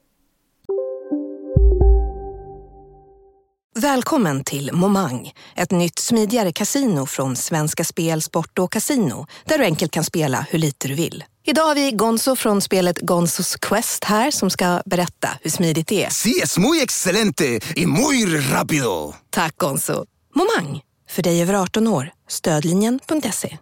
[3.79, 9.63] Välkommen till Momang, ett nytt smidigare casino från Svenska Spel, Sport och Casino, där du
[9.63, 11.23] enkelt kan spela hur lite du vill.
[11.43, 16.05] Idag har vi Gonzo från spelet Gonzos Quest här som ska berätta hur smidigt det
[16.05, 16.09] är.
[16.09, 19.13] Sí, es muy excelente y muy rápido.
[19.29, 20.05] Tack Gonzo!
[20.35, 22.11] Momang, för dig över 18 år.
[22.27, 23.57] Stödlinjen.se.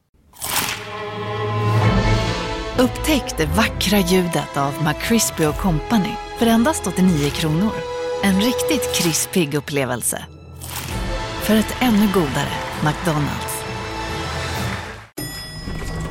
[2.77, 7.73] Upptäck det vackra ljudet av McCrispy Company för endast 89 kronor.
[8.23, 10.25] En riktigt krispig upplevelse.
[11.43, 12.53] För ett ännu godare
[12.83, 13.58] McDonalds.